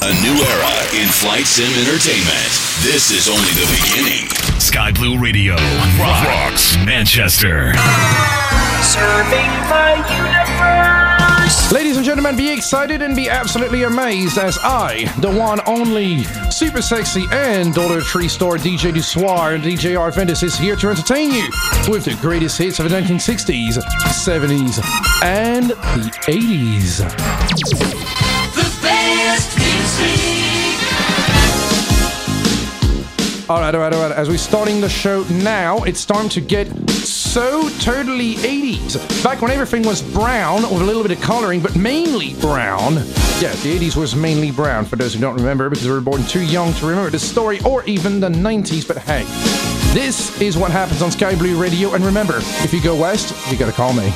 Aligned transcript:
A 0.00 0.14
new 0.22 0.32
era 0.32 1.02
in 1.02 1.08
flight 1.08 1.44
sim 1.44 1.66
entertainment. 1.80 2.52
This 2.82 3.10
is 3.10 3.28
only 3.28 3.50
the 3.58 3.66
beginning. 3.82 4.28
Sky 4.60 4.92
Blue 4.92 5.18
Radio 5.18 5.56
rocks 5.98 6.76
Manchester. 6.86 7.72
Serving 8.80 9.50
the 9.66 9.96
universe. 10.14 11.72
Ladies 11.72 11.96
and 11.96 12.06
gentlemen, 12.06 12.36
be 12.36 12.48
excited 12.48 13.02
and 13.02 13.16
be 13.16 13.28
absolutely 13.28 13.82
amazed 13.82 14.38
as 14.38 14.56
I, 14.62 15.12
the 15.18 15.30
one 15.30 15.60
only 15.66 16.22
super 16.50 16.80
sexy 16.80 17.24
and 17.32 17.74
daughter 17.74 17.98
of 17.98 18.04
Tree 18.04 18.28
Store 18.28 18.56
DJ 18.56 18.94
Du 18.94 19.02
Soir 19.02 19.54
and 19.54 19.64
DJ 19.64 19.96
Arvandus 19.96 20.44
is 20.44 20.56
here 20.56 20.76
to 20.76 20.90
entertain 20.90 21.32
you 21.32 21.50
with 21.88 22.04
the 22.04 22.16
greatest 22.20 22.56
hits 22.56 22.78
of 22.78 22.88
the 22.88 22.96
1960s, 22.96 23.78
70s, 24.04 24.80
and 25.24 25.70
the 25.70 26.10
80s. 26.28 26.98
The 28.54 28.78
best 28.80 29.58
music. 29.58 29.67
All 33.48 33.60
right, 33.60 33.74
all 33.74 33.80
right, 33.80 33.94
all 33.94 34.02
right. 34.02 34.12
As 34.12 34.28
we're 34.28 34.36
starting 34.36 34.82
the 34.82 34.90
show 34.90 35.22
now, 35.30 35.82
it's 35.84 36.04
time 36.04 36.28
to 36.28 36.40
get 36.42 36.66
so 36.90 37.70
totally 37.78 38.34
80s. 38.34 39.24
Back 39.24 39.40
when 39.40 39.50
everything 39.50 39.86
was 39.86 40.02
brown 40.02 40.62
with 40.62 40.82
a 40.82 40.84
little 40.84 41.02
bit 41.02 41.12
of 41.12 41.20
coloring, 41.22 41.62
but 41.62 41.74
mainly 41.74 42.34
brown. 42.34 42.96
Yeah, 43.40 43.54
the 43.62 43.78
80s 43.78 43.96
was 43.96 44.14
mainly 44.14 44.50
brown, 44.50 44.84
for 44.84 44.96
those 44.96 45.14
who 45.14 45.20
don't 45.20 45.34
remember, 45.34 45.70
because 45.70 45.86
we 45.86 45.92
were 45.92 46.02
born 46.02 46.24
too 46.24 46.42
young 46.42 46.74
to 46.74 46.86
remember 46.86 47.08
the 47.08 47.18
story, 47.18 47.58
or 47.64 47.82
even 47.84 48.20
the 48.20 48.28
90s. 48.28 48.86
But 48.86 48.98
hey, 48.98 49.24
this 49.94 50.38
is 50.42 50.58
what 50.58 50.70
happens 50.70 51.00
on 51.00 51.10
Sky 51.10 51.34
Blue 51.34 51.58
Radio. 51.58 51.94
And 51.94 52.04
remember, 52.04 52.36
if 52.36 52.74
you 52.74 52.82
go 52.82 52.94
west, 52.94 53.34
you 53.50 53.56
gotta 53.56 53.72
call 53.72 53.94
me. 53.94 54.12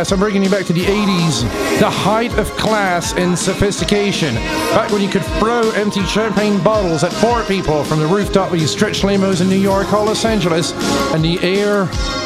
Yes, 0.00 0.12
I'm 0.12 0.18
bringing 0.18 0.42
you 0.42 0.48
back 0.48 0.64
to 0.64 0.72
the 0.72 0.84
80s, 0.84 1.42
the 1.78 1.90
height 1.90 2.32
of 2.38 2.50
class 2.56 3.12
and 3.12 3.38
sophistication. 3.38 4.34
Back 4.72 4.90
when 4.90 5.02
you 5.02 5.10
could 5.10 5.22
throw 5.38 5.70
empty 5.72 6.02
champagne 6.06 6.58
bottles 6.62 7.04
at 7.04 7.12
poor 7.16 7.44
people 7.44 7.84
from 7.84 7.98
the 7.98 8.06
rooftop 8.06 8.50
of 8.50 8.58
your 8.58 8.66
stretch 8.66 9.02
limos 9.02 9.42
in 9.42 9.50
New 9.50 9.60
York 9.60 9.92
or 9.92 10.02
Los 10.06 10.24
Angeles, 10.24 10.72
and 11.12 11.22
the 11.22 11.38
air 11.42 11.80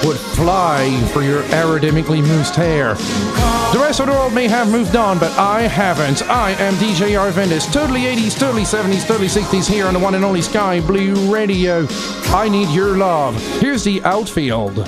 would 0.05 0.17
fly 0.37 0.89
for 1.13 1.23
your 1.23 1.43
aerodynamically 1.51 2.23
moosed 2.23 2.55
hair. 2.55 2.95
The 3.73 3.81
rest 3.81 3.99
of 3.99 4.07
the 4.07 4.13
world 4.13 4.33
may 4.33 4.47
have 4.47 4.71
moved 4.71 4.95
on, 4.95 5.19
but 5.19 5.33
I 5.37 5.63
haven't. 5.63 6.23
I 6.31 6.53
am 6.53 6.75
DJ 6.75 7.19
Arvandus, 7.19 7.73
totally 7.73 8.03
80s, 8.03 8.39
totally 8.39 8.63
70s, 8.63 9.05
totally 9.05 9.27
60s 9.27 9.69
here 9.69 9.87
on 9.87 9.95
the 9.95 9.99
one 9.99 10.15
and 10.15 10.25
only 10.25 10.43
Sky 10.43 10.81
Blue 10.81 11.13
Radio. 11.29 11.89
I 12.29 12.49
need 12.49 12.69
your 12.69 12.97
love. 12.97 13.35
Here's 13.59 13.83
the 13.83 14.01
outfield. 14.05 14.79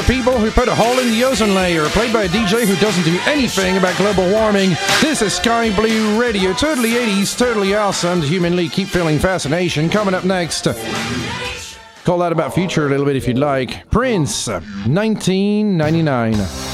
The 0.00 0.14
people 0.14 0.38
who 0.38 0.50
put 0.50 0.66
a 0.66 0.74
hole 0.74 0.98
in 0.98 1.10
the 1.10 1.24
ozone 1.24 1.54
layer, 1.54 1.84
played 1.90 2.10
by 2.10 2.22
a 2.22 2.28
DJ 2.28 2.66
who 2.66 2.74
doesn't 2.76 3.04
do 3.04 3.18
anything 3.26 3.76
about 3.76 3.94
global 3.98 4.26
warming. 4.30 4.70
This 5.02 5.20
is 5.20 5.34
Sky 5.34 5.76
Blue 5.76 6.18
Radio. 6.18 6.54
Totally 6.54 6.92
80s, 6.92 7.36
totally 7.36 7.74
awesome. 7.74 8.22
Human 8.22 8.56
League 8.56 8.72
keep 8.72 8.88
feeling 8.88 9.18
fascination. 9.18 9.90
Coming 9.90 10.14
up 10.14 10.24
next. 10.24 10.66
Call 12.04 12.18
that 12.20 12.32
about 12.32 12.54
future 12.54 12.86
a 12.86 12.88
little 12.88 13.04
bit 13.04 13.16
if 13.16 13.28
you'd 13.28 13.36
like. 13.36 13.90
Prince, 13.90 14.48
1999. 14.48 16.69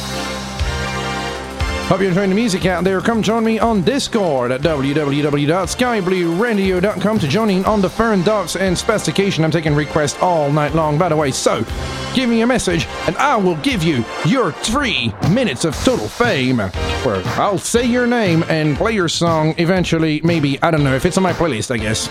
Hope 1.86 2.00
you're 2.00 2.08
enjoying 2.08 2.30
the 2.30 2.34
music 2.34 2.66
out 2.66 2.82
there. 2.82 3.00
Come 3.00 3.22
join 3.22 3.44
me 3.44 3.60
on 3.60 3.82
Discord 3.82 4.50
at 4.50 4.60
www.skyblueradio.com 4.60 7.18
to 7.20 7.28
join 7.28 7.48
in 7.48 7.64
on 7.64 7.80
the 7.80 7.88
Fern 7.88 8.24
Docs 8.24 8.56
and 8.56 8.76
Specification. 8.76 9.44
I'm 9.44 9.52
taking 9.52 9.72
requests 9.72 10.20
all 10.20 10.50
night 10.50 10.74
long, 10.74 10.98
by 10.98 11.08
the 11.08 11.14
way. 11.14 11.30
So, 11.30 11.64
give 12.12 12.28
me 12.28 12.40
a 12.40 12.46
message 12.46 12.88
and 13.06 13.16
I 13.18 13.36
will 13.36 13.54
give 13.58 13.84
you 13.84 14.04
your 14.24 14.50
three 14.50 15.14
minutes 15.30 15.64
of 15.64 15.76
total 15.84 16.08
fame. 16.08 16.58
Where 16.58 17.22
I'll 17.38 17.56
say 17.56 17.86
your 17.86 18.08
name 18.08 18.42
and 18.48 18.76
play 18.76 18.90
your 18.92 19.08
song 19.08 19.54
eventually, 19.58 20.20
maybe. 20.24 20.60
I 20.62 20.72
don't 20.72 20.82
know 20.82 20.96
if 20.96 21.06
it's 21.06 21.18
on 21.18 21.22
my 21.22 21.34
playlist, 21.34 21.70
I 21.70 21.76
guess. 21.76 22.08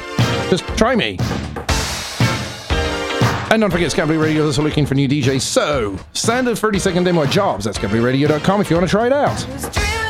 Just 0.50 0.65
try 0.77 0.96
me. 0.96 1.17
And 3.51 3.61
don't 3.61 3.71
forget, 3.71 3.93
Blue 4.07 4.21
Radio 4.21 4.43
is 4.43 4.57
also 4.57 4.63
looking 4.63 4.85
for 4.85 4.95
new 4.95 5.07
DJs. 5.07 5.41
So, 5.41 5.97
standard 6.13 6.57
30 6.57 6.79
second 6.79 7.03
demo 7.03 7.25
jobs 7.25 7.67
at 7.67 7.75
skyblueradio.com 7.75 8.61
if 8.61 8.69
you 8.69 8.75
want 8.75 8.87
to 8.87 8.91
try 8.91 9.07
it 9.07 9.13
out. 9.13 10.04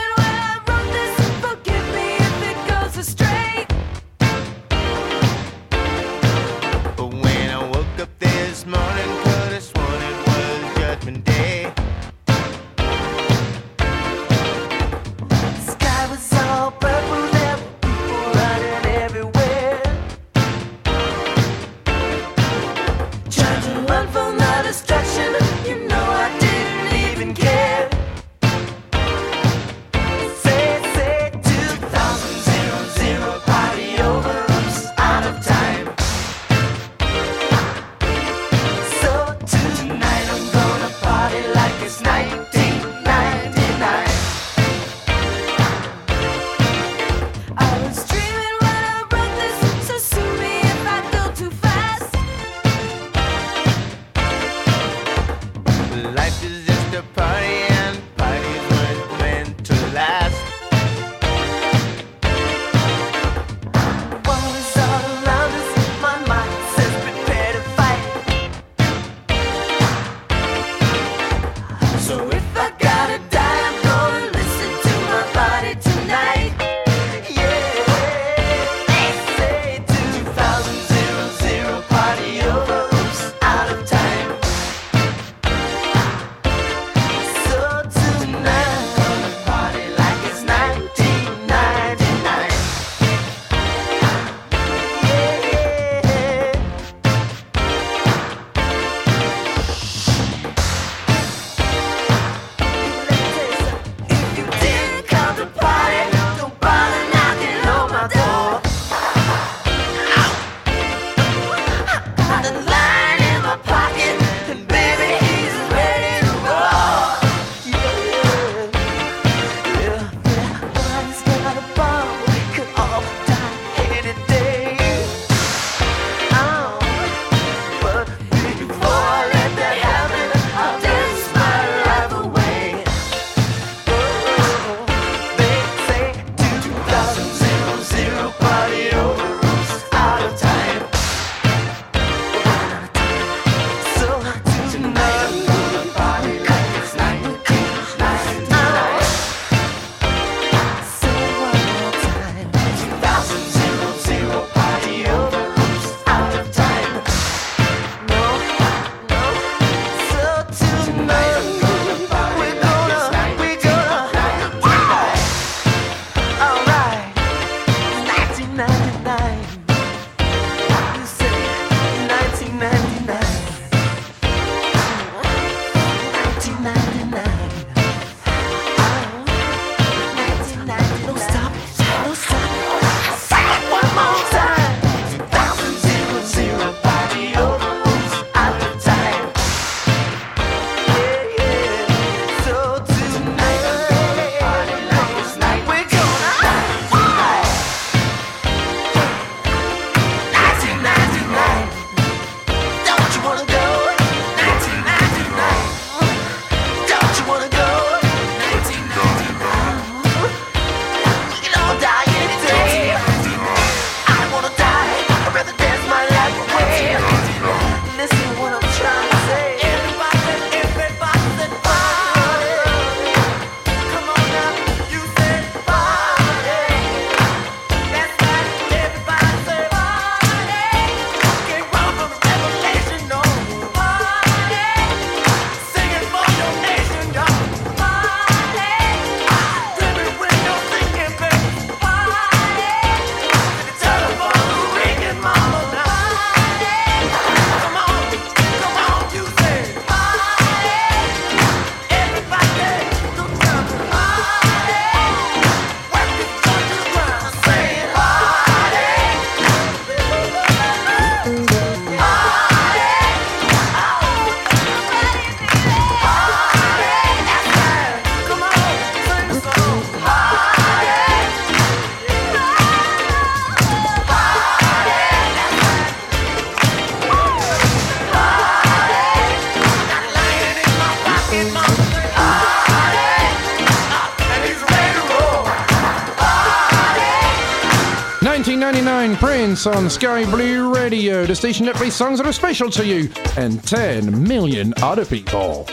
Prince 289.25 289.65
on 289.65 289.89
Sky 289.89 290.23
Blue 290.29 290.71
Radio, 290.71 291.25
the 291.25 291.33
station 291.33 291.65
that 291.65 291.73
plays 291.73 291.95
songs 291.95 292.19
that 292.19 292.27
are 292.27 292.31
special 292.31 292.69
to 292.69 292.85
you 292.85 293.09
and 293.37 293.61
10 293.67 294.23
million 294.23 294.71
other 294.83 295.03
people. 295.03 295.65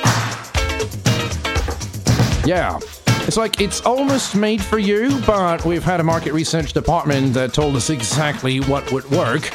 Yeah. 2.46 2.80
It's 3.26 3.36
like 3.36 3.60
it's 3.60 3.82
almost 3.82 4.34
made 4.34 4.62
for 4.62 4.78
you, 4.78 5.20
but 5.26 5.66
we've 5.66 5.84
had 5.84 6.00
a 6.00 6.02
market 6.02 6.32
research 6.32 6.72
department 6.72 7.34
that 7.34 7.52
told 7.52 7.76
us 7.76 7.90
exactly 7.90 8.60
what 8.60 8.90
would 8.90 9.04
work. 9.10 9.52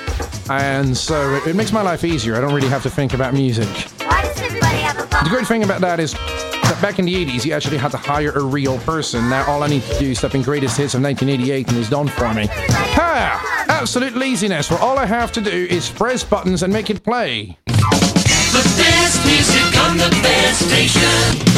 And 0.48 0.96
so 0.96 1.34
it, 1.34 1.48
it 1.48 1.56
makes 1.56 1.72
my 1.72 1.82
life 1.82 2.04
easier. 2.04 2.36
I 2.36 2.40
don't 2.42 2.54
really 2.54 2.70
have 2.70 2.84
to 2.84 2.92
think 2.92 3.16
about 3.16 3.34
music. 3.34 3.68
Why 4.06 4.22
does 4.22 4.40
everybody 4.40 4.78
have 4.78 4.98
a 5.00 5.24
The 5.24 5.30
great 5.32 5.48
thing 5.48 5.64
about 5.64 5.82
that 5.82 6.00
is 6.00 6.14
back 6.76 7.00
in 7.00 7.06
the 7.06 7.14
80s, 7.14 7.46
you 7.46 7.54
actually 7.54 7.78
had 7.78 7.92
to 7.92 7.98
hire 7.98 8.32
a 8.32 8.44
real 8.44 8.78
person. 8.80 9.30
Now 9.30 9.46
all 9.50 9.64
I 9.64 9.68
need 9.68 9.84
to 9.84 10.00
do 10.00 10.12
is 10.12 10.20
step 10.20 10.36
in 10.36 10.42
greatest 10.42 10.78
hits 10.78 10.94
of 10.94 11.02
1988 11.02 11.68
and 11.70 11.78
it's 11.78 11.90
done 11.90 12.08
for 12.08 12.34
me. 12.34 12.48
Ha! 12.50 13.66
Absolute 13.70 14.16
laziness, 14.16 14.70
where 14.70 14.80
all 14.80 14.98
I 14.98 15.06
have 15.06 15.32
to 15.34 15.42
do 15.42 15.68
is 15.70 15.90
press 15.90 16.24
buttons 16.24 16.64
and 16.64 16.72
make 16.72 16.90
it 16.90 17.04
play. 17.04 17.58
The 17.66 18.64
best 18.78 19.26
music 19.26 19.80
on 19.80 19.98
the 19.98 20.10
best 20.22 20.68
station. 20.68 21.57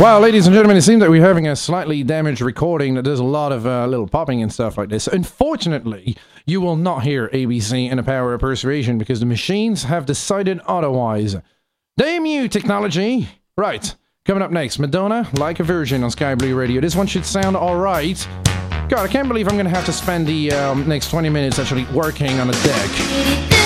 Well, 0.00 0.20
ladies 0.20 0.46
and 0.46 0.54
gentlemen, 0.54 0.76
it 0.76 0.82
seems 0.82 1.00
that 1.00 1.10
we're 1.10 1.26
having 1.26 1.48
a 1.48 1.56
slightly 1.56 2.04
damaged 2.04 2.40
recording 2.40 2.94
that 2.94 3.02
there's 3.02 3.18
a 3.18 3.24
lot 3.24 3.50
of 3.50 3.66
uh, 3.66 3.84
little 3.88 4.06
popping 4.06 4.40
and 4.40 4.52
stuff 4.52 4.78
like 4.78 4.90
this. 4.90 5.08
Unfortunately, 5.08 6.16
you 6.46 6.60
will 6.60 6.76
not 6.76 7.02
hear 7.02 7.28
ABC 7.30 7.90
and 7.90 7.98
the 7.98 8.04
power 8.04 8.32
of 8.32 8.40
persuasion 8.40 8.96
because 8.96 9.18
the 9.18 9.26
machines 9.26 9.82
have 9.82 10.06
decided 10.06 10.60
otherwise. 10.60 11.34
Damn 11.96 12.26
you, 12.26 12.46
technology! 12.46 13.28
Right, 13.56 13.92
coming 14.24 14.40
up 14.40 14.52
next, 14.52 14.78
Madonna, 14.78 15.28
like 15.32 15.58
a 15.58 15.64
virgin 15.64 16.04
on 16.04 16.12
Sky 16.12 16.36
Blue 16.36 16.54
Radio. 16.54 16.80
This 16.80 16.94
one 16.94 17.08
should 17.08 17.26
sound 17.26 17.56
alright. 17.56 18.24
God, 18.88 19.00
I 19.00 19.08
can't 19.08 19.26
believe 19.26 19.48
I'm 19.48 19.56
gonna 19.56 19.68
have 19.68 19.86
to 19.86 19.92
spend 19.92 20.28
the 20.28 20.52
um, 20.52 20.86
next 20.86 21.10
20 21.10 21.28
minutes 21.28 21.58
actually 21.58 21.86
working 21.86 22.38
on 22.38 22.48
a 22.48 22.52
deck. 22.62 23.57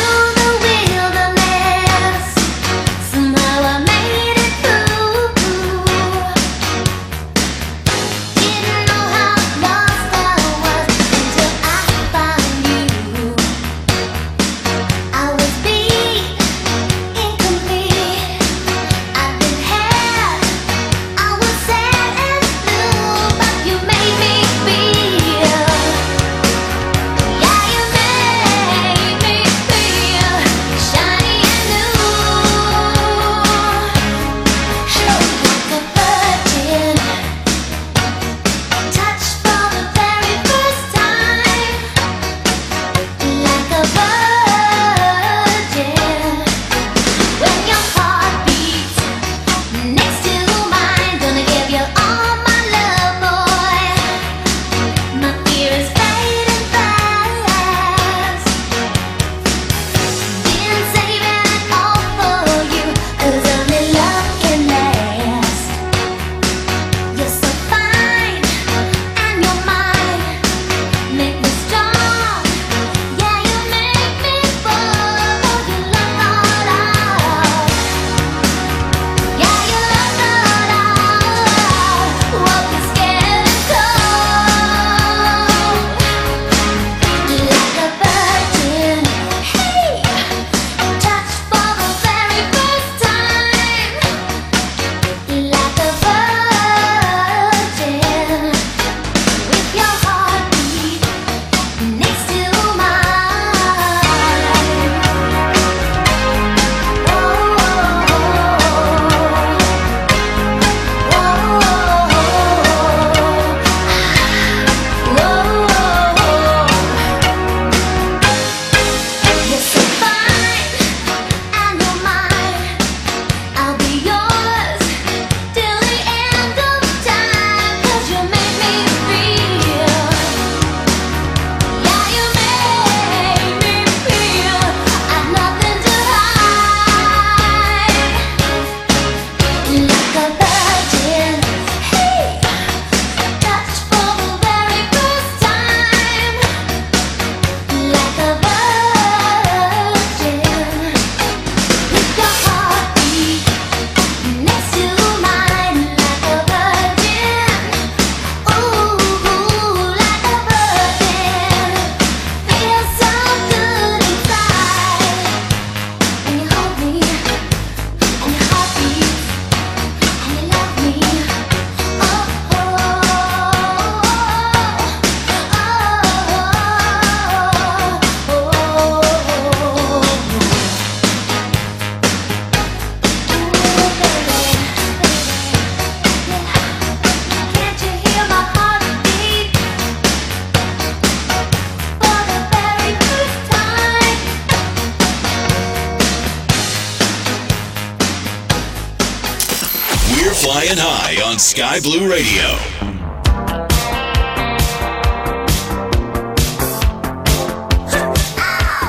Sky 201.43 201.81
Blue 201.81 202.09
Radio. 202.09 202.45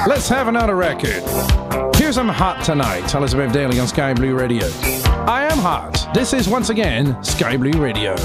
Let's 0.07 0.29
have 0.29 0.47
another 0.47 0.75
record. 0.75 1.23
Here's 1.95 2.19
I'm 2.19 2.29
Hot 2.29 2.63
Tonight, 2.63 3.13
Elizabeth 3.15 3.51
Daily 3.51 3.79
on 3.79 3.87
Sky 3.87 4.13
Blue 4.13 4.35
Radio. 4.35 4.67
I 5.25 5.47
am 5.51 5.57
hot. 5.57 6.07
This 6.13 6.31
is 6.31 6.47
once 6.47 6.69
again 6.69 7.21
Sky 7.23 7.57
Blue 7.57 7.81
Radio. 7.81 8.15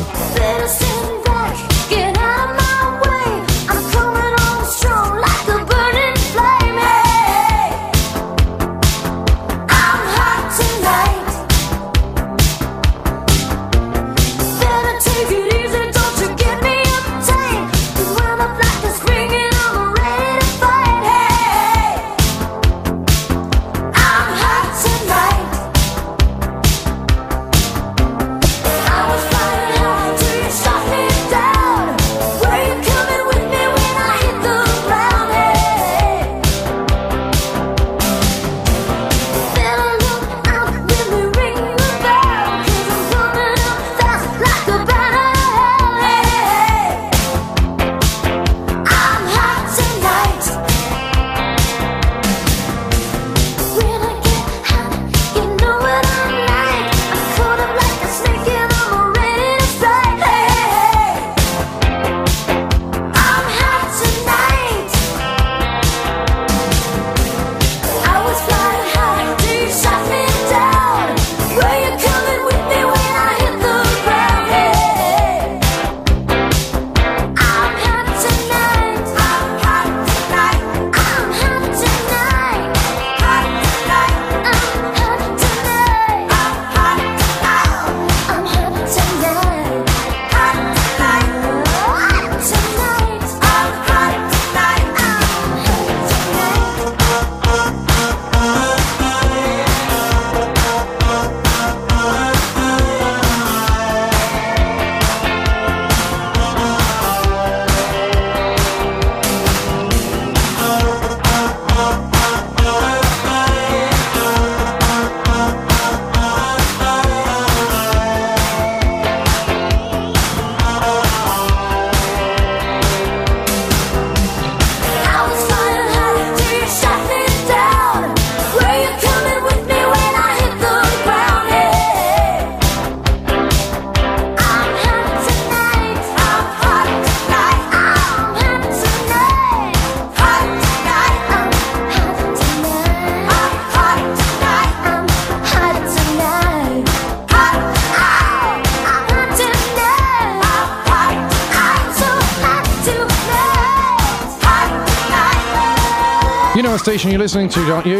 listening 157.39 157.65
to, 157.65 157.71
don't 157.71 157.87
you? 157.87 157.99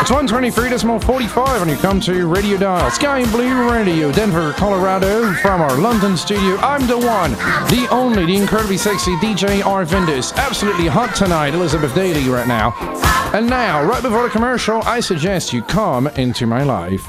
It's 0.00 0.10
123 0.10 0.70
decimal 0.70 1.00
45 1.00 1.62
and 1.62 1.70
you 1.70 1.76
come 1.76 2.00
to 2.00 2.28
Radio 2.28 2.56
Dial, 2.56 2.90
Sky 2.90 3.24
Blue 3.30 3.68
Radio, 3.70 4.12
Denver, 4.12 4.52
Colorado, 4.52 5.32
from 5.34 5.60
our 5.60 5.76
London 5.76 6.16
studio. 6.16 6.56
I'm 6.58 6.86
the 6.86 6.98
one, 6.98 7.32
the 7.70 7.88
only, 7.90 8.24
the 8.24 8.36
incredibly 8.36 8.76
sexy 8.76 9.16
DJ 9.16 9.62
Arvandus. 9.62 10.34
Absolutely 10.36 10.86
hot 10.86 11.16
tonight, 11.16 11.54
Elizabeth 11.54 11.94
Daily 11.94 12.28
right 12.28 12.46
now. 12.46 12.72
And 13.34 13.48
now, 13.48 13.82
right 13.82 14.02
before 14.02 14.22
the 14.24 14.30
commercial, 14.30 14.82
I 14.82 15.00
suggest 15.00 15.52
you 15.52 15.62
come 15.62 16.06
into 16.08 16.46
my 16.46 16.62
life. 16.62 17.08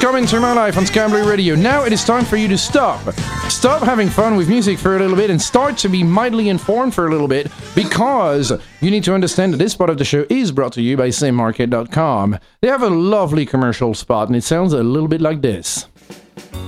Rick 0.00 0.26
to 0.28 0.40
my 0.40 0.52
life 0.52 0.76
on 0.76 0.86
Sky 0.86 1.06
Blue 1.08 1.28
Radio. 1.28 1.54
Now 1.54 1.84
it 1.84 1.92
is 1.92 2.04
time 2.04 2.24
for 2.24 2.36
you 2.36 2.48
to 2.48 2.56
stop. 2.58 3.00
Stop 3.50 3.82
having 3.82 4.08
fun 4.08 4.36
with 4.36 4.48
music 4.48 4.78
for 4.78 4.96
a 4.96 4.98
little 4.98 5.16
bit 5.16 5.30
and 5.30 5.40
start 5.40 5.76
to 5.78 5.88
be 5.88 6.02
mildly 6.02 6.48
informed 6.48 6.94
for 6.94 7.06
a 7.06 7.10
little 7.10 7.28
bit 7.28 7.50
because 7.74 8.52
you 8.80 8.90
need 8.90 9.04
to 9.04 9.14
understand 9.14 9.52
that 9.52 9.58
this 9.58 9.74
part 9.74 9.90
of 9.90 9.98
the 9.98 10.04
show 10.04 10.24
is 10.30 10.52
brought 10.52 10.72
to 10.72 10.82
you 10.82 10.96
by 10.96 11.08
SimMarket.com. 11.08 12.38
They 12.60 12.68
have 12.68 12.82
a 12.82 12.90
lovely 12.90 13.44
commercial 13.44 13.92
spot 13.94 14.28
and 14.28 14.36
it 14.36 14.44
sounds 14.44 14.72
a 14.72 14.82
little 14.82 15.08
bit 15.08 15.20
like 15.20 15.42
this. 15.42 15.86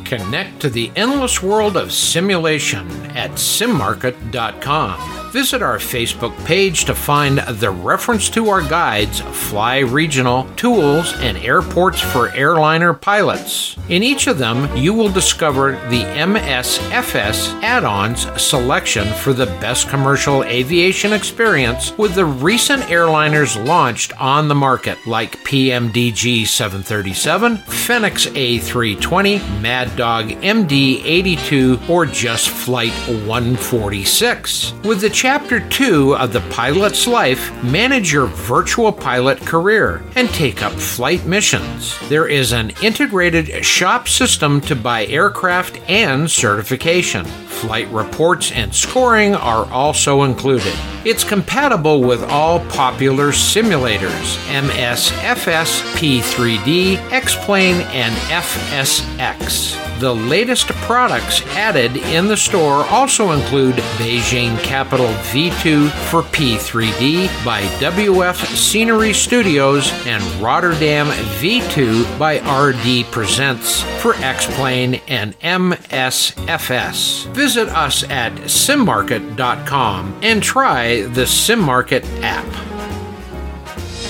Connect 0.05 0.61
to 0.61 0.71
the 0.71 0.91
endless 0.97 1.43
world 1.43 1.77
of 1.77 1.93
simulation 1.93 2.89
at 3.17 3.31
simmarket.com. 3.33 5.20
Visit 5.33 5.63
our 5.63 5.79
Facebook 5.79 6.37
page 6.45 6.87
to 6.87 6.95
find 6.95 7.39
the 7.39 7.71
reference 7.71 8.29
to 8.31 8.49
our 8.49 8.63
guides, 8.63 9.21
Fly 9.21 9.79
Regional, 9.79 10.49
Tools, 10.57 11.13
and 11.19 11.39
Airports 11.39 12.01
for 12.01 12.31
Airliner 12.31 12.93
Pilots. 12.93 13.77
In 13.89 14.03
each 14.03 14.27
of 14.27 14.39
them, 14.39 14.77
you 14.77 14.93
will 14.93 15.09
discover 15.09 15.73
the 15.89 16.03
MSFS 16.03 17.63
add 17.63 17.85
ons 17.85 18.27
selection 18.43 19.07
for 19.15 19.33
the 19.33 19.47
best 19.47 19.89
commercial 19.89 20.43
aviation 20.45 21.13
experience 21.13 21.97
with 21.97 22.17
the 22.17 22.25
recent 22.25 22.83
airliners 22.85 23.65
launched 23.65 24.13
on 24.21 24.49
the 24.49 24.55
market, 24.57 24.99
like 25.07 25.39
PMDG 25.45 26.45
737, 26.45 27.57
Fenix 27.59 28.27
A320, 28.27 29.61
Mad 29.61 29.95
Dog 29.95 30.31
MD 30.31 31.05
82, 31.05 31.79
or 31.89 32.05
just 32.05 32.49
Flight 32.49 32.93
146. 33.27 34.73
With 34.83 35.01
the 35.01 35.20
Chapter 35.21 35.61
2 35.61 36.17
of 36.17 36.33
the 36.33 36.41
pilot's 36.49 37.07
life, 37.07 37.53
manage 37.63 38.11
your 38.11 38.25
virtual 38.25 38.91
pilot 38.91 39.39
career 39.43 40.03
and 40.17 40.31
take 40.31 40.63
up 40.63 40.73
flight 40.73 41.27
missions. 41.27 41.95
There 42.09 42.27
is 42.27 42.53
an 42.53 42.73
integrated 42.83 43.63
shop 43.63 44.09
system 44.09 44.63
to 44.63 44.75
buy 44.75 45.05
aircraft 45.05 45.79
and 45.91 46.31
certification. 46.31 47.27
Flight 47.27 47.89
reports 47.91 48.51
and 48.53 48.75
scoring 48.75 49.35
are 49.35 49.67
also 49.67 50.23
included. 50.23 50.73
It's 51.05 51.23
compatible 51.23 52.01
with 52.01 52.23
all 52.25 52.61
popular 52.71 53.29
simulators 53.29 54.39
MSFS, 54.49 55.83
P3D, 55.97 56.97
X-Plane, 57.13 57.83
and 57.93 58.15
FSX. 58.33 59.77
The 60.01 60.15
latest 60.15 60.69
products 60.69 61.43
added 61.49 61.95
in 61.95 62.27
the 62.27 62.37
store 62.39 62.87
also 62.87 63.33
include 63.33 63.75
Beijing 63.99 64.59
Capital 64.61 65.10
V2 65.33 65.91
for 66.11 66.23
P3D 66.23 67.45
by 67.45 67.63
WF 67.79 68.37
Scenery 68.57 69.13
Studios 69.13 69.91
and 70.07 70.23
Rotterdam 70.43 71.07
V2 71.41 72.19
by 72.19 72.39
RD 72.39 73.11
Presents 73.11 73.83
for 74.01 74.15
X-Plane 74.17 75.01
and 75.09 75.39
MSFS. 75.41 77.27
Visit 77.35 77.69
us 77.69 78.03
at 78.11 78.33
simmarket.com 78.33 80.19
and 80.23 80.43
try 80.43 81.03
the 81.03 81.25
SimMarket 81.25 82.05
app. 82.23 82.47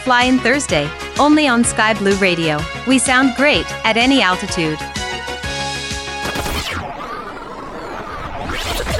Fly 0.03 0.23
In 0.23 0.39
Thursday, 0.39 0.89
only 1.19 1.47
on 1.47 1.63
Sky 1.63 1.93
Blue 1.93 2.15
Radio. 2.15 2.59
We 2.87 2.97
sound 2.99 3.35
great 3.35 3.65
at 3.85 3.95
any 3.95 4.21
altitude. 4.21 4.77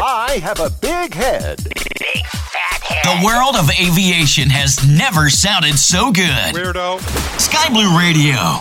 I 0.05 0.39
have 0.41 0.59
a 0.59 0.69
big 0.69 1.13
head. 1.13 1.63
Big 1.63 2.25
fat 2.25 2.81
head. 2.81 3.03
The 3.03 3.25
world 3.25 3.55
of 3.55 3.69
aviation 3.71 4.49
has 4.49 4.85
never 4.87 5.29
sounded 5.29 5.77
so 5.79 6.11
good. 6.11 6.53
Weirdo. 6.53 6.99
Sky 7.39 7.69
Blue 7.69 7.97
Radio, 7.97 8.59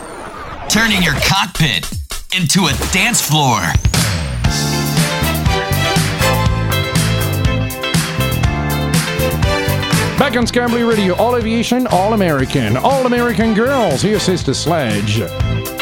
turning 0.68 1.02
your 1.02 1.14
cockpit 1.26 1.90
into 2.34 2.66
a 2.66 2.72
dance 2.92 3.20
floor. 3.20 3.60
Back 10.18 10.36
on 10.36 10.44
Scambly 10.46 10.86
Radio, 10.88 11.14
all 11.16 11.36
aviation, 11.36 11.86
all 11.88 12.12
American. 12.12 12.76
All 12.76 13.06
American 13.06 13.54
girls, 13.54 14.02
here's 14.02 14.22
Sister 14.22 14.54
Sledge. 14.54 15.20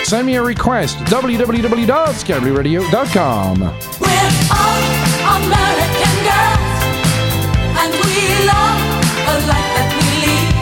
Send 0.06 0.26
me 0.26 0.36
a 0.36 0.42
request, 0.42 0.96
www.scamblyradio.com. 0.98 3.60
We're 3.60 3.68
all 3.68 4.80
American 5.36 6.14
girls, 6.24 6.80
and 7.76 7.92
we 8.00 8.16
love 8.48 8.80
the 9.28 9.36
life 9.46 9.70
that 9.76 9.88
we 9.98 10.08
lead. 10.24 10.56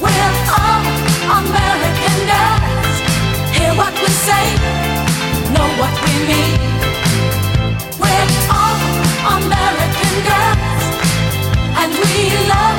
We're 0.00 0.32
all 0.56 0.80
American 1.44 2.18
girls. 2.32 2.96
Hear 3.54 3.72
what 3.76 3.92
we 3.92 4.08
say, 4.08 4.56
know 5.52 5.68
what 5.78 5.92
we 6.02 6.12
mean. 6.26 6.57
We 12.00 12.30
love 12.48 12.77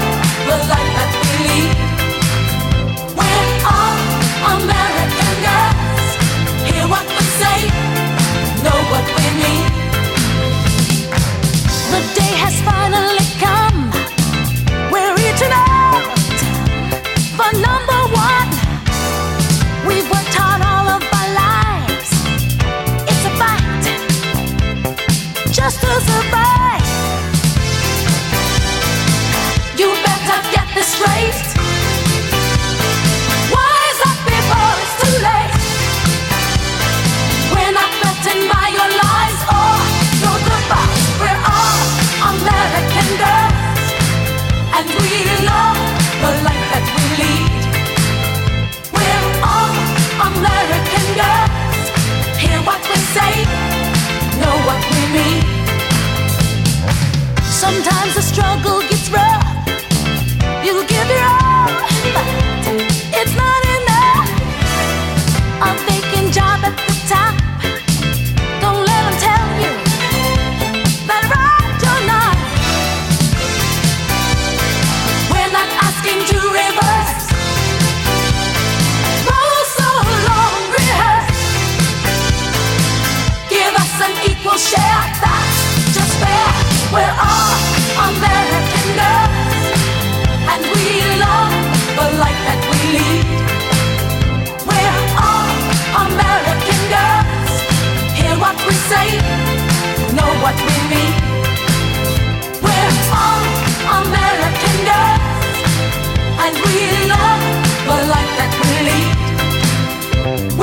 Mm-hmm. 110.29 110.59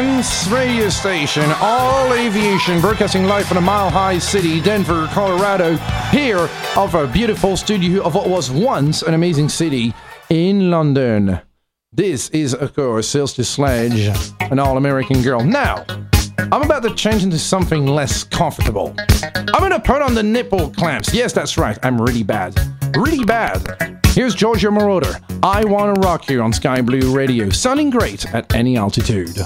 Nation's 0.00 0.50
radio 0.50 0.88
station, 0.88 1.44
all 1.60 2.14
aviation, 2.14 2.80
broadcasting 2.80 3.24
live 3.24 3.46
from 3.46 3.56
the 3.56 3.60
Mile 3.60 3.90
High 3.90 4.18
City, 4.18 4.58
Denver, 4.58 5.06
Colorado, 5.08 5.76
here 6.10 6.48
of 6.74 6.94
a 6.94 7.06
beautiful 7.06 7.54
studio 7.54 8.02
of 8.02 8.14
what 8.14 8.26
was 8.26 8.50
once 8.50 9.02
an 9.02 9.12
amazing 9.12 9.50
city 9.50 9.92
in 10.30 10.70
London. 10.70 11.40
This 11.92 12.30
is, 12.30 12.54
of 12.54 12.74
course, 12.74 13.12
Celestia 13.12 13.44
Sledge, 13.44 14.16
an 14.50 14.58
all 14.58 14.78
American 14.78 15.20
girl. 15.20 15.44
Now, 15.44 15.84
I'm 16.50 16.62
about 16.62 16.82
to 16.84 16.94
change 16.94 17.22
into 17.22 17.38
something 17.38 17.86
less 17.86 18.24
comfortable. 18.24 18.94
I'm 19.52 19.60
gonna 19.60 19.80
put 19.80 20.00
on 20.00 20.14
the 20.14 20.22
nipple 20.22 20.70
clamps. 20.70 21.12
Yes, 21.12 21.34
that's 21.34 21.58
right, 21.58 21.78
I'm 21.82 22.00
really 22.00 22.22
bad. 22.22 22.58
Really 22.96 23.24
bad. 23.24 24.00
Here's 24.14 24.34
Giorgio 24.34 24.70
Moroder. 24.70 25.20
I 25.42 25.62
Wanna 25.64 26.00
Rock 26.00 26.30
You 26.30 26.40
on 26.40 26.54
Sky 26.54 26.80
Blue 26.80 27.14
Radio, 27.14 27.50
sounding 27.50 27.90
great 27.90 28.32
at 28.34 28.54
any 28.54 28.78
altitude. 28.78 29.38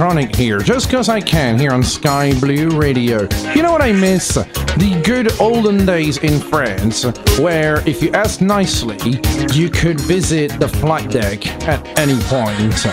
Electronic 0.00 0.34
here, 0.34 0.60
just 0.60 0.86
because 0.86 1.10
I 1.10 1.20
can 1.20 1.58
here 1.58 1.72
on 1.72 1.82
Sky 1.82 2.32
Blue 2.40 2.70
Radio. 2.70 3.28
You 3.54 3.62
know 3.62 3.70
what 3.70 3.82
I 3.82 3.92
miss? 3.92 4.32
The 4.32 5.02
good 5.04 5.38
olden 5.38 5.84
days 5.84 6.16
in 6.16 6.40
France, 6.40 7.04
where 7.38 7.86
if 7.86 8.02
you 8.02 8.10
asked 8.12 8.40
nicely, 8.40 8.96
you 9.52 9.68
could 9.68 10.00
visit 10.00 10.58
the 10.58 10.68
flight 10.68 11.10
deck 11.10 11.46
at 11.68 11.86
any 11.98 12.18
point. 12.22 12.86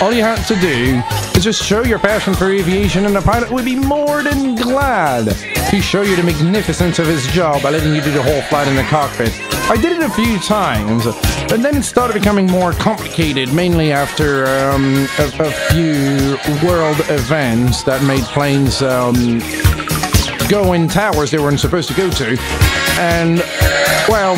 All 0.00 0.10
you 0.10 0.22
had 0.22 0.42
to 0.46 0.56
do 0.56 1.02
is 1.36 1.44
just 1.44 1.62
show 1.62 1.82
your 1.82 1.98
passion 1.98 2.32
for 2.32 2.50
aviation, 2.50 3.04
and 3.04 3.14
the 3.14 3.20
pilot 3.20 3.50
would 3.50 3.66
be 3.66 3.76
more 3.76 4.22
than 4.22 4.54
glad 4.54 5.26
to 5.26 5.82
show 5.82 6.00
you 6.00 6.16
the 6.16 6.22
magnificence 6.22 6.98
of 6.98 7.06
his 7.06 7.26
job 7.26 7.62
by 7.62 7.68
letting 7.68 7.94
you 7.94 8.00
do 8.00 8.10
the 8.12 8.22
whole 8.22 8.40
flight 8.42 8.68
in 8.68 8.74
the 8.74 8.84
cockpit. 8.84 9.55
I 9.68 9.76
did 9.76 9.98
it 9.98 10.02
a 10.02 10.10
few 10.10 10.38
times, 10.38 11.06
and 11.52 11.64
then 11.64 11.76
it 11.76 11.82
started 11.82 12.14
becoming 12.14 12.46
more 12.46 12.72
complicated, 12.72 13.52
mainly 13.52 13.90
after 13.90 14.46
um, 14.46 15.08
a, 15.18 15.26
a 15.40 15.50
few 15.72 16.38
world 16.64 17.00
events 17.08 17.82
that 17.82 18.00
made 18.04 18.22
planes 18.26 18.80
um, 18.80 19.40
go 20.48 20.74
in 20.74 20.86
towers 20.86 21.32
they 21.32 21.38
weren't 21.38 21.58
supposed 21.58 21.88
to 21.88 21.94
go 21.94 22.08
to. 22.10 22.36
And, 23.00 23.40
well, 24.08 24.36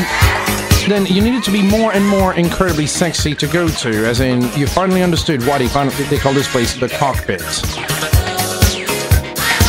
then 0.89 1.05
you 1.05 1.20
needed 1.20 1.45
to 1.45 1.53
be 1.53 1.61
more 1.62 1.93
and 1.93 2.09
more 2.09 2.33
incredibly 2.33 2.87
sexy 2.87 3.35
to 3.35 3.47
go 3.47 3.68
to, 3.68 4.09
as 4.09 4.20
in 4.20 4.41
you 4.59 4.66
finally 4.66 5.03
understood 5.03 5.47
why 5.47 5.59
they, 5.59 5.68
finally, 5.68 5.95
they 6.05 6.16
call 6.16 6.33
this 6.33 6.49
place 6.49 6.74
the 6.74 6.89
cockpit. 6.89 7.43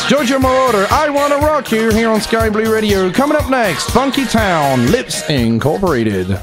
Giorgio 0.10 0.40
Moroder, 0.40 0.88
I 0.90 1.08
Wanna 1.12 1.38
Rock 1.38 1.72
You 1.72 1.92
here 1.92 2.10
on 2.10 2.20
Sky 2.20 2.50
Blue 2.50 2.74
Radio. 2.74 3.12
Coming 3.12 3.38
up 3.38 3.48
next, 3.48 3.92
Funky 3.92 4.26
Town, 4.26 4.88
Lipps 4.88 5.30
Incorporated. 5.30 6.36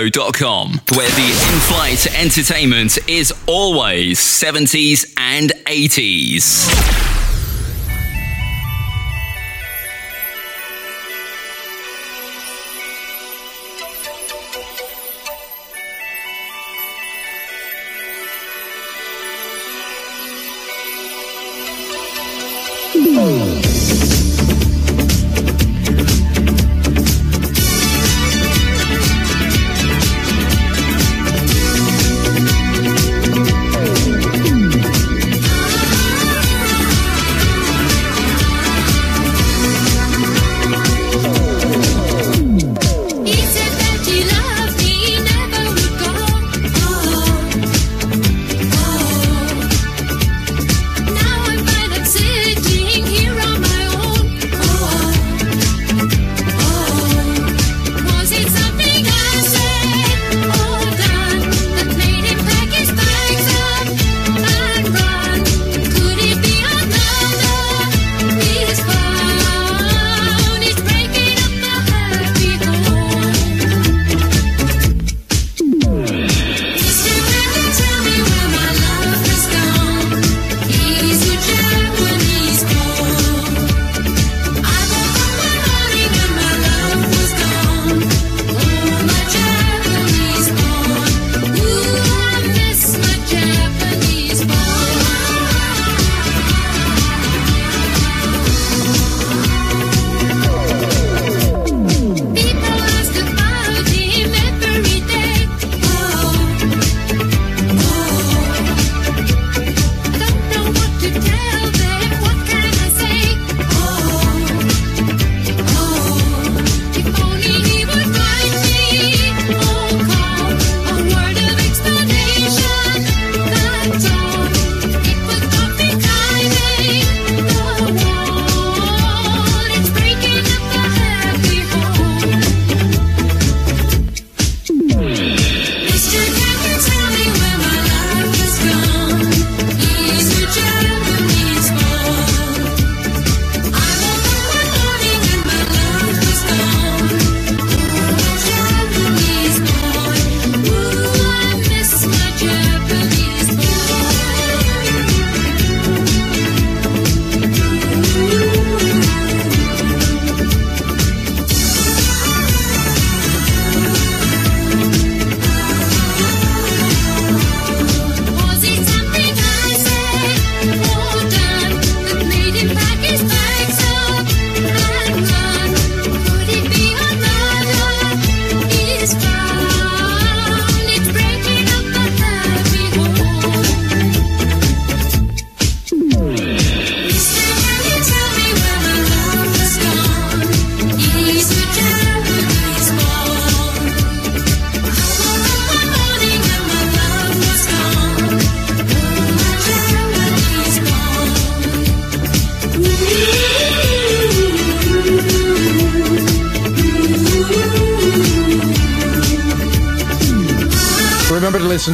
SkyBlueRadio.com, 0.00 0.80
where 0.96 1.10
the 1.10 1.52
in 1.52 1.60
flight 1.60 2.06
entertainment 2.18 2.98
is 3.08 3.32
always 3.46 4.18
70s 4.18 5.12
and 5.16 5.52
80s. 5.66 7.19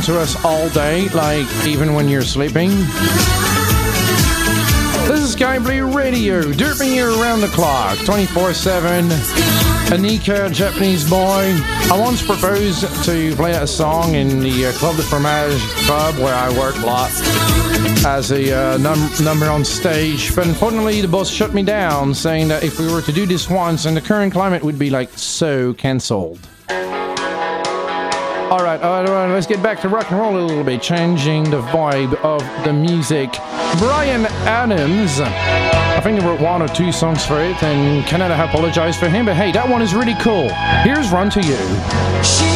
to 0.07 0.21
us 0.21 0.45
all 0.45 0.69
day, 0.69 1.09
like 1.09 1.49
even 1.67 1.93
when 1.93 2.09
you're 2.09 2.23
sleeping. 2.23 2.71
This 5.09 5.21
is 5.21 5.33
Sky 5.33 5.59
Blue 5.59 5.91
Radio, 5.91 6.43
derping 6.43 6.95
you 6.95 7.21
around 7.21 7.41
the 7.41 7.49
clock, 7.49 7.99
24 8.05 8.55
7. 8.55 9.09
Aneka, 9.89 10.53
Japanese 10.53 11.09
boy. 11.11 11.53
I 11.91 11.99
once 11.99 12.25
proposed 12.25 12.83
to 13.05 13.35
play 13.35 13.53
a 13.53 13.67
song 13.67 14.15
in 14.15 14.39
the 14.39 14.67
uh, 14.67 14.73
Club 14.75 14.95
de 14.95 15.03
Fromage 15.03 15.61
Club 15.87 16.15
where 16.19 16.35
I 16.35 16.57
work 16.57 16.77
a 16.77 16.87
lot 16.87 17.11
as 18.07 18.31
a 18.31 18.53
uh, 18.53 18.79
num- 18.79 19.11
number 19.25 19.47
on 19.47 19.65
stage. 19.65 20.37
But 20.37 20.47
unfortunately, 20.47 21.01
the 21.01 21.09
boss 21.09 21.29
shut 21.29 21.53
me 21.53 21.65
down, 21.65 22.15
saying 22.15 22.47
that 22.49 22.63
if 22.63 22.79
we 22.79 22.87
were 22.93 23.03
to 23.03 23.13
do 23.13 23.27
this 23.27 23.51
once, 23.51 23.87
and 23.87 23.97
the 23.97 24.01
current 24.01 24.33
climate 24.33 24.63
would 24.63 24.79
be 24.79 24.89
like 24.89 25.11
so 25.19 25.75
cancelled. 25.75 26.46
All 28.49 28.63
right, 28.63 28.81
all 28.81 29.03
right, 29.03 29.09
all 29.09 29.15
right, 29.27 29.33
let's 29.33 29.49
get 29.49 29.61
back 29.61 29.81
to 29.81 29.89
rock 29.89 30.09
and 30.13 30.21
roll 30.21 30.39
a 30.39 30.47
little 30.47 30.63
bit, 30.63 30.81
changing 30.81 31.51
the 31.51 31.61
vibe 31.63 32.15
of 32.23 32.43
the 32.65 32.73
music. 32.73 33.33
Bryan 33.77 34.27
Adams, 34.47 35.19
I 35.21 36.01
think 36.01 36.21
he 36.21 36.25
wrote 36.25 36.41
one 36.41 36.63
or 36.63 36.69
two 36.69 36.93
songs 36.93 37.27
for 37.27 37.41
it, 37.43 37.61
and 37.65 38.07
Canada 38.07 38.35
apologized 38.45 39.01
for 39.01 39.09
him, 39.09 39.27
but 39.27 39.35
hey, 39.35 39.51
that 39.51 39.69
one 39.69 39.83
is 39.83 39.97
really 39.97 40.15
cool. 40.21 40.49
Here's 40.85 41.11
Run 41.11 41.29
to 41.31 41.41
You. 41.41 41.57
She 42.23 42.56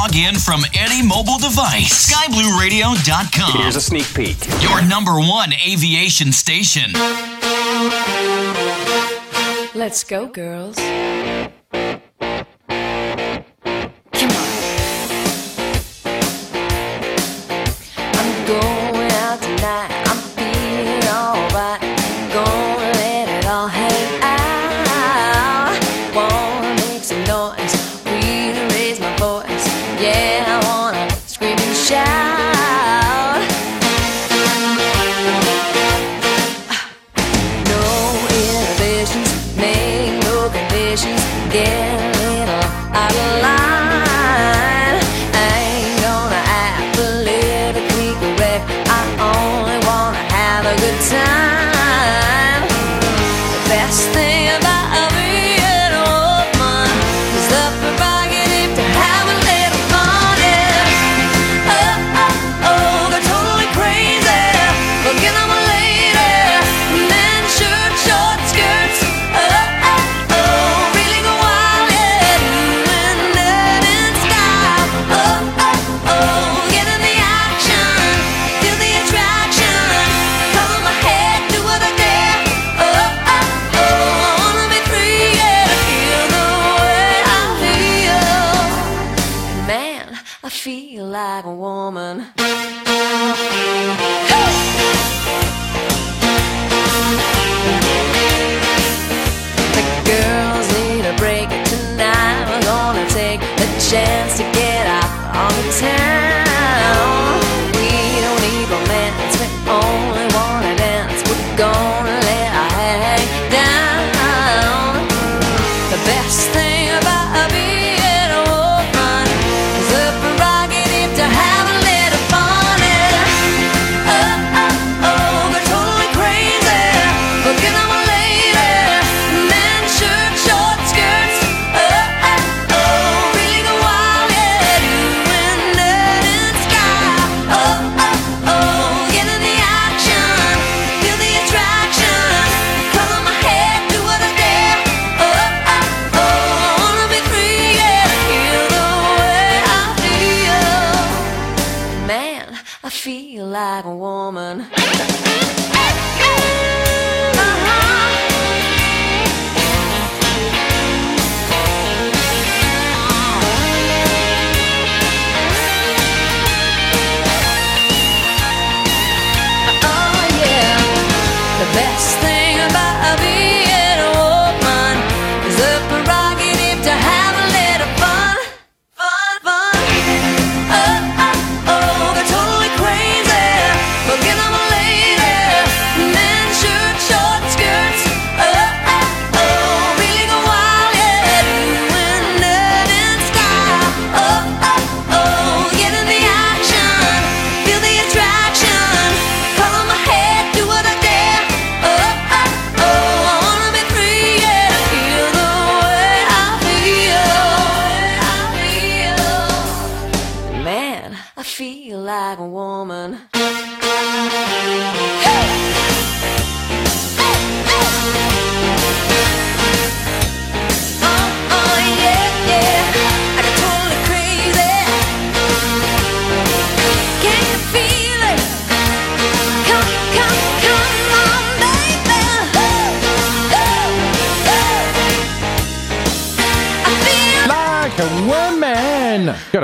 log 0.00 0.16
in 0.16 0.34
from 0.36 0.62
any 0.72 1.06
mobile 1.06 1.36
device. 1.36 2.10
SkyBlueRadio.com. 2.10 3.60
Here's 3.60 3.76
a 3.76 3.80
sneak 3.82 4.06
peek. 4.14 4.38
Your 4.62 4.80
number 4.82 5.12
one 5.20 5.52
aviation 5.52 6.32
station. 6.32 6.92
Let's 9.74 10.02
go, 10.04 10.26
girls. 10.26 10.78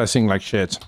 Gotta 0.07 0.13
sing 0.13 0.29
like 0.29 0.41
shit. 0.41 0.79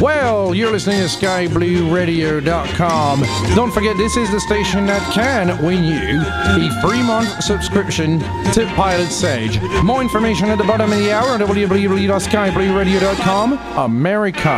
Well, 0.00 0.52
you're 0.52 0.72
listening 0.72 0.98
to 0.98 1.04
skyblueradio.com. 1.04 3.22
Don't 3.54 3.70
forget, 3.70 3.96
this 3.96 4.16
is 4.16 4.28
the 4.32 4.40
station 4.40 4.84
that 4.86 5.00
can 5.12 5.64
win 5.64 5.84
you 5.84 6.22
a 6.26 6.68
three 6.80 7.04
month 7.04 7.44
subscription 7.44 8.18
to 8.52 8.66
Pilot 8.74 9.12
Sage. 9.12 9.60
More 9.84 10.02
information 10.02 10.48
at 10.48 10.58
the 10.58 10.64
bottom 10.64 10.90
of 10.90 10.98
the 10.98 11.12
hour 11.12 11.36
at 11.36 11.40
www.skyblueradio.com. 11.40 13.52
America. 13.78 14.48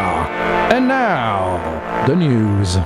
And 0.73 0.89
now, 0.89 2.07
the 2.07 2.17
news. 2.17 2.79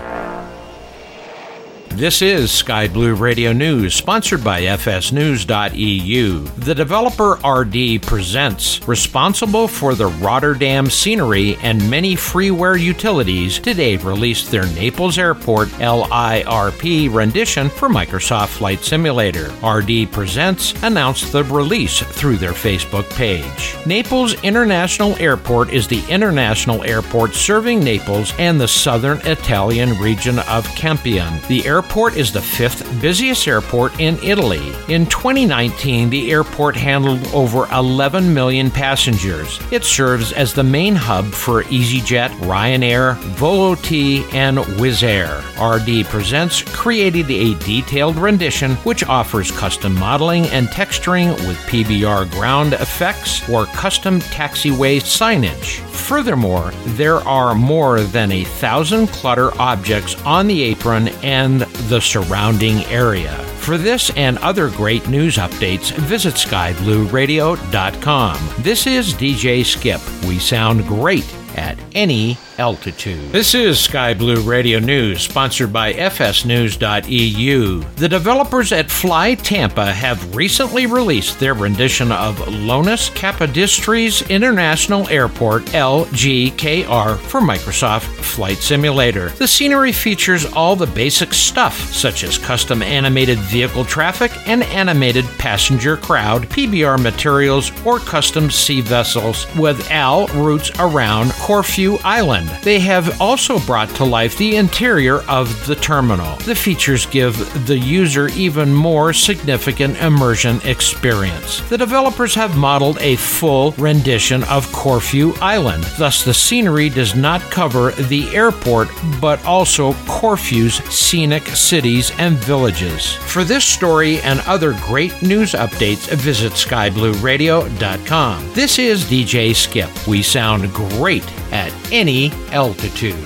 This 1.94 2.22
is 2.22 2.50
Sky 2.50 2.88
Blue 2.88 3.14
Radio 3.14 3.52
News, 3.52 3.94
sponsored 3.94 4.42
by 4.42 4.62
FSNews.eu. 4.62 6.38
The 6.40 6.74
developer 6.74 7.32
RD 7.46 8.02
Presents, 8.02 8.88
responsible 8.88 9.68
for 9.68 9.94
the 9.94 10.06
Rotterdam 10.06 10.88
scenery 10.88 11.56
and 11.56 11.90
many 11.90 12.16
freeware 12.16 12.80
utilities, 12.80 13.58
today 13.58 13.98
released 13.98 14.50
their 14.50 14.66
Naples 14.68 15.18
Airport 15.18 15.68
LIRP 15.78 17.14
rendition 17.14 17.68
for 17.68 17.90
Microsoft 17.90 18.48
Flight 18.48 18.80
Simulator. 18.80 19.52
RD 19.62 20.10
Presents 20.10 20.72
announced 20.82 21.30
the 21.30 21.44
release 21.44 22.00
through 22.00 22.38
their 22.38 22.52
Facebook 22.52 23.08
page. 23.10 23.76
Naples 23.86 24.32
International 24.42 25.14
Airport 25.18 25.70
is 25.70 25.86
the 25.86 26.02
international 26.08 26.82
airport 26.84 27.34
serving 27.34 27.84
Naples 27.84 28.32
and 28.38 28.58
the 28.58 28.66
southern 28.66 29.18
Italian 29.26 29.96
region 29.98 30.38
of 30.48 30.66
Campion. 30.74 31.38
The 31.48 31.64
airport 31.66 31.81
is 32.16 32.32
the 32.32 32.40
fifth 32.40 33.00
busiest 33.00 33.46
airport 33.46 33.98
in 34.00 34.18
Italy. 34.22 34.72
In 34.88 35.06
2019, 35.06 36.10
the 36.10 36.32
airport 36.32 36.74
handled 36.74 37.26
over 37.34 37.66
11 37.72 38.32
million 38.32 38.70
passengers. 38.70 39.60
It 39.70 39.84
serves 39.84 40.32
as 40.32 40.54
the 40.54 40.62
main 40.64 40.94
hub 40.94 41.26
for 41.26 41.64
EasyJet, 41.64 42.30
Ryanair, 42.40 43.16
Volotea, 43.34 44.32
and 44.32 44.58
Wizz 44.58 45.02
Air. 45.02 45.42
RD 45.60 46.06
Presents 46.06 46.62
created 46.62 47.30
a 47.30 47.54
detailed 47.60 48.16
rendition 48.16 48.72
which 48.84 49.04
offers 49.04 49.50
custom 49.50 49.94
modeling 49.94 50.46
and 50.46 50.68
texturing 50.68 51.30
with 51.46 51.56
PBR 51.68 52.30
ground 52.30 52.72
effects 52.72 53.48
or 53.48 53.66
custom 53.66 54.20
taxiway 54.20 55.00
signage. 55.00 55.80
Furthermore, 56.02 56.72
there 56.96 57.18
are 57.18 57.54
more 57.54 58.00
than 58.00 58.32
a 58.32 58.44
thousand 58.44 59.06
clutter 59.08 59.50
objects 59.60 60.20
on 60.22 60.46
the 60.46 60.62
apron 60.62 61.08
and 61.22 61.62
the 61.88 62.00
surrounding 62.00 62.84
area. 62.84 63.32
For 63.58 63.76
this 63.78 64.10
and 64.16 64.38
other 64.38 64.70
great 64.70 65.08
news 65.08 65.36
updates, 65.36 65.92
visit 65.92 66.34
skyblueradio.com. 66.34 68.38
This 68.58 68.86
is 68.86 69.14
DJ 69.14 69.64
Skip. 69.64 70.00
We 70.26 70.38
sound 70.38 70.86
great 70.86 71.26
at 71.56 71.78
any 71.94 72.36
altitude. 72.62 73.32
This 73.32 73.56
is 73.56 73.80
Sky 73.80 74.14
Blue 74.14 74.40
Radio 74.40 74.78
News, 74.78 75.20
sponsored 75.22 75.72
by 75.72 75.94
FSNews.eu. 75.94 77.80
The 77.96 78.08
developers 78.08 78.70
at 78.70 78.86
FlyTampa 78.86 79.92
have 79.92 80.36
recently 80.36 80.86
released 80.86 81.40
their 81.40 81.54
rendition 81.54 82.12
of 82.12 82.46
Lonus 82.46 83.10
Kapodistrias 83.10 84.30
International 84.30 85.08
Airport 85.08 85.64
LGKR 85.72 87.18
for 87.18 87.40
Microsoft 87.40 88.02
Flight 88.02 88.58
Simulator. 88.58 89.30
The 89.30 89.48
scenery 89.48 89.90
features 89.90 90.46
all 90.52 90.76
the 90.76 90.86
basic 90.86 91.34
stuff, 91.34 91.76
such 91.92 92.22
as 92.22 92.38
custom 92.38 92.80
animated 92.80 93.38
vehicle 93.40 93.84
traffic 93.84 94.30
and 94.46 94.62
animated 94.64 95.24
passenger 95.36 95.96
crowd, 95.96 96.42
PBR 96.42 97.02
materials, 97.02 97.72
or 97.84 97.98
custom 97.98 98.52
sea 98.52 98.80
vessels 98.80 99.48
with 99.56 99.90
AI 99.90 100.26
routes 100.34 100.70
around 100.78 101.32
Corfu 101.32 101.98
Island. 102.04 102.51
They 102.62 102.78
have 102.80 103.20
also 103.20 103.58
brought 103.60 103.88
to 103.96 104.04
life 104.04 104.36
the 104.36 104.56
interior 104.56 105.20
of 105.22 105.66
the 105.66 105.76
terminal. 105.76 106.36
The 106.38 106.54
features 106.54 107.06
give 107.06 107.36
the 107.66 107.78
user 107.78 108.28
even 108.28 108.74
more 108.74 109.12
significant 109.12 109.96
immersion 109.98 110.60
experience. 110.64 111.60
The 111.68 111.78
developers 111.78 112.34
have 112.34 112.56
modeled 112.56 112.98
a 113.00 113.16
full 113.16 113.72
rendition 113.72 114.44
of 114.44 114.70
Corfu 114.72 115.34
Island, 115.40 115.84
thus, 115.98 116.24
the 116.24 116.34
scenery 116.34 116.88
does 116.88 117.14
not 117.14 117.40
cover 117.50 117.92
the 117.92 118.34
airport 118.34 118.88
but 119.20 119.44
also 119.44 119.92
Corfu's 120.06 120.76
scenic 120.92 121.46
cities 121.48 122.12
and 122.18 122.36
villages. 122.36 123.14
For 123.14 123.44
this 123.44 123.64
story 123.64 124.20
and 124.20 124.40
other 124.46 124.72
great 124.84 125.22
news 125.22 125.52
updates, 125.52 126.08
visit 126.14 126.52
skyblueradio.com. 126.52 128.52
This 128.52 128.78
is 128.78 129.04
DJ 129.04 129.54
Skip. 129.54 129.90
We 130.06 130.22
sound 130.22 130.72
great 130.72 131.24
at 131.52 131.72
any 131.92 132.31
altitude. 132.52 133.16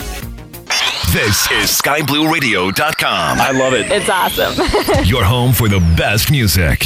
This 1.12 1.50
is 1.50 1.70
skyblueradio.com. 1.70 3.40
I 3.40 3.50
love 3.52 3.72
it. 3.72 3.86
It's 3.90 4.08
awesome. 4.08 4.54
Your 5.06 5.24
home 5.24 5.52
for 5.52 5.68
the 5.68 5.80
best 5.96 6.30
music. 6.30 6.82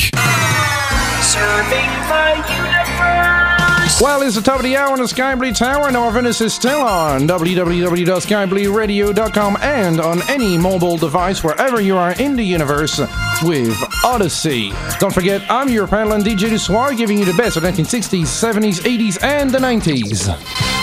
Serving 1.21 1.91
the 2.07 2.45
universe. 2.49 4.01
Well, 4.01 4.23
it's 4.23 4.37
the 4.37 4.43
top 4.43 4.57
of 4.57 4.63
the 4.63 4.77
hour 4.77 4.93
on 4.93 4.99
the 4.99 5.09
Sky 5.09 5.35
Blue 5.35 5.53
Tower, 5.53 5.89
and 5.89 5.97
our 5.97 6.11
Venice 6.11 6.41
is 6.41 6.55
still 6.55 6.81
on 6.81 7.27
www.skyblueradio.com 7.27 9.59
and 9.61 10.01
on 10.01 10.23
any 10.31 10.57
mobile 10.57 10.97
device 10.97 11.43
wherever 11.45 11.81
you 11.81 11.97
are 11.97 12.13
in 12.13 12.37
the 12.37 12.45
universe 12.45 12.99
with 13.43 13.77
Odyssey. 14.05 14.73
Don't 15.01 15.13
forget, 15.13 15.43
I'm 15.51 15.69
your 15.69 15.87
panel 15.87 16.13
and 16.15 16.25
DJ 16.25 16.49
Dussoir, 16.51 16.97
giving 16.97 17.19
you 17.19 17.25
the 17.25 17.35
best 17.35 17.57
of 17.57 17.63
1960s, 17.65 18.23
70s, 18.23 18.81
80s, 18.81 19.23
and 19.23 19.51
the 19.51 19.59
90s. 19.59 20.80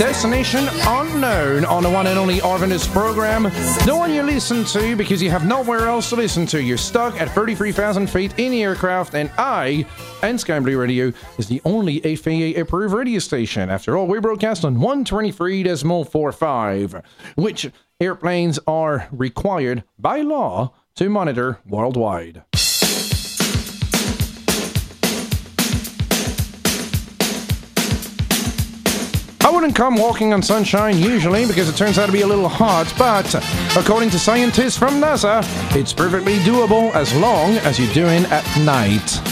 Destination 0.00 0.64
unknown 0.86 1.66
on 1.66 1.82
the 1.82 1.90
one 1.90 2.06
and 2.06 2.18
only 2.18 2.38
Arvandus 2.38 2.90
program. 2.90 3.42
The 3.84 3.94
one 3.94 4.14
you 4.14 4.22
listen 4.22 4.64
to 4.64 4.96
because 4.96 5.22
you 5.22 5.28
have 5.28 5.46
nowhere 5.46 5.88
else 5.88 6.08
to 6.08 6.16
listen 6.16 6.46
to. 6.46 6.62
You're 6.62 6.78
stuck 6.78 7.20
at 7.20 7.28
33,000 7.32 8.08
feet 8.08 8.32
in 8.38 8.50
the 8.50 8.62
aircraft, 8.62 9.14
and 9.14 9.30
I 9.36 9.84
and 10.22 10.40
Sky 10.40 10.58
Blue 10.58 10.80
Radio 10.80 11.12
is 11.36 11.48
the 11.48 11.60
only 11.66 12.00
FAA 12.16 12.58
approved 12.58 12.94
radio 12.94 13.18
station. 13.18 13.68
After 13.68 13.98
all, 13.98 14.06
we 14.06 14.18
broadcast 14.20 14.64
on 14.64 14.78
123.45, 14.78 17.04
which 17.34 17.70
airplanes 18.00 18.58
are 18.66 19.06
required 19.12 19.84
by 19.98 20.22
law 20.22 20.72
to 20.94 21.10
monitor 21.10 21.58
worldwide. 21.68 22.42
Wouldn't 29.60 29.76
come 29.76 29.96
walking 29.96 30.32
on 30.32 30.40
sunshine 30.40 30.96
usually 30.96 31.46
because 31.46 31.68
it 31.68 31.76
turns 31.76 31.98
out 31.98 32.06
to 32.06 32.12
be 32.12 32.22
a 32.22 32.26
little 32.26 32.48
hot, 32.48 32.90
but 32.96 33.34
according 33.76 34.08
to 34.08 34.18
scientists 34.18 34.78
from 34.78 34.94
NASA, 34.94 35.42
it's 35.76 35.92
perfectly 35.92 36.36
doable 36.38 36.90
as 36.94 37.14
long 37.16 37.58
as 37.58 37.78
you're 37.78 37.92
doing 37.92 38.24
at 38.30 38.46
night. 38.64 39.29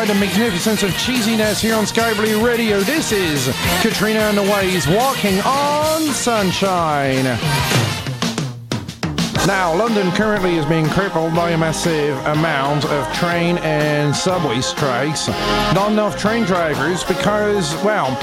by 0.00 0.06
the 0.06 0.14
magnificence 0.14 0.82
of 0.82 0.88
cheesiness 0.92 1.60
here 1.60 1.74
on 1.74 1.84
Sky 1.84 2.14
Blue 2.14 2.42
Radio. 2.42 2.80
This 2.80 3.12
is 3.12 3.54
Katrina 3.82 4.20
and 4.20 4.38
the 4.38 4.42
Waves 4.42 4.86
walking 4.88 5.38
on 5.40 6.00
sunshine. 6.14 7.24
Now, 9.46 9.74
London 9.76 10.10
currently 10.12 10.56
is 10.56 10.64
being 10.64 10.88
crippled 10.88 11.34
by 11.34 11.50
a 11.50 11.58
massive 11.58 12.16
amount 12.24 12.86
of 12.86 13.12
train 13.12 13.58
and 13.58 14.16
subway 14.16 14.62
strikes. 14.62 15.28
Not 15.74 15.92
enough 15.92 16.18
train 16.18 16.44
drivers 16.44 17.04
because, 17.04 17.74
well, 17.84 18.16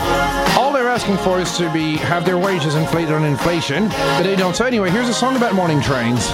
all 0.57 0.73
they're 0.73 0.89
asking 0.89 1.17
for 1.17 1.39
is 1.39 1.55
to 1.57 1.71
be 1.71 1.97
have 1.97 2.25
their 2.25 2.39
wages 2.39 2.73
inflated 2.73 3.13
on 3.13 3.23
inflation, 3.23 3.89
but 3.89 4.23
they 4.23 4.35
don't. 4.35 4.55
So 4.55 4.65
anyway, 4.65 4.89
here's 4.89 5.09
a 5.09 5.13
song 5.13 5.35
about 5.35 5.53
morning 5.53 5.79
trains. 5.79 6.27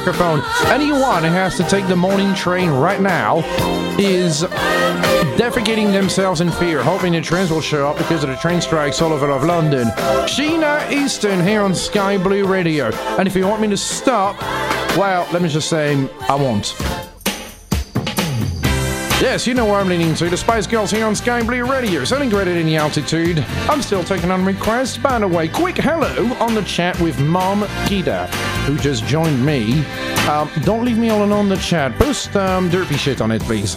microphone. 0.00 0.42
Anyone 0.72 1.22
who 1.24 1.28
has 1.28 1.58
to 1.58 1.62
take 1.64 1.86
the 1.86 1.96
morning 1.96 2.34
train 2.34 2.70
right 2.70 3.02
now 3.02 3.38
is 3.98 4.44
defecating 5.36 5.92
themselves 5.92 6.40
in 6.40 6.50
fear, 6.52 6.82
hoping 6.82 7.12
the 7.12 7.20
trains 7.20 7.50
will 7.50 7.60
show 7.60 7.86
up 7.86 7.98
because 7.98 8.24
of 8.24 8.30
the 8.30 8.36
train 8.36 8.62
strikes 8.62 9.02
all 9.02 9.12
over 9.12 9.30
of 9.30 9.44
London. 9.44 9.88
Sheena 10.26 10.90
Easton 10.90 11.46
here 11.46 11.60
on 11.60 11.74
Sky 11.74 12.16
Blue 12.16 12.46
Radio. 12.46 12.86
And 13.18 13.28
if 13.28 13.36
you 13.36 13.46
want 13.46 13.60
me 13.60 13.68
to 13.68 13.76
stop, 13.76 14.40
well, 14.96 15.28
let 15.34 15.42
me 15.42 15.50
just 15.50 15.68
say 15.68 16.08
I 16.20 16.34
won't. 16.34 16.74
Yes, 19.20 19.46
you 19.46 19.52
know 19.52 19.66
where 19.66 19.80
I'm 19.80 19.88
leaning 19.88 20.14
to. 20.14 20.30
The 20.30 20.36
Spice 20.38 20.66
Girls 20.66 20.90
here 20.90 21.04
on 21.04 21.14
Sky 21.14 21.42
Blue 21.42 21.70
Radio, 21.70 22.04
sounding 22.06 22.30
great 22.30 22.48
at 22.48 22.56
any 22.56 22.78
altitude. 22.78 23.44
I'm 23.68 23.82
still 23.82 24.02
taking 24.02 24.30
on 24.30 24.46
requests. 24.46 24.96
By 24.96 25.18
the 25.18 25.28
way, 25.28 25.46
quick 25.46 25.76
hello 25.76 26.32
on 26.36 26.54
the 26.54 26.62
chat 26.62 26.98
with 27.00 27.20
Mom 27.20 27.66
Gita 27.86 28.30
who 28.66 28.76
just 28.78 29.04
joined 29.04 29.44
me. 29.44 29.84
Um, 30.28 30.50
don't 30.62 30.84
leave 30.84 30.98
me 30.98 31.10
all 31.10 31.24
alone 31.24 31.44
in 31.44 31.48
the 31.50 31.56
chat. 31.56 31.96
Post 31.98 32.36
um, 32.36 32.70
derpy 32.70 32.96
shit 32.96 33.20
on 33.20 33.30
it, 33.30 33.42
please. 33.42 33.76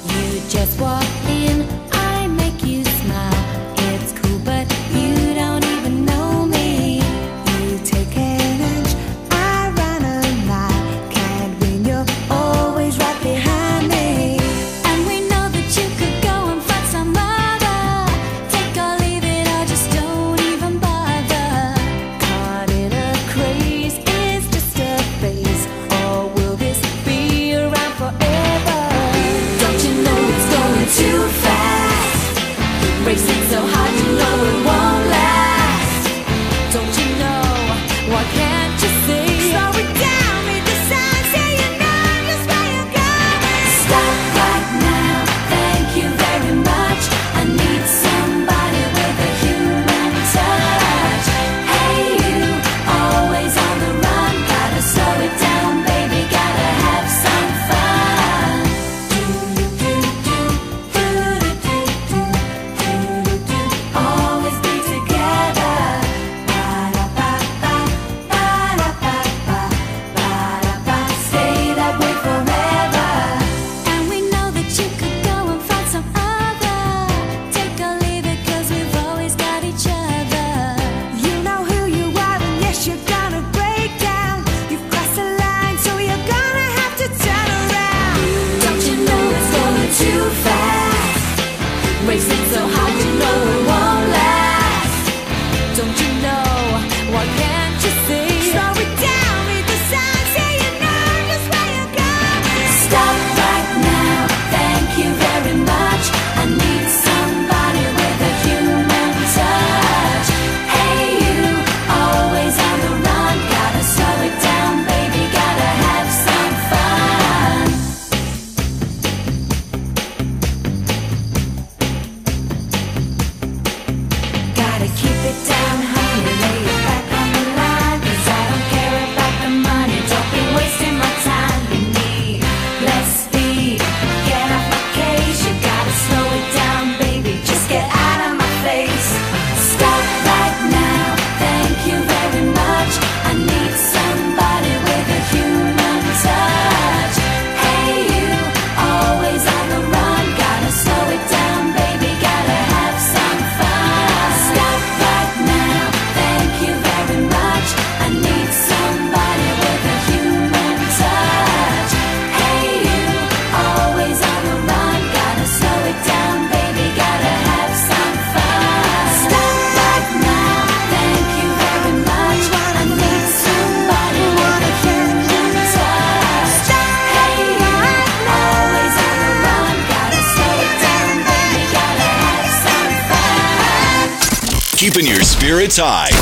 Spirits 185.64 185.78
high 185.78 186.13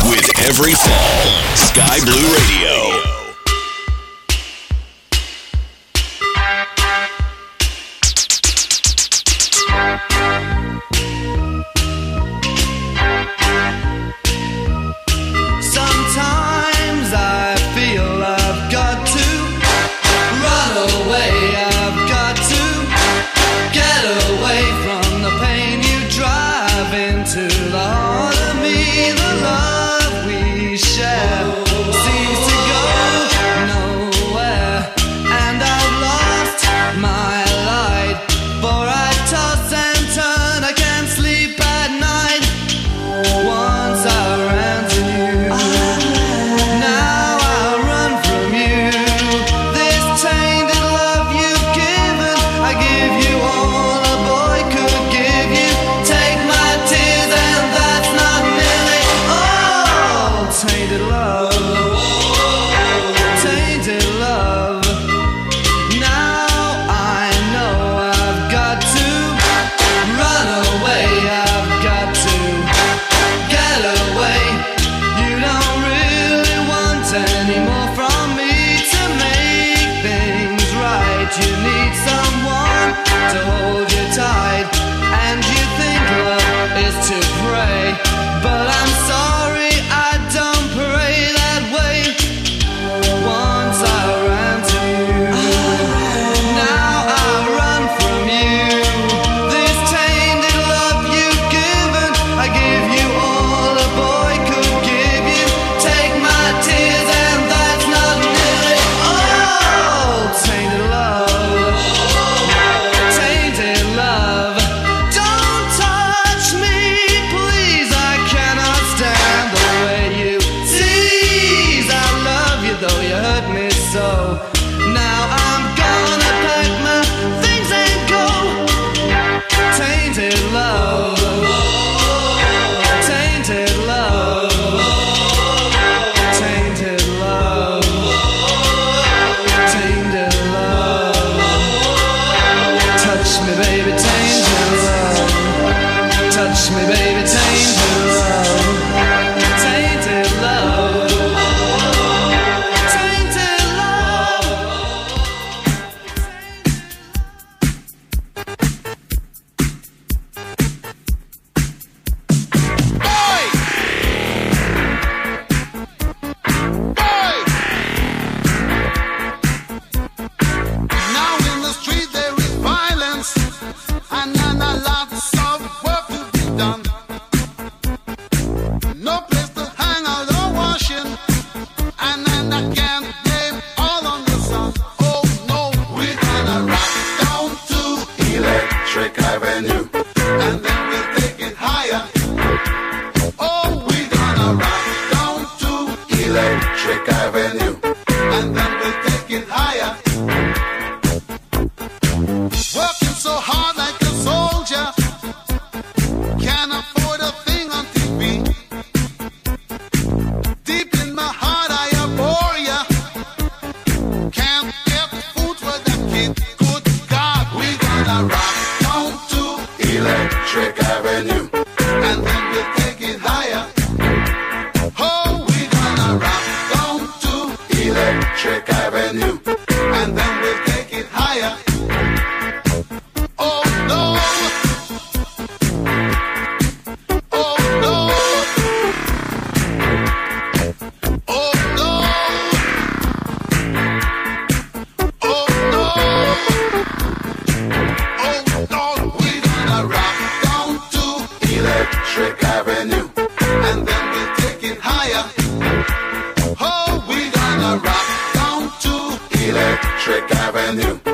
Electric 259.71 260.29
Avenue, 260.31 261.10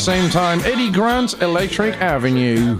same 0.00 0.30
time. 0.30 0.60
Eddie 0.60 0.90
Grant's 0.90 1.34
Electric 1.34 1.94
Avenue. 1.96 2.78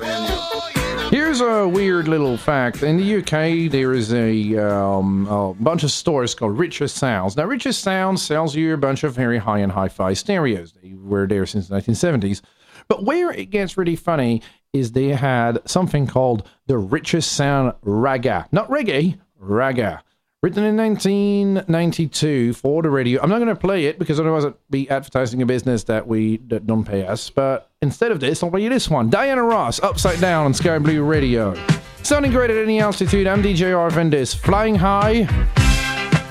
Here's 1.10 1.42
a 1.42 1.68
weird 1.68 2.08
little 2.08 2.38
fact. 2.38 2.82
In 2.82 2.96
the 2.96 3.16
UK, 3.16 3.70
there 3.70 3.92
is 3.92 4.14
a, 4.14 4.56
um, 4.56 5.26
a 5.26 5.52
bunch 5.52 5.82
of 5.84 5.90
stores 5.90 6.34
called 6.34 6.58
Richer 6.58 6.88
Sounds. 6.88 7.36
Now, 7.36 7.44
Richer 7.44 7.74
Sounds 7.74 8.22
sells 8.22 8.54
you 8.56 8.72
a 8.72 8.78
bunch 8.78 9.04
of 9.04 9.14
very 9.14 9.36
high-end 9.36 9.72
hi-fi 9.72 10.14
stereos. 10.14 10.72
They 10.82 10.94
were 10.94 11.26
there 11.26 11.44
since 11.44 11.68
the 11.68 11.76
1970s. 11.76 12.40
But 12.88 13.04
where 13.04 13.30
it 13.30 13.50
gets 13.50 13.76
really 13.76 13.96
funny 13.96 14.40
is 14.72 14.92
they 14.92 15.08
had 15.08 15.58
something 15.68 16.06
called 16.06 16.48
the 16.68 16.78
Richer 16.78 17.20
Sound 17.20 17.74
Raga. 17.82 18.48
Not 18.50 18.70
reggae, 18.70 19.18
Raga. 19.38 20.02
Written 20.42 20.64
in 20.64 20.74
1992 20.78 22.54
for 22.54 22.80
the 22.80 22.88
radio. 22.88 23.20
I'm 23.20 23.28
not 23.28 23.40
going 23.40 23.48
to 23.48 23.54
play 23.54 23.84
it 23.84 23.98
because 23.98 24.18
otherwise 24.18 24.46
I'd 24.46 24.54
be 24.70 24.88
advertising 24.88 25.42
a 25.42 25.46
business 25.46 25.84
that 25.84 26.06
we 26.06 26.38
that 26.48 26.66
don't 26.66 26.82
pay 26.82 27.04
us. 27.06 27.28
But 27.28 27.68
instead 27.82 28.10
of 28.10 28.20
this, 28.20 28.42
I'll 28.42 28.50
play 28.50 28.62
you 28.62 28.70
this 28.70 28.88
one. 28.88 29.10
Diana 29.10 29.42
Ross, 29.42 29.80
Upside 29.80 30.18
Down 30.18 30.46
on 30.46 30.54
Sky 30.54 30.78
Blue 30.78 31.02
Radio. 31.04 31.54
Sounding 32.02 32.32
great 32.32 32.48
at 32.48 32.56
any 32.56 32.80
altitude. 32.80 33.26
I'm 33.26 33.42
DJ 33.42 33.74
Arvandus, 33.74 34.34
flying 34.34 34.76
high, 34.76 35.28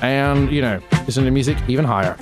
and 0.02 0.52
you 0.52 0.64
know, 0.64 0.81
listen 1.06 1.23
to 1.26 1.30
music 1.30 1.60
even 1.68 1.86
higher. 1.86 2.15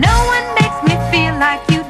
No 0.00 0.14
one 0.34 0.46
makes 0.58 0.80
me 0.88 0.94
feel 1.12 1.34
like 1.38 1.62
you 1.70 1.89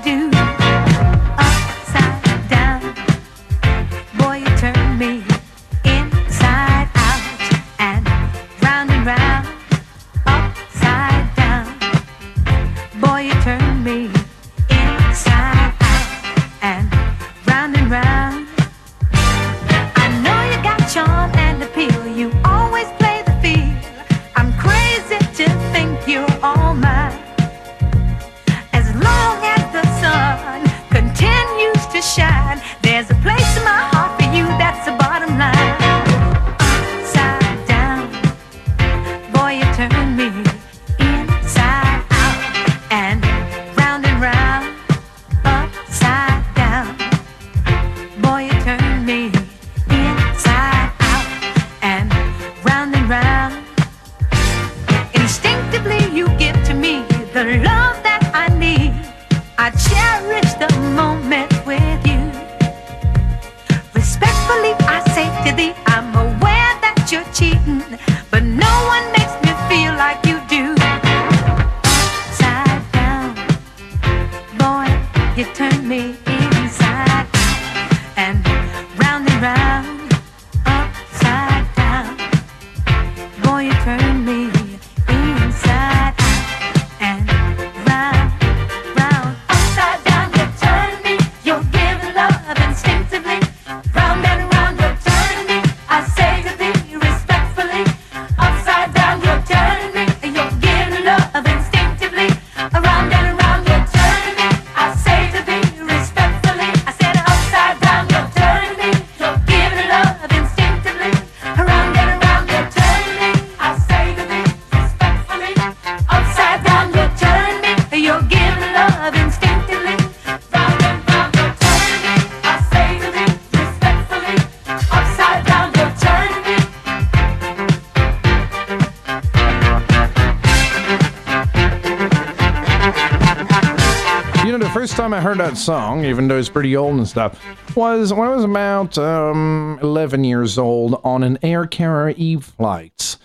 that 135.51 135.56
song, 135.56 136.05
even 136.05 136.28
though 136.28 136.39
it's 136.39 136.48
pretty 136.48 136.77
old 136.77 136.97
and 136.97 137.09
stuff, 137.09 137.44
was 137.77 138.12
when 138.12 138.28
I 138.28 138.35
was 138.36 138.44
about 138.44 138.97
um, 138.98 139.81
11 139.82 140.22
years 140.22 140.59
old 140.59 141.01
on 141.02 141.24
an 141.24 141.39
Air 141.43 141.66
Caribbean 141.66 142.40
flight. 142.40 143.16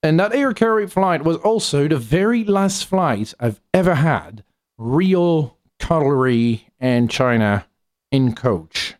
And 0.00 0.20
that 0.20 0.32
Air 0.32 0.54
Caribbean 0.54 0.88
flight 0.88 1.24
was 1.24 1.36
also 1.38 1.88
the 1.88 1.96
very 1.96 2.44
last 2.44 2.86
flight 2.86 3.34
I've 3.40 3.60
ever 3.72 3.96
had 3.96 4.44
real 4.78 5.58
cutlery 5.80 6.68
and 6.78 7.10
china 7.10 7.66
in 8.12 8.34
coach. 8.36 8.94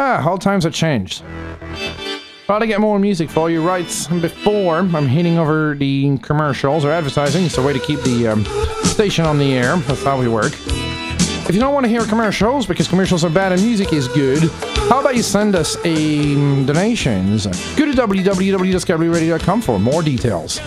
Ah, 0.00 0.28
all 0.28 0.38
times 0.38 0.64
have 0.64 0.74
changed. 0.74 1.22
Try 2.46 2.58
to 2.58 2.66
get 2.66 2.80
more 2.80 2.98
music 2.98 3.30
for 3.30 3.48
you 3.48 3.64
right 3.64 3.86
before 4.20 4.78
I'm 4.78 5.06
hitting 5.06 5.38
over 5.38 5.76
the 5.76 6.18
commercials 6.18 6.84
or 6.84 6.90
advertising. 6.90 7.44
It's 7.44 7.58
a 7.58 7.62
way 7.62 7.74
to 7.74 7.80
keep 7.80 8.00
the 8.00 8.28
um, 8.28 8.44
station 8.82 9.24
on 9.24 9.38
the 9.38 9.52
air. 9.52 9.76
That's 9.76 10.02
how 10.02 10.18
we 10.18 10.26
work. 10.26 10.52
If 11.48 11.54
you 11.54 11.60
don't 11.62 11.72
want 11.72 11.84
to 11.84 11.88
hear 11.88 12.04
commercials 12.04 12.66
because 12.66 12.86
commercials 12.86 13.24
are 13.24 13.30
bad 13.30 13.52
and 13.52 13.62
music 13.62 13.94
is 13.94 14.06
good, 14.08 14.50
how 14.90 15.00
about 15.00 15.16
you 15.16 15.22
send 15.22 15.54
us 15.54 15.78
a 15.82 16.34
um, 16.34 16.66
donations? 16.66 17.46
Go 17.74 17.86
to 17.86 17.92
www.skyblueradio.com 17.92 19.62
for 19.62 19.80
more 19.80 20.02
details. 20.02 20.60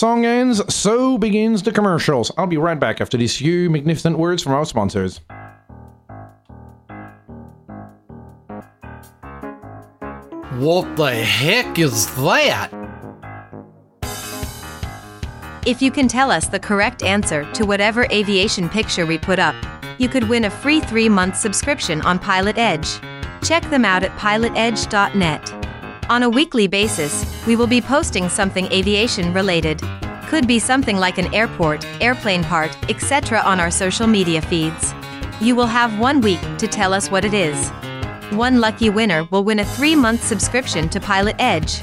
Song 0.00 0.24
ends, 0.24 0.74
so 0.74 1.18
begins 1.18 1.62
the 1.62 1.70
commercials. 1.70 2.32
I'll 2.38 2.46
be 2.46 2.56
right 2.56 2.80
back 2.80 3.02
after 3.02 3.18
these 3.18 3.36
few 3.36 3.68
magnificent 3.68 4.18
words 4.18 4.42
from 4.42 4.52
our 4.54 4.64
sponsors. 4.64 5.20
What 10.58 10.96
the 10.96 11.12
heck 11.12 11.78
is 11.78 12.06
that? 12.16 12.70
If 15.66 15.82
you 15.82 15.90
can 15.90 16.08
tell 16.08 16.30
us 16.30 16.48
the 16.48 16.58
correct 16.58 17.02
answer 17.02 17.44
to 17.52 17.66
whatever 17.66 18.06
aviation 18.10 18.70
picture 18.70 19.04
we 19.04 19.18
put 19.18 19.38
up, 19.38 19.54
you 19.98 20.08
could 20.08 20.26
win 20.30 20.46
a 20.46 20.50
free 20.50 20.80
three 20.80 21.10
month 21.10 21.36
subscription 21.36 22.00
on 22.02 22.18
Pilot 22.18 22.56
Edge. 22.56 22.98
Check 23.42 23.68
them 23.68 23.84
out 23.84 24.02
at 24.02 24.16
pilotedge.net. 24.18 25.60
On 26.10 26.24
a 26.24 26.28
weekly 26.28 26.66
basis, 26.66 27.46
we 27.46 27.54
will 27.54 27.68
be 27.68 27.80
posting 27.80 28.28
something 28.28 28.64
aviation 28.72 29.32
related. 29.32 29.80
Could 30.30 30.46
be 30.46 30.60
something 30.60 30.96
like 30.96 31.18
an 31.18 31.34
airport, 31.34 31.84
airplane 32.00 32.44
part, 32.44 32.70
etc. 32.88 33.40
on 33.40 33.58
our 33.58 33.68
social 33.68 34.06
media 34.06 34.40
feeds. 34.40 34.94
You 35.40 35.56
will 35.56 35.66
have 35.66 35.98
one 35.98 36.20
week 36.20 36.38
to 36.58 36.68
tell 36.68 36.94
us 36.94 37.10
what 37.10 37.24
it 37.24 37.34
is. 37.34 37.70
One 38.30 38.60
lucky 38.60 38.90
winner 38.90 39.24
will 39.32 39.42
win 39.42 39.58
a 39.58 39.64
three 39.64 39.96
month 39.96 40.22
subscription 40.22 40.88
to 40.90 41.00
Pilot 41.00 41.34
Edge. 41.40 41.80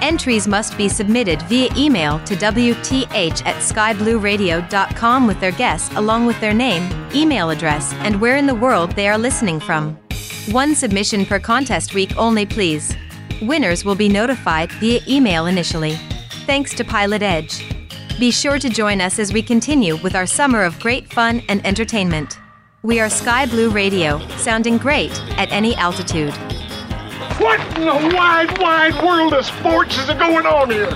Entries 0.00 0.46
must 0.46 0.78
be 0.78 0.88
submitted 0.88 1.42
via 1.42 1.70
email 1.76 2.20
to 2.20 2.36
WTH 2.36 3.44
at 3.44 3.56
skyblueradio.com 3.56 5.26
with 5.26 5.40
their 5.40 5.50
guess 5.50 5.92
along 5.96 6.24
with 6.24 6.40
their 6.40 6.54
name, 6.54 6.88
email 7.12 7.50
address, 7.50 7.92
and 7.94 8.20
where 8.20 8.36
in 8.36 8.46
the 8.46 8.54
world 8.54 8.92
they 8.92 9.08
are 9.08 9.18
listening 9.18 9.58
from. 9.58 9.98
One 10.52 10.76
submission 10.76 11.26
per 11.26 11.40
contest 11.40 11.94
week 11.94 12.16
only, 12.16 12.46
please. 12.46 12.94
Winners 13.42 13.84
will 13.84 13.96
be 13.96 14.08
notified 14.08 14.70
via 14.74 15.00
email 15.08 15.46
initially. 15.46 15.96
Thanks 16.46 16.74
to 16.74 16.84
Pilot 16.84 17.22
Edge. 17.22 17.67
Be 18.18 18.32
sure 18.32 18.58
to 18.58 18.68
join 18.68 19.00
us 19.00 19.20
as 19.20 19.32
we 19.32 19.42
continue 19.42 19.94
with 19.94 20.16
our 20.16 20.26
summer 20.26 20.64
of 20.64 20.80
great 20.80 21.12
fun 21.12 21.40
and 21.48 21.64
entertainment. 21.64 22.36
We 22.82 22.98
are 22.98 23.08
Sky 23.08 23.46
Blue 23.46 23.70
Radio, 23.70 24.18
sounding 24.38 24.76
great 24.76 25.12
at 25.38 25.52
any 25.52 25.76
altitude. 25.76 26.34
What 27.38 27.60
in 27.76 27.82
the 27.82 28.16
wide, 28.16 28.58
wide 28.58 29.00
world 29.04 29.34
of 29.34 29.46
sports 29.46 29.96
is 29.98 30.06
going 30.06 30.46
on 30.46 30.68
here? 30.68 30.90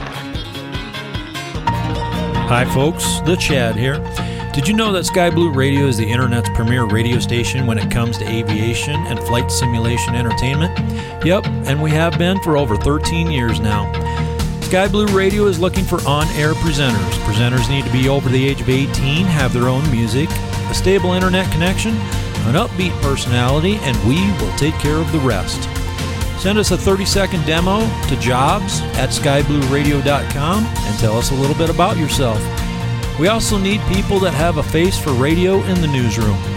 Hi, 2.49 2.65
folks. 2.75 3.21
The 3.21 3.37
Chad 3.37 3.77
here. 3.77 3.99
Did 4.53 4.67
you 4.67 4.75
know 4.75 4.91
that 4.91 5.07
Sky 5.07 5.31
Blue 5.31 5.53
Radio 5.53 5.87
is 5.87 5.97
the 5.97 6.11
internet's 6.11 6.49
premier 6.57 6.87
radio 6.87 7.21
station 7.21 7.67
when 7.67 7.79
it 7.79 7.89
comes 7.89 8.19
to 8.19 8.29
aviation 8.29 8.97
and 9.07 9.21
flight 9.21 9.49
simulation 9.53 10.17
entertainment? 10.17 10.77
Yep, 11.25 11.47
and 11.47 11.81
we 11.81 11.93
have 11.93 12.19
been 12.19 12.41
for 12.41 12.57
over 12.57 12.77
13 12.77 13.31
years 13.31 13.61
now. 13.61 14.02
Sky 14.73 14.89
Blue 14.89 15.05
Radio 15.09 15.49
is 15.49 15.59
looking 15.59 15.85
for 15.85 16.01
on 16.09 16.27
air 16.29 16.55
presenters. 16.55 17.13
Presenters 17.27 17.69
need 17.69 17.85
to 17.85 17.93
be 17.93 18.09
over 18.09 18.31
the 18.31 18.49
age 18.49 18.63
of 18.63 18.71
18, 18.71 19.27
have 19.27 19.53
their 19.53 19.69
own 19.69 19.83
music, 19.91 20.31
a 20.31 20.73
stable 20.73 21.13
internet 21.13 21.53
connection, 21.53 21.93
an 22.47 22.55
upbeat 22.55 22.99
personality, 23.03 23.75
and 23.83 23.95
we 24.09 24.17
will 24.41 24.57
take 24.57 24.73
care 24.77 24.97
of 24.97 25.13
the 25.13 25.19
rest. 25.19 25.63
Send 26.41 26.57
us 26.57 26.71
a 26.71 26.79
30 26.79 27.05
second 27.05 27.45
demo 27.45 27.81
to 28.09 28.17
jobs 28.19 28.81
at 28.97 29.11
skyblueradio.com 29.11 30.65
and 30.65 30.99
tell 30.99 31.19
us 31.19 31.33
a 31.33 31.35
little 31.35 31.57
bit 31.57 31.69
about 31.69 31.99
yourself. 31.99 32.41
We 33.21 33.29
also 33.29 33.59
need 33.59 33.83
people 33.95 34.19
that 34.21 34.33
have 34.33 34.57
a 34.57 34.63
face 34.63 34.99
for 34.99 35.13
radio 35.13 35.63
in 35.65 35.83
the 35.83 35.87
newsroom. 35.87 36.52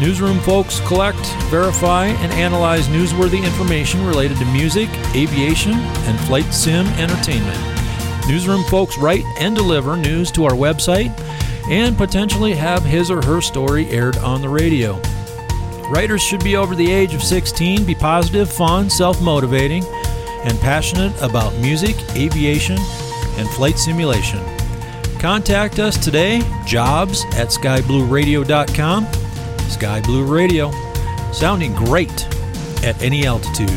Newsroom 0.00 0.40
folks 0.40 0.80
collect, 0.80 1.24
verify, 1.50 2.06
and 2.06 2.32
analyze 2.32 2.88
newsworthy 2.88 3.44
information 3.44 4.04
related 4.04 4.36
to 4.38 4.44
music, 4.46 4.88
aviation, 5.14 5.72
and 5.72 6.18
flight 6.20 6.52
sim 6.52 6.86
entertainment. 6.98 7.58
Newsroom 8.28 8.64
folks 8.64 8.98
write 8.98 9.24
and 9.38 9.54
deliver 9.54 9.96
news 9.96 10.32
to 10.32 10.44
our 10.44 10.52
website 10.52 11.12
and 11.70 11.96
potentially 11.96 12.54
have 12.54 12.82
his 12.82 13.10
or 13.10 13.22
her 13.24 13.40
story 13.40 13.88
aired 13.90 14.16
on 14.18 14.42
the 14.42 14.48
radio. 14.48 15.00
Writers 15.88 16.22
should 16.22 16.42
be 16.42 16.56
over 16.56 16.74
the 16.74 16.90
age 16.90 17.14
of 17.14 17.22
16, 17.22 17.84
be 17.84 17.94
positive, 17.94 18.50
fun, 18.50 18.90
self 18.90 19.20
motivating, 19.22 19.84
and 20.44 20.58
passionate 20.60 21.12
about 21.22 21.54
music, 21.60 21.94
aviation, 22.16 22.78
and 23.36 23.48
flight 23.50 23.78
simulation. 23.78 24.42
Contact 25.18 25.78
us 25.78 26.02
today, 26.02 26.42
jobs 26.66 27.24
at 27.36 27.48
skyblueradio.com. 27.48 29.23
Sky 29.74 30.00
Blue 30.02 30.22
Radio, 30.24 30.70
sounding 31.32 31.74
great 31.74 32.28
at 32.84 32.94
any 33.02 33.26
altitude. 33.26 33.68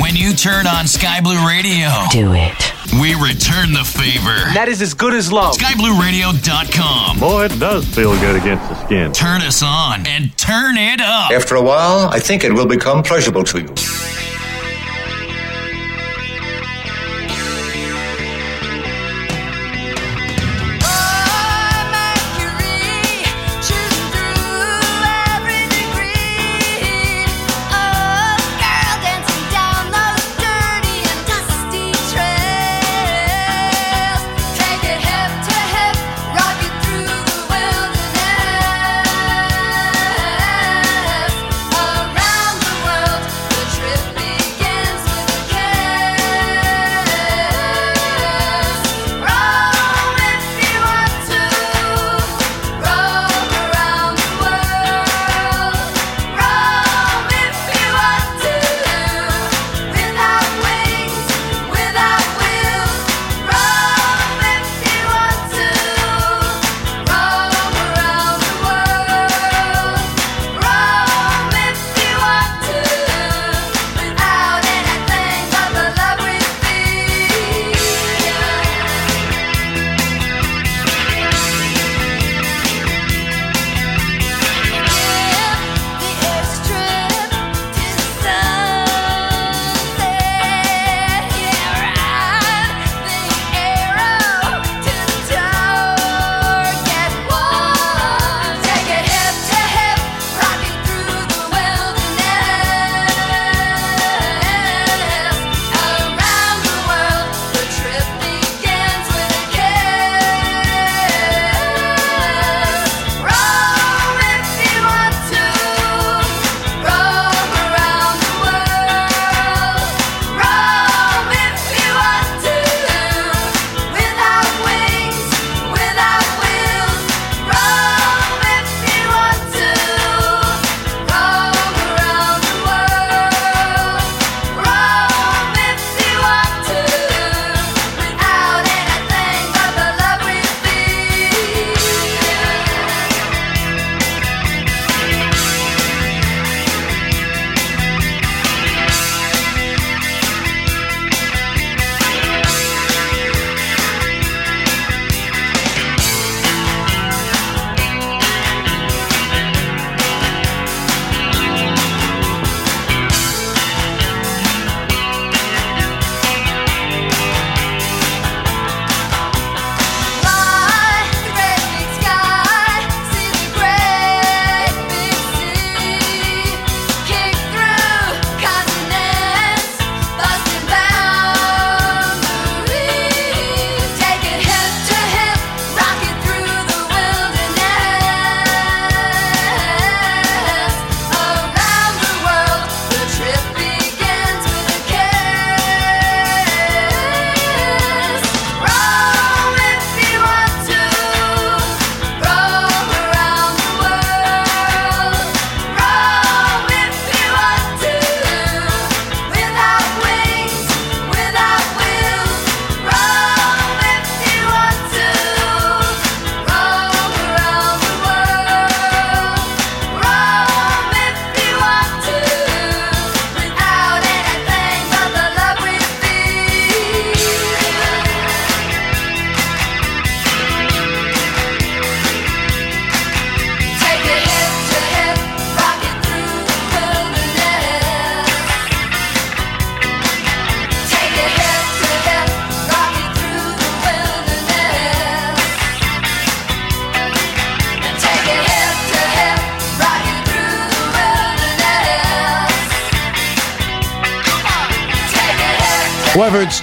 When 0.00 0.16
you 0.16 0.32
turn 0.32 0.66
on 0.66 0.86
Sky 0.86 1.20
Blue 1.20 1.46
Radio, 1.46 1.90
do 2.10 2.32
it. 2.32 2.72
We 2.98 3.12
return 3.12 3.74
the 3.74 3.84
favor. 3.84 4.54
That 4.54 4.68
is 4.68 4.80
as 4.80 4.94
good 4.94 5.12
as 5.12 5.30
love. 5.30 5.56
SkyBlueRadio.com. 5.56 7.20
Boy, 7.20 7.44
it 7.44 7.60
does 7.60 7.86
feel 7.94 8.18
good 8.20 8.36
against 8.36 8.70
the 8.70 8.86
skin. 8.86 9.12
Turn 9.12 9.42
us 9.42 9.62
on 9.62 10.06
and 10.06 10.34
turn 10.38 10.78
it 10.78 11.02
up. 11.02 11.30
After 11.30 11.56
a 11.56 11.62
while, 11.62 12.08
I 12.08 12.20
think 12.20 12.42
it 12.42 12.54
will 12.54 12.66
become 12.66 13.02
pleasurable 13.02 13.44
to 13.44 13.60
you. 13.60 14.23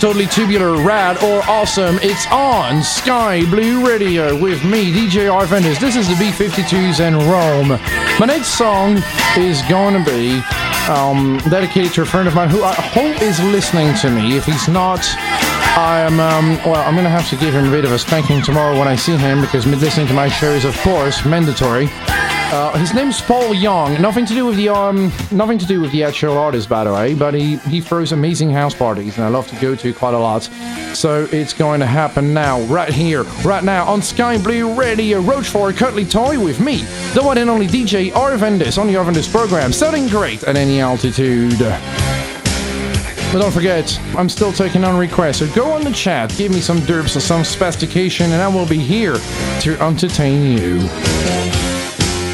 Totally 0.01 0.25
tubular, 0.25 0.81
rad, 0.81 1.23
or 1.23 1.43
awesome, 1.47 1.99
it's 2.01 2.25
on 2.31 2.81
Sky 2.81 3.45
Blue 3.51 3.87
Radio 3.87 4.35
with 4.35 4.63
me, 4.65 4.91
DJ 4.91 5.29
Arvandus. 5.29 5.79
This 5.79 5.95
is 5.95 6.07
the 6.07 6.15
B52s 6.15 6.99
and 7.01 7.15
Roam. 7.29 7.79
My 8.19 8.25
next 8.25 8.57
song 8.57 8.97
is 9.37 9.61
going 9.69 9.93
to 9.93 10.03
be 10.03 10.41
um, 10.89 11.37
dedicated 11.51 11.93
to 11.93 12.01
a 12.01 12.05
friend 12.05 12.27
of 12.27 12.33
mine 12.33 12.49
who 12.49 12.63
I 12.63 12.73
hope 12.73 13.21
is 13.21 13.39
listening 13.43 13.93
to 13.97 14.09
me. 14.09 14.35
If 14.35 14.45
he's 14.45 14.67
not, 14.67 15.05
I'm 15.77 16.19
um, 16.19 16.57
well. 16.65 16.83
I'm 16.83 16.95
going 16.95 17.05
to 17.05 17.11
have 17.11 17.29
to 17.29 17.35
give 17.35 17.53
him 17.53 17.67
a 17.67 17.71
bit 17.71 17.85
of 17.85 17.91
a 17.91 17.99
spanking 17.99 18.41
tomorrow 18.41 18.77
when 18.79 18.87
I 18.87 18.95
see 18.95 19.15
him 19.15 19.39
because 19.39 19.67
listening 19.67 20.07
to 20.07 20.13
my 20.13 20.29
show 20.29 20.49
is, 20.49 20.65
of 20.65 20.75
course, 20.79 21.23
mandatory. 21.25 21.85
Uh, 22.53 22.77
his 22.77 22.93
name's 22.93 23.21
Paul 23.21 23.53
Young. 23.53 24.01
Nothing 24.01 24.25
to 24.25 24.33
do 24.33 24.45
with 24.45 24.57
the 24.57 24.67
um, 24.67 25.09
nothing 25.31 25.57
to 25.57 25.65
do 25.65 25.79
with 25.79 25.93
the 25.93 26.03
actual 26.03 26.37
artist, 26.37 26.67
by 26.67 26.83
the 26.83 26.91
way. 26.93 27.13
But 27.13 27.33
he 27.33 27.55
he 27.57 27.79
throws 27.79 28.11
amazing 28.11 28.51
house 28.51 28.75
parties, 28.75 29.15
and 29.15 29.23
I 29.23 29.29
love 29.29 29.47
to 29.47 29.55
go 29.55 29.73
to 29.73 29.93
quite 29.93 30.13
a 30.13 30.19
lot. 30.19 30.43
So 30.93 31.29
it's 31.31 31.53
going 31.53 31.79
to 31.79 31.85
happen 31.85 32.33
now, 32.33 32.59
right 32.63 32.91
here, 32.91 33.23
right 33.45 33.63
now 33.63 33.85
on 33.85 34.01
Sky 34.01 34.37
Blue 34.37 34.73
Radio. 34.73 35.21
Roach 35.21 35.47
for 35.47 35.69
a 35.69 35.73
Cutley 35.73 36.03
Toy 36.03 36.43
with 36.43 36.59
me, 36.59 36.81
the 37.13 37.21
one 37.23 37.37
and 37.37 37.49
only 37.49 37.67
DJ 37.67 38.11
Arvandus 38.11 38.77
on 38.77 38.87
the 38.87 38.95
Arvandus 38.95 39.31
program, 39.31 39.71
sounding 39.71 40.09
great 40.09 40.43
at 40.43 40.57
any 40.57 40.81
altitude. 40.81 41.57
But 43.31 43.39
don't 43.39 43.53
forget, 43.53 43.97
I'm 44.17 44.27
still 44.27 44.51
taking 44.51 44.83
on 44.83 44.97
requests, 44.97 45.37
so 45.37 45.47
go 45.55 45.71
on 45.71 45.85
the 45.85 45.93
chat, 45.93 46.35
give 46.35 46.51
me 46.51 46.59
some 46.59 46.79
derps 46.79 47.15
or 47.15 47.21
some 47.21 47.45
specification, 47.45 48.33
and 48.33 48.41
I 48.41 48.49
will 48.49 48.67
be 48.67 48.79
here 48.79 49.15
to 49.61 49.77
entertain 49.79 50.57
you. 50.57 51.60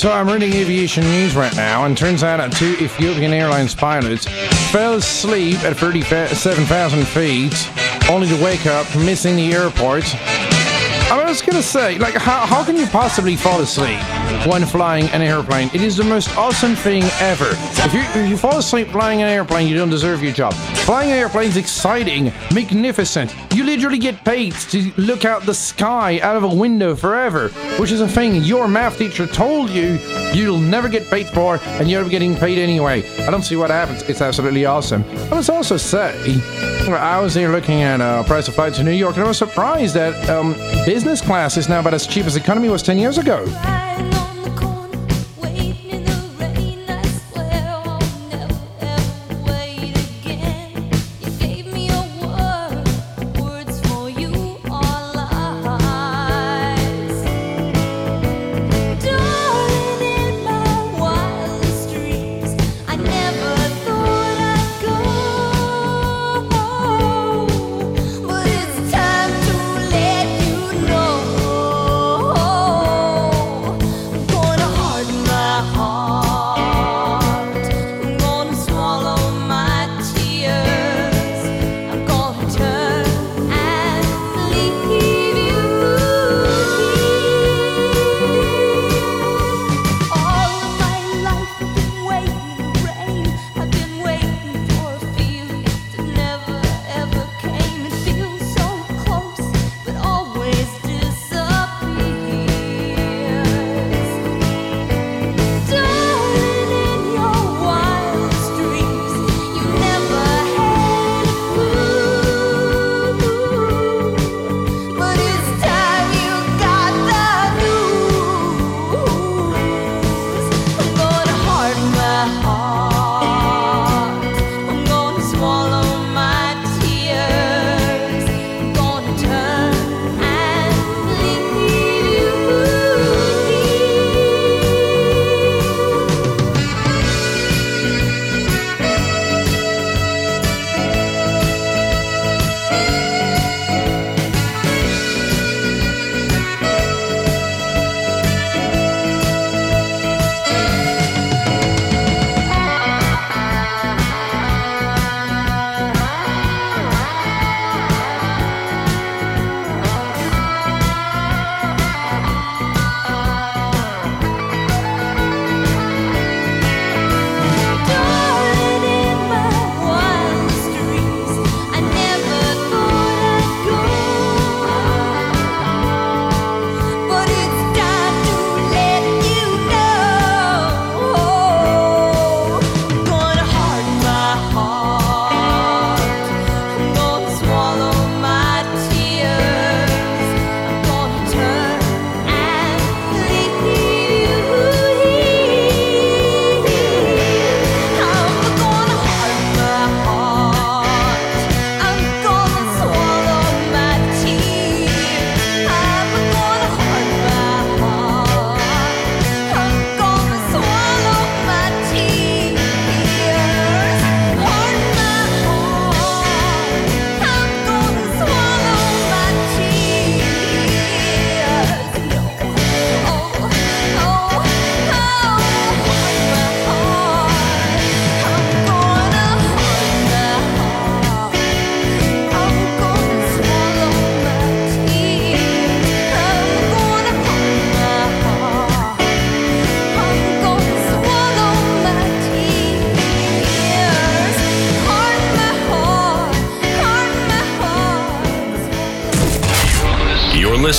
So 0.00 0.10
I'm 0.10 0.28
reading 0.28 0.54
aviation 0.54 1.04
news 1.04 1.36
right 1.36 1.54
now, 1.54 1.84
and 1.84 1.94
turns 1.94 2.22
out 2.22 2.38
that 2.38 2.52
two 2.52 2.74
Ethiopian 2.82 3.34
Airlines 3.34 3.74
pilots 3.74 4.24
fell 4.72 4.94
asleep 4.94 5.58
at 5.58 5.76
37,000 5.76 7.06
feet, 7.06 7.70
only 8.08 8.26
to 8.28 8.42
wake 8.42 8.64
up 8.64 8.86
missing 8.96 9.36
the 9.36 9.52
airport. 9.52 10.04
I 11.12 11.22
was 11.22 11.42
gonna 11.42 11.62
say, 11.62 11.98
like, 11.98 12.14
how, 12.14 12.46
how 12.46 12.64
can 12.64 12.76
you 12.76 12.86
possibly 12.86 13.36
fall 13.36 13.60
asleep 13.60 14.00
when 14.46 14.64
flying 14.64 15.04
an 15.10 15.20
airplane? 15.20 15.68
It 15.74 15.82
is 15.82 15.98
the 15.98 16.04
most 16.04 16.34
awesome 16.34 16.74
thing 16.74 17.02
ever. 17.20 17.50
If 17.84 17.92
you, 17.92 18.00
if 18.00 18.26
you 18.26 18.38
fall 18.38 18.56
asleep 18.56 18.88
flying 18.88 19.20
an 19.20 19.28
airplane, 19.28 19.68
you 19.68 19.74
don't 19.74 19.90
deserve 19.90 20.22
your 20.22 20.32
job. 20.32 20.54
Flying 20.90 21.12
an 21.12 21.18
airplane 21.18 21.46
is 21.46 21.56
exciting, 21.56 22.32
magnificent. 22.52 23.32
You 23.54 23.62
literally 23.62 23.96
get 23.98 24.24
paid 24.24 24.54
to 24.70 24.92
look 24.96 25.24
out 25.24 25.46
the 25.46 25.54
sky 25.54 26.18
out 26.18 26.34
of 26.34 26.42
a 26.42 26.52
window 26.52 26.96
forever, 26.96 27.50
which 27.78 27.92
is 27.92 28.00
a 28.00 28.08
thing 28.08 28.42
your 28.42 28.66
math 28.66 28.98
teacher 28.98 29.28
told 29.28 29.70
you 29.70 30.00
you'll 30.34 30.58
never 30.58 30.88
get 30.88 31.08
paid 31.08 31.28
for, 31.28 31.60
and 31.62 31.88
you're 31.88 32.08
getting 32.08 32.34
paid 32.34 32.58
anyway. 32.58 33.08
I 33.20 33.30
don't 33.30 33.44
see 33.44 33.54
what 33.54 33.70
happens. 33.70 34.02
It's 34.02 34.20
absolutely 34.20 34.64
awesome. 34.64 35.04
I 35.30 35.36
must 35.36 35.48
also 35.48 35.76
say, 35.76 36.40
I 36.88 37.20
was 37.20 37.36
here 37.36 37.52
looking 37.52 37.82
at 37.82 38.00
uh, 38.00 38.24
price 38.24 38.48
of 38.48 38.56
flights 38.56 38.78
to 38.78 38.82
New 38.82 38.90
York, 38.90 39.14
and 39.14 39.22
I 39.22 39.28
was 39.28 39.38
surprised 39.38 39.94
that 39.94 40.28
um, 40.28 40.54
business 40.86 41.20
class 41.20 41.56
is 41.56 41.68
now 41.68 41.78
about 41.78 41.94
as 41.94 42.04
cheap 42.04 42.26
as 42.26 42.34
economy 42.34 42.68
was 42.68 42.82
10 42.82 42.98
years 42.98 43.16
ago. 43.16 43.46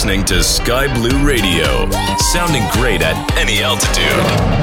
Listening 0.01 0.25
to 0.25 0.41
Sky 0.41 0.91
Blue 0.95 1.23
Radio, 1.23 1.87
sounding 2.33 2.67
great 2.71 3.03
at 3.03 3.37
any 3.37 3.61
altitude. 3.61 4.60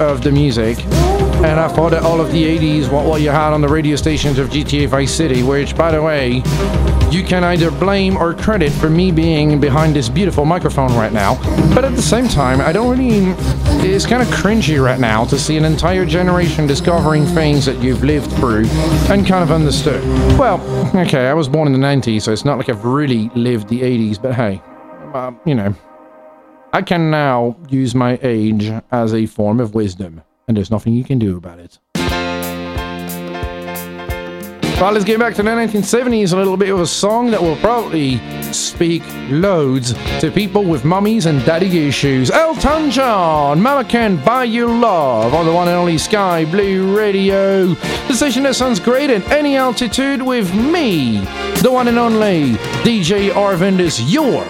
Of 0.00 0.22
the 0.22 0.30
music. 0.32 0.84
And 1.44 1.60
I 1.60 1.68
thought 1.68 1.90
that 1.90 2.02
all 2.02 2.20
of 2.20 2.32
the 2.32 2.42
80s, 2.42 2.90
what, 2.90 3.04
what 3.04 3.20
you 3.20 3.30
had 3.30 3.52
on 3.52 3.60
the 3.60 3.68
radio 3.68 3.96
stations 3.96 4.38
of 4.38 4.48
GTA 4.48 4.88
Vice 4.88 5.12
City, 5.12 5.42
which, 5.42 5.76
by 5.76 5.92
the 5.92 6.02
way, 6.02 6.42
you 7.10 7.22
can 7.22 7.44
either 7.44 7.70
blame 7.70 8.16
or 8.16 8.34
credit 8.34 8.72
for 8.72 8.90
me 8.90 9.12
being 9.12 9.60
behind 9.60 9.94
this 9.94 10.08
beautiful 10.08 10.44
microphone 10.44 10.92
right 10.94 11.12
now. 11.12 11.36
But 11.74 11.84
at 11.84 11.94
the 11.94 12.02
same 12.02 12.26
time, 12.26 12.60
I 12.60 12.72
don't 12.72 12.90
really. 12.90 13.34
It's 13.88 14.06
kind 14.06 14.22
of 14.22 14.28
cringy 14.28 14.82
right 14.82 14.98
now 14.98 15.24
to 15.26 15.38
see 15.38 15.56
an 15.56 15.64
entire 15.64 16.04
generation 16.04 16.66
discovering 16.66 17.24
things 17.24 17.64
that 17.66 17.80
you've 17.82 18.02
lived 18.02 18.32
through 18.32 18.66
and 19.10 19.26
kind 19.26 19.42
of 19.42 19.52
understood. 19.52 20.02
Well, 20.38 20.60
okay, 20.96 21.28
I 21.28 21.34
was 21.34 21.48
born 21.48 21.72
in 21.72 21.72
the 21.72 21.86
90s, 21.86 22.22
so 22.22 22.32
it's 22.32 22.44
not 22.44 22.58
like 22.58 22.68
I've 22.68 22.84
really 22.84 23.30
lived 23.34 23.68
the 23.68 23.82
80s, 23.82 24.20
but 24.20 24.34
hey, 24.34 24.60
um, 25.14 25.38
you 25.44 25.54
know. 25.54 25.74
I 26.76 26.82
can 26.82 27.10
now 27.10 27.56
use 27.70 27.94
my 27.94 28.18
age 28.20 28.70
as 28.92 29.14
a 29.14 29.24
form 29.24 29.60
of 29.60 29.74
wisdom, 29.74 30.20
and 30.46 30.54
there's 30.54 30.70
nothing 30.70 30.92
you 30.92 31.04
can 31.04 31.18
do 31.18 31.38
about 31.38 31.58
it. 31.58 31.78
Well, 34.78 34.92
let's 34.92 35.06
get 35.06 35.18
back 35.18 35.34
to 35.36 35.42
the 35.42 35.48
1970s. 35.48 36.34
A 36.34 36.36
little 36.36 36.58
bit 36.58 36.68
of 36.68 36.78
a 36.80 36.86
song 36.86 37.30
that 37.30 37.40
will 37.40 37.56
probably 37.56 38.20
speak 38.52 39.02
loads 39.30 39.94
to 40.20 40.30
people 40.30 40.64
with 40.64 40.84
mummies 40.84 41.24
and 41.24 41.42
daddy 41.46 41.88
issues. 41.88 42.30
Elton 42.30 42.90
John, 42.90 43.62
Mama 43.62 43.88
Can 43.88 44.22
Buy 44.22 44.44
You 44.44 44.66
Love 44.66 45.32
on 45.32 45.46
the 45.46 45.52
one 45.54 45.68
and 45.68 45.78
only 45.78 45.96
Sky 45.96 46.44
Blue 46.44 46.94
Radio. 46.94 47.68
The 47.68 48.12
station 48.12 48.42
that 48.42 48.54
sounds 48.54 48.80
great 48.80 49.08
at 49.08 49.26
any 49.30 49.56
altitude 49.56 50.20
with 50.20 50.54
me, 50.54 51.20
the 51.62 51.70
one 51.72 51.88
and 51.88 51.98
only 51.98 52.50
DJ 52.84 53.30
Arvandus 53.30 54.12
your 54.12 54.44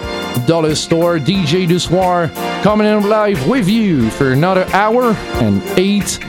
dollar 0.45 0.75
store 0.75 1.17
DJ 1.19 1.67
Dussoir 1.67 2.33
coming 2.63 2.87
in 2.87 3.07
live 3.07 3.47
with 3.47 3.67
you 3.67 4.09
for 4.11 4.31
another 4.33 4.65
hour 4.73 5.13
and 5.41 5.61
eight 5.77 6.19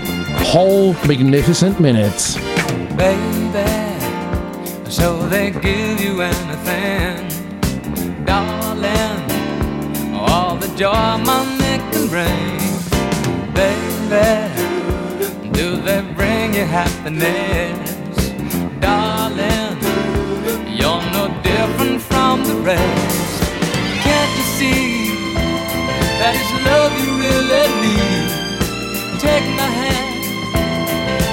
whole 0.52 0.94
magnificent 1.06 1.80
minutes. 1.80 2.36
baby. 2.96 3.64
So 4.90 5.28
they 5.28 5.50
give 5.50 6.00
you 6.00 6.22
anything, 6.22 7.28
darling. 8.24 10.14
All 10.14 10.56
the 10.56 10.68
joy 10.76 11.18
money 11.24 11.78
can 11.90 12.08
bring, 12.08 12.58
baby. 13.52 14.48
Do 15.52 15.76
they 15.76 16.00
bring 16.14 16.54
you 16.54 16.64
happiness, 16.64 17.90
darling? 18.80 19.76
You're 20.78 21.04
no 21.12 21.28
different 21.42 22.00
from 22.02 22.44
the 22.44 22.54
rest. 22.64 23.27
See 24.58 25.14
that 26.18 26.34
it's 26.34 26.50
love 26.66 26.90
you 26.98 27.10
really 27.22 27.66
need? 27.78 28.26
Take 29.20 29.46
my 29.54 29.70
hand 29.70 30.18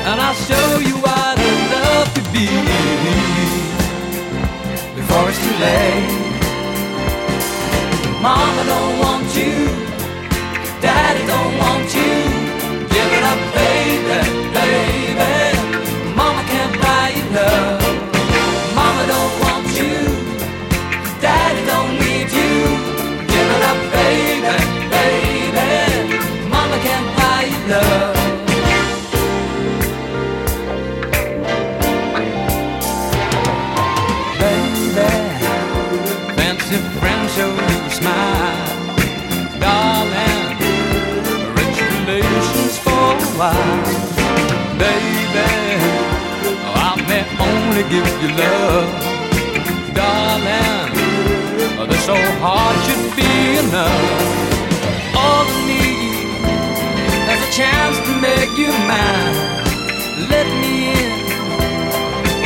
and 0.05 0.21
I'll 0.21 0.37
show 0.45 0.77
you 0.77 0.95
what 1.01 1.33
I 1.33 1.49
love 1.73 2.13
to 2.13 2.21
be 2.29 2.45
before 4.93 5.25
it's 5.29 5.41
too 5.41 5.57
late. 5.57 6.05
Mama 8.21 8.63
don't 8.69 8.99
want 8.99 9.25
you, 9.35 9.73
give 47.89 48.07
you 48.21 48.29
love, 48.35 48.89
darling. 49.93 50.93
This 51.87 52.03
so 52.05 52.15
hard 52.41 52.75
should 52.85 53.15
be 53.15 53.59
enough. 53.61 55.15
All 55.15 55.45
I 55.45 55.57
need 55.69 56.25
is 57.31 57.39
a 57.47 57.51
chance 57.51 57.97
to 58.07 58.11
make 58.27 58.57
you 58.57 58.71
mine. 58.89 59.35
Let 60.31 60.47
me 60.61 60.73
in. 60.97 61.13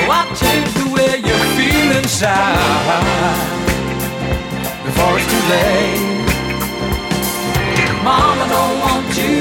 Oh, 0.02 0.18
I'll 0.18 0.36
change 0.36 0.70
the 0.82 0.88
way 0.95 1.14
you 1.28 1.36
feel 1.56 1.90
inside 1.99 2.57
before 4.84 5.14
it's 5.18 5.28
too 5.32 5.44
late. 5.56 6.03
Mama 8.03 8.45
don't 8.56 8.76
want 8.84 9.07
you, 9.18 9.40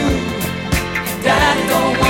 Daddy 1.23 1.65
don't 1.69 1.99
want 1.99 2.08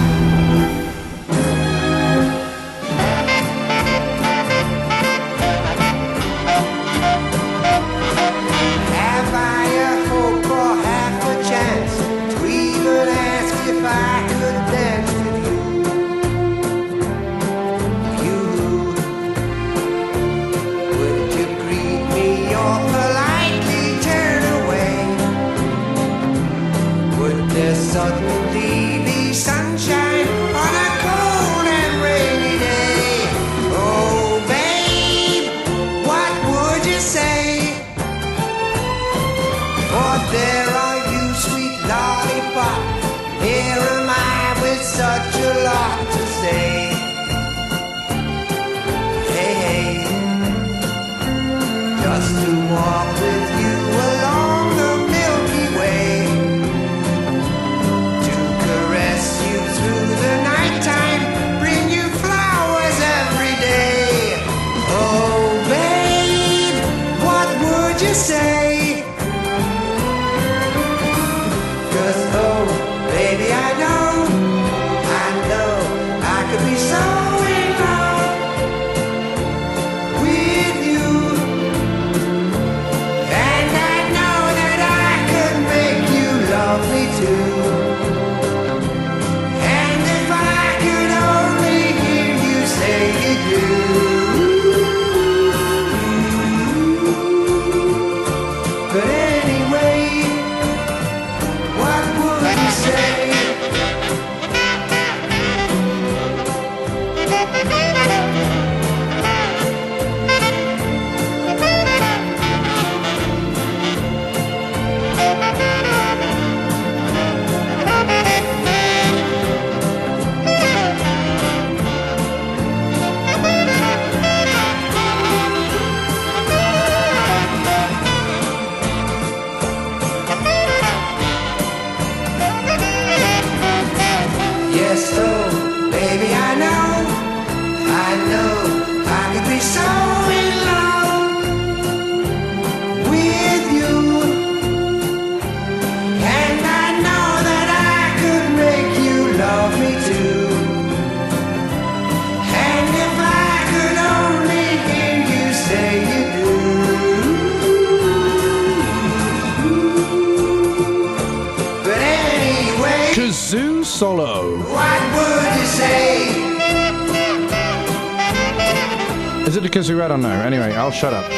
shut 171.01 171.15
up. 171.15 171.30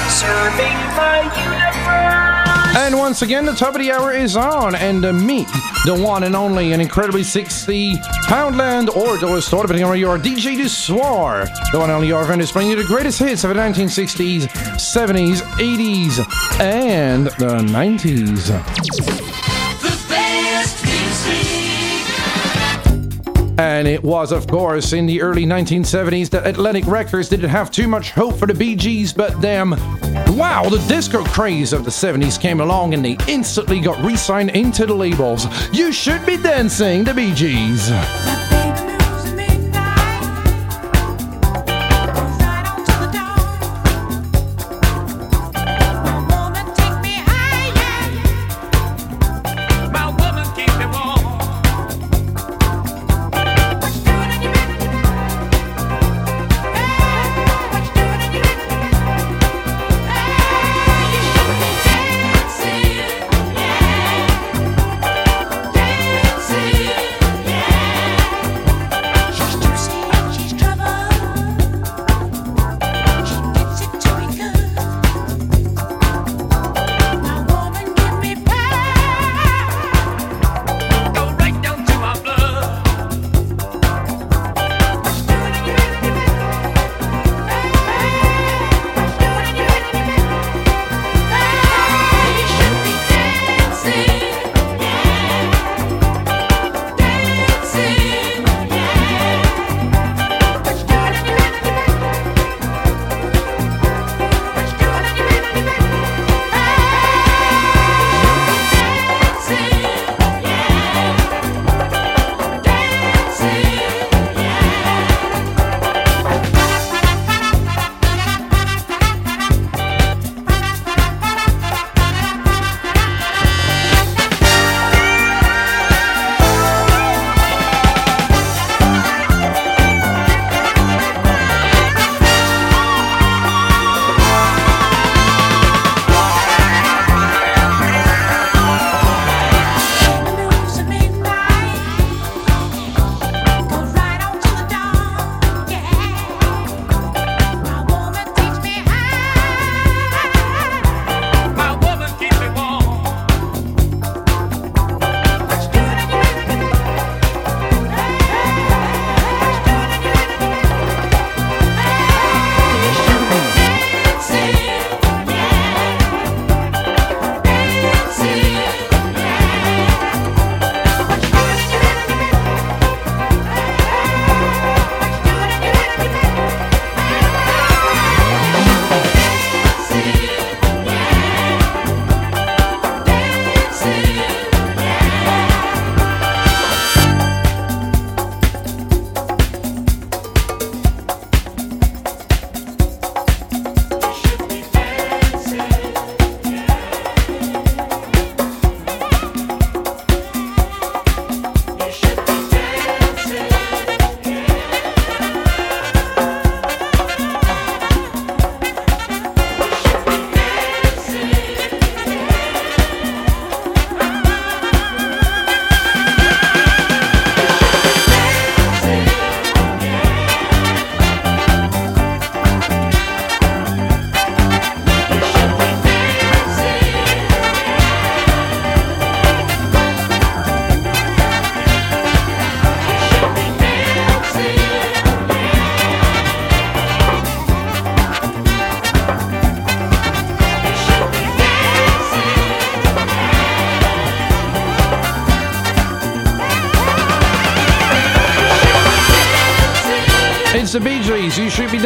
Serving 0.08 0.78
the 0.94 1.24
universe. 1.40 2.33
And 2.76 2.98
once 2.98 3.22
again, 3.22 3.44
the 3.44 3.52
top 3.52 3.76
of 3.76 3.80
the 3.80 3.92
hour 3.92 4.12
is 4.12 4.36
on, 4.36 4.74
and 4.74 5.04
uh, 5.04 5.12
me, 5.12 5.44
the 5.84 5.96
one 5.96 6.24
and 6.24 6.34
only, 6.34 6.72
an 6.72 6.80
incredibly 6.80 7.22
60 7.22 7.94
Poundland 8.26 8.88
or 8.96 9.16
Dollar 9.16 9.40
Store, 9.40 9.62
depending 9.62 9.84
on 9.84 9.90
where 9.90 9.98
you 9.98 10.10
are, 10.10 10.18
DJ 10.18 10.56
Dussoir, 10.56 11.46
the 11.70 11.78
one 11.78 11.88
and 11.90 11.96
only 11.96 12.08
Arvin 12.08 12.40
is 12.40 12.50
playing 12.50 12.70
you 12.70 12.76
the 12.76 12.82
greatest 12.84 13.20
hits 13.20 13.44
of 13.44 13.50
the 13.50 13.60
1960s, 13.60 14.48
70s, 14.74 15.36
80s, 15.36 16.60
and 16.60 17.26
the 17.26 17.58
90s. 17.72 19.43
And 23.58 23.86
it 23.86 24.02
was, 24.02 24.32
of 24.32 24.46
course, 24.48 24.92
in 24.92 25.06
the 25.06 25.22
early 25.22 25.46
1970s 25.46 26.28
that 26.30 26.46
Atlantic 26.46 26.86
Records 26.86 27.28
didn't 27.28 27.50
have 27.50 27.70
too 27.70 27.86
much 27.86 28.10
hope 28.10 28.36
for 28.36 28.46
the 28.46 28.54
Bee 28.54 28.74
Gees, 28.74 29.12
but 29.12 29.40
them, 29.40 29.70
wow, 30.36 30.68
the 30.68 30.84
disco 30.88 31.22
craze 31.24 31.72
of 31.72 31.84
the 31.84 31.90
70s 31.90 32.40
came 32.40 32.60
along 32.60 32.94
and 32.94 33.04
they 33.04 33.16
instantly 33.28 33.80
got 33.80 34.02
re 34.04 34.16
signed 34.16 34.50
into 34.50 34.86
the 34.86 34.94
labels. 34.94 35.46
You 35.72 35.92
should 35.92 36.24
be 36.26 36.36
dancing, 36.36 37.04
the 37.04 37.14
Bee 37.14 37.32
Gees. 37.32 38.53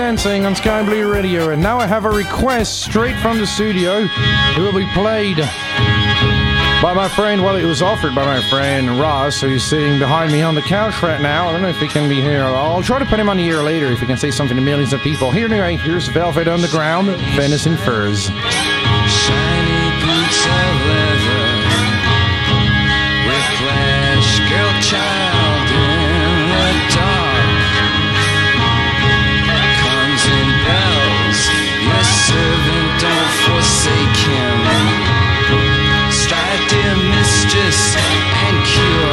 Dancing 0.08 0.46
on 0.46 0.56
Sky 0.56 0.82
Blue 0.82 1.12
Radio. 1.12 1.50
And 1.50 1.60
now 1.60 1.78
I 1.78 1.86
have 1.86 2.06
a 2.06 2.10
request 2.10 2.80
straight 2.80 3.14
from 3.18 3.36
the 3.36 3.46
studio. 3.46 4.06
It 4.56 4.58
will 4.58 4.72
be 4.72 4.86
played 4.94 5.36
by 6.80 6.94
my 6.94 7.10
friend. 7.14 7.44
Well, 7.44 7.56
it 7.56 7.66
was 7.66 7.82
offered 7.82 8.14
by 8.14 8.24
my 8.24 8.42
friend 8.48 8.98
Ross, 8.98 9.42
who's 9.42 9.62
sitting 9.62 9.98
behind 9.98 10.32
me 10.32 10.40
on 10.40 10.54
the 10.54 10.62
couch 10.62 11.02
right 11.02 11.20
now. 11.20 11.50
I 11.50 11.52
don't 11.52 11.60
know 11.60 11.68
if 11.68 11.78
he 11.78 11.88
can 11.88 12.08
be 12.08 12.22
here. 12.22 12.42
I'll 12.42 12.82
try 12.82 12.98
to 12.98 13.04
put 13.04 13.20
him 13.20 13.28
on 13.28 13.36
the 13.36 13.46
air 13.50 13.62
later 13.62 13.88
if 13.88 14.00
he 14.00 14.06
can 14.06 14.16
say 14.16 14.30
something 14.30 14.56
to 14.56 14.62
millions 14.62 14.94
of 14.94 15.02
people. 15.02 15.30
Here 15.30 15.44
anyway, 15.44 15.76
here's 15.76 16.08
Velvet 16.08 16.48
Underground, 16.48 17.08
Venus 17.36 17.66
in 17.66 17.76
Furs. 17.76 18.30
Mistress 37.44 37.94
and 37.96 38.66
cure 38.66 39.07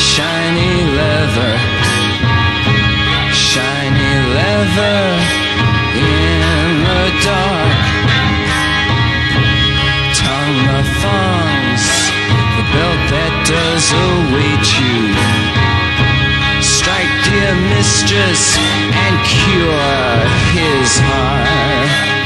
shiny, 0.00 0.74
leather. 0.96 1.54
Shiny 3.32 4.12
leather 4.36 5.02
in 5.92 6.72
the 6.88 7.04
dark. 7.28 7.80
Tongue 10.16 10.58
the 10.70 10.82
thongs, 11.02 11.84
the 12.56 12.64
belt 12.72 13.02
that 13.12 13.34
does 13.44 13.86
await 14.08 14.66
you. 14.80 14.98
Strike, 16.62 17.14
dear 17.28 17.54
mistress, 17.76 18.56
and 19.04 19.14
cure 19.28 20.16
his 20.56 20.90
heart. 21.08 22.19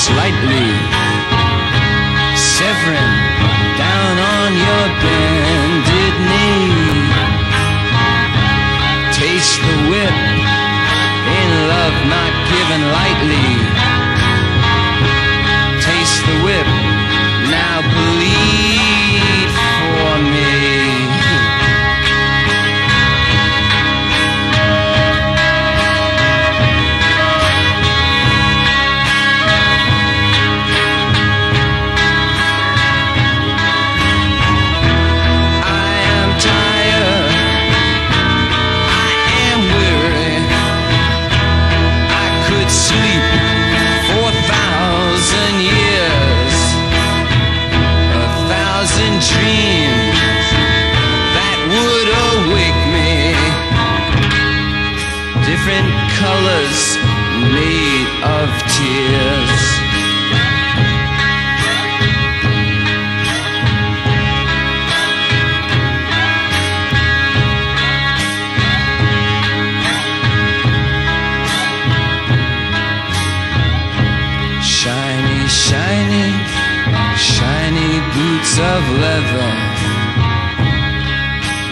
Slightly. 0.00 0.68
Severin, 2.34 3.12
down 3.76 4.14
on 4.36 4.50
your 4.64 4.86
bended 5.02 6.14
knee. 6.28 7.00
Taste 9.12 9.60
the 9.60 9.76
whip 9.90 10.16
in 11.38 11.48
love 11.72 11.96
not 12.14 12.32
given 12.48 12.80
lightly. 12.96 13.79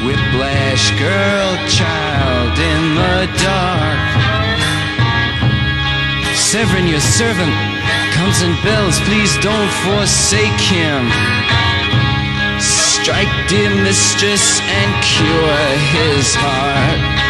Whiplash 0.06 0.90
girl, 0.98 1.56
child 1.68 2.58
in 2.58 2.94
the 2.94 3.26
dark. 3.42 3.98
Severin, 6.36 6.86
your 6.86 7.00
servant, 7.00 7.52
comes 8.14 8.42
in 8.42 8.54
bells. 8.62 9.00
Please 9.00 9.36
don't 9.38 9.72
forsake 9.84 10.60
him. 10.60 11.10
Strike, 12.60 13.32
dear 13.48 13.70
mistress, 13.82 14.60
and 14.60 15.04
cure 15.04 15.66
his 15.92 16.34
heart. 16.34 17.27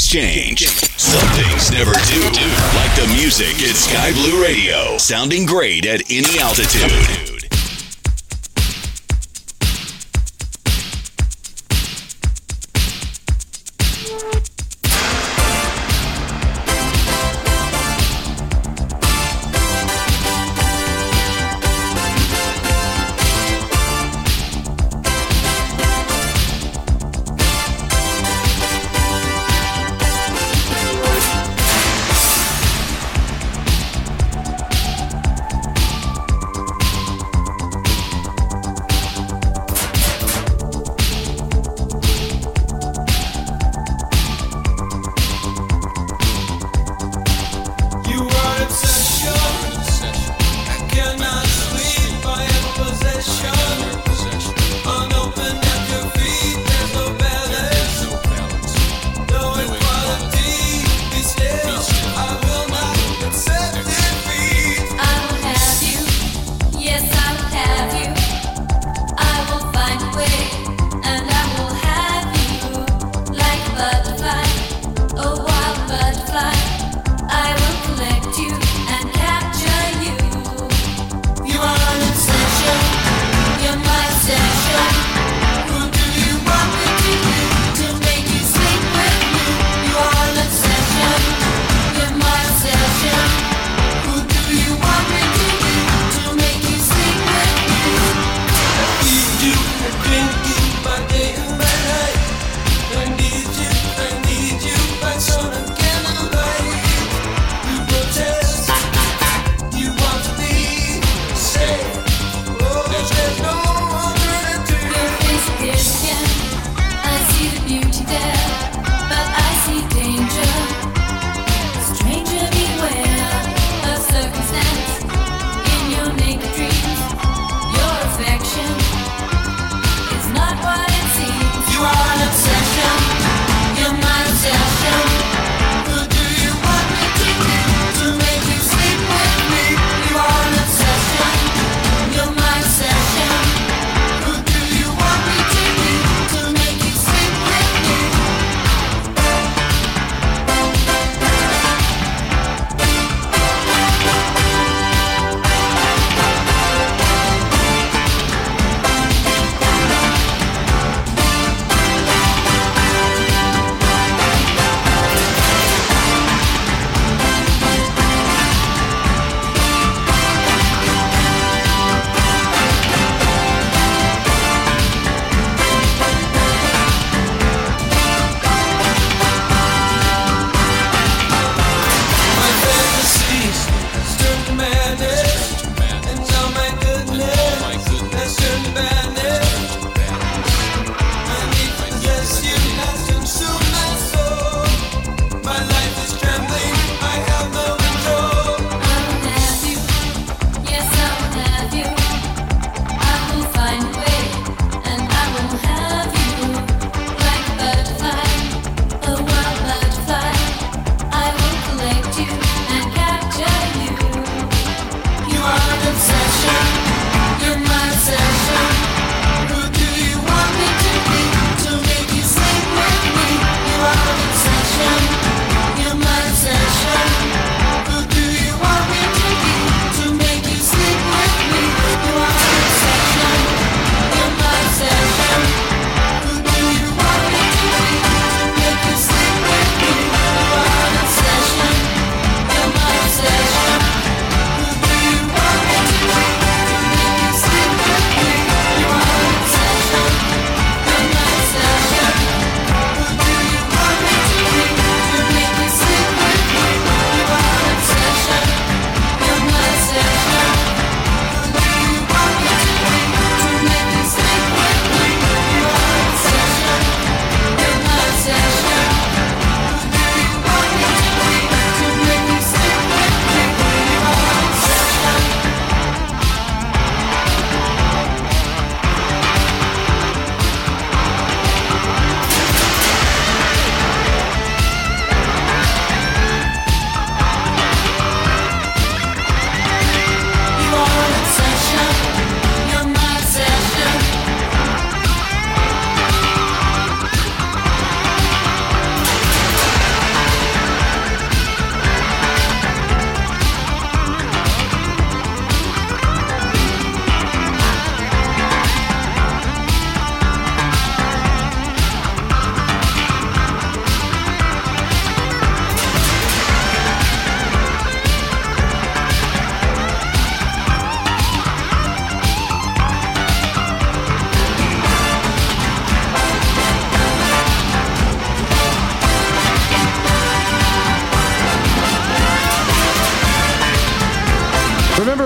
Some 0.00 0.20
things 0.20 0.56
change. 0.56 0.66
Some 0.96 1.28
things 1.34 1.70
never 1.70 1.92
do. 1.92 2.20
Like 2.76 2.94
the 2.96 3.08
music 3.14 3.54
at 3.68 3.76
Sky 3.76 4.12
Blue 4.12 4.42
Radio, 4.42 4.96
sounding 4.98 5.46
great 5.46 5.86
at 5.86 6.02
any 6.10 6.38
altitude. 6.38 7.29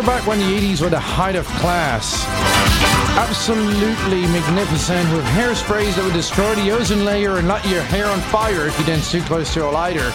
Back 0.04 0.26
when 0.26 0.38
the 0.38 0.44
80s 0.44 0.82
were 0.82 0.90
the 0.90 0.98
height 0.98 1.36
of 1.36 1.46
class? 1.46 2.24
Absolutely 3.16 4.22
magnificent 4.22 5.10
with 5.12 5.24
hairsprays 5.26 5.94
that 5.94 6.04
would 6.04 6.12
destroy 6.12 6.54
the 6.56 6.70
ozone 6.70 7.04
layer 7.04 7.38
and 7.38 7.48
light 7.48 7.64
your 7.66 7.82
hair 7.82 8.06
on 8.06 8.20
fire 8.20 8.66
if 8.66 8.78
you 8.78 8.84
danced 8.84 9.12
too 9.12 9.22
close 9.22 9.54
to 9.54 9.66
a 9.66 9.70
lighter. 9.70 10.10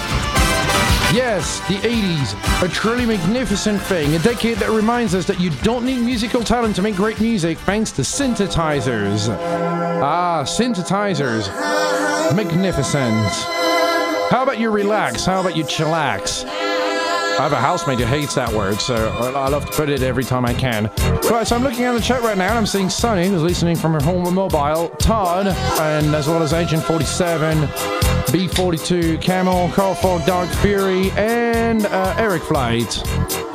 Yes, 1.12 1.60
the 1.68 1.76
80s, 1.76 2.64
a 2.64 2.68
truly 2.68 3.06
magnificent 3.06 3.82
thing, 3.82 4.14
a 4.16 4.20
decade 4.20 4.58
that 4.58 4.70
reminds 4.70 5.16
us 5.16 5.26
that 5.26 5.40
you 5.40 5.50
don't 5.64 5.86
need 5.86 6.02
musical 6.02 6.44
talent 6.44 6.76
to 6.76 6.82
make 6.82 6.96
great 6.96 7.20
music 7.20 7.58
thanks 7.60 7.92
to 7.94 8.04
synthesizers. 8.04 9.28
Ah, 10.02 10.44
synthesizers. 10.46 11.48
Magnificent. 12.36 13.32
How 14.30 14.44
about 14.44 14.60
you 14.60 14.70
relax? 14.70 15.26
How 15.26 15.40
about 15.40 15.58
you 15.58 15.64
chillax? 15.64 16.69
I 17.40 17.44
have 17.44 17.54
a 17.54 17.56
housemate 17.56 18.00
who 18.00 18.06
hates 18.06 18.36
that 18.36 18.52
word, 18.52 18.82
so 18.82 19.12
I 19.18 19.48
love 19.48 19.66
to 19.66 19.72
put 19.72 19.88
it 19.88 20.02
every 20.02 20.26
time 20.26 20.46
I 20.46 20.54
can. 20.54 20.92
Right, 21.32 21.48
so 21.48 21.56
I'm 21.56 21.64
looking 21.64 21.86
at 21.86 21.94
the 21.94 22.02
chat 22.02 22.22
right 22.22 22.38
now 22.38 22.50
and 22.50 22.58
I'm 22.58 22.66
seeing 22.66 22.90
Sunny, 22.90 23.30
who's 23.30 23.42
listening 23.42 23.78
from 23.78 23.94
her 23.94 24.02
home 24.02 24.34
mobile, 24.36 24.90
Todd, 25.00 25.48
and 25.48 26.14
as 26.14 26.28
well 26.28 26.44
as 26.44 26.52
Agent 26.52 26.84
47, 26.84 27.60
B42, 28.28 29.22
Camel, 29.22 29.70
Carl 29.70 29.96
Ford, 29.96 30.26
Dark 30.26 30.50
Fury, 30.50 31.12
and 31.12 31.86
uh, 31.86 32.14
Eric 32.18 32.44
Flight. 32.44 33.49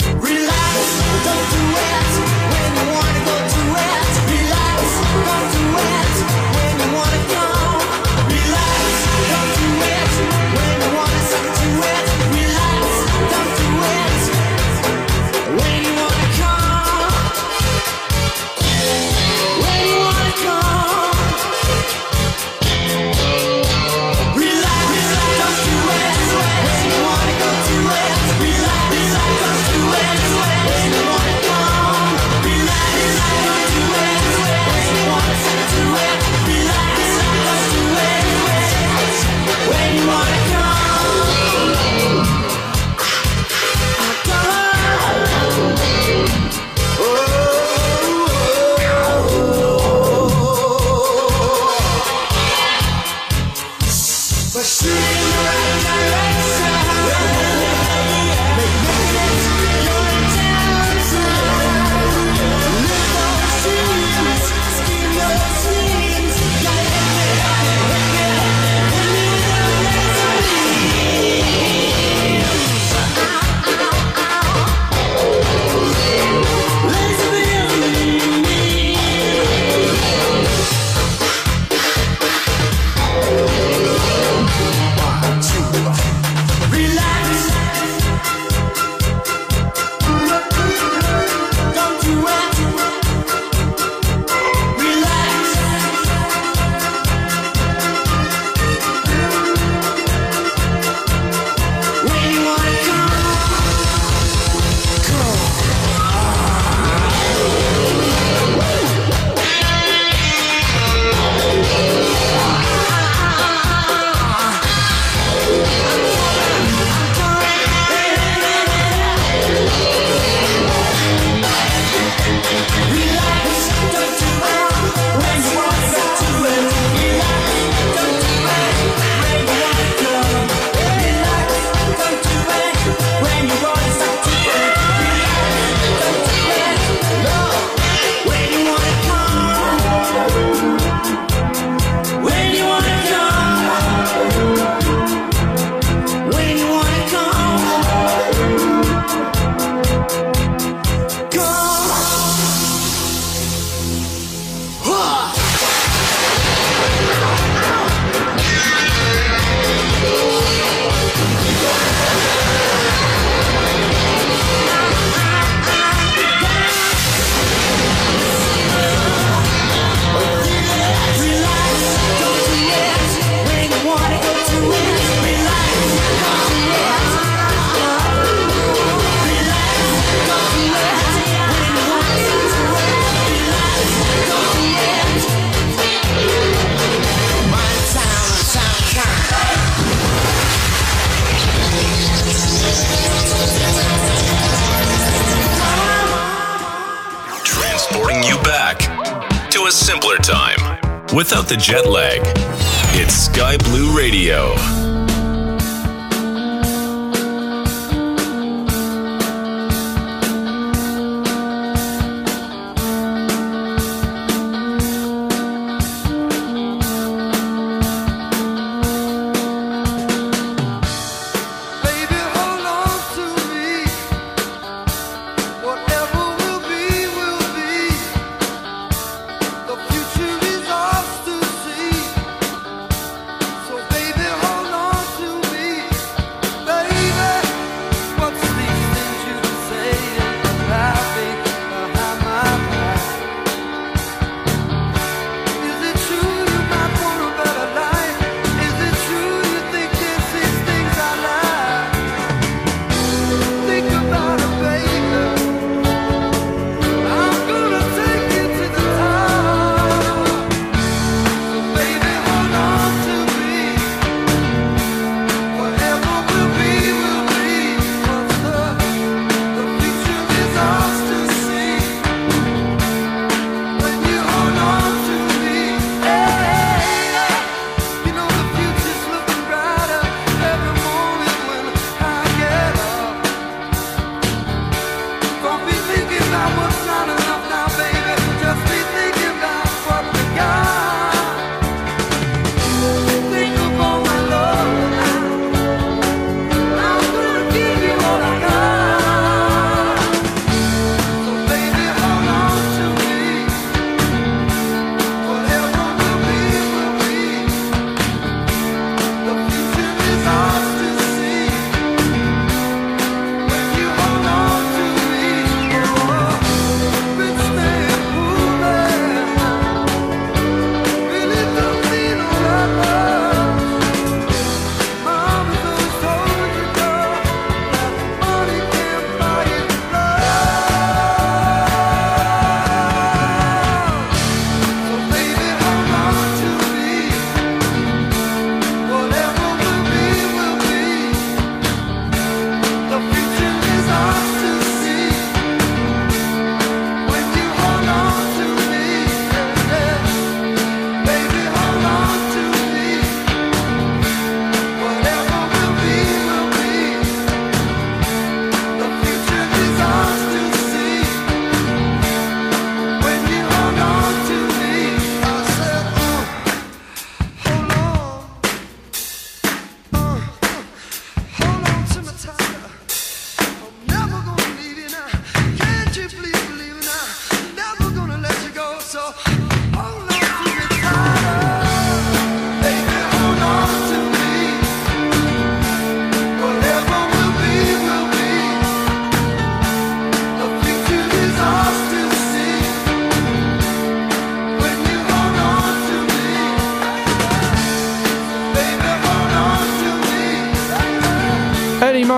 The 201.49 201.57
jet 201.57 201.87
lag. 201.87 202.34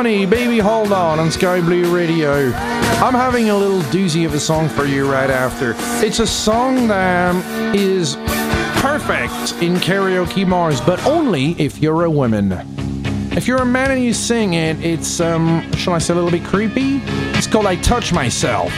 Money, 0.06 0.24
baby, 0.24 0.58
hold 0.60 0.92
on 0.92 1.18
on 1.18 1.32
Sky 1.32 1.60
Blue 1.60 1.92
Radio. 1.92 2.52
I'm 3.02 3.12
having 3.12 3.50
a 3.50 3.56
little 3.56 3.80
doozy 3.90 4.24
of 4.24 4.34
a 4.34 4.38
song 4.38 4.68
for 4.68 4.84
you 4.84 5.10
right 5.10 5.30
after. 5.30 5.74
It's 6.00 6.20
a 6.20 6.26
song 6.28 6.86
that 6.86 7.34
is 7.74 8.14
perfect 8.76 9.60
in 9.60 9.74
karaoke 9.78 10.48
bars, 10.48 10.80
but 10.80 11.04
only 11.06 11.60
if 11.60 11.82
you're 11.82 12.04
a 12.04 12.10
woman. 12.10 12.52
If 13.32 13.48
you're 13.48 13.62
a 13.62 13.66
man 13.66 13.90
and 13.90 14.00
you 14.00 14.12
sing 14.14 14.54
it, 14.54 14.78
it's, 14.78 15.18
um, 15.18 15.68
shall 15.72 15.94
I 15.94 15.98
say, 15.98 16.12
a 16.12 16.14
little 16.14 16.30
bit 16.30 16.44
creepy? 16.44 17.00
It's 17.36 17.48
called 17.48 17.66
I 17.66 17.74
Touch 17.74 18.12
Myself. 18.12 18.72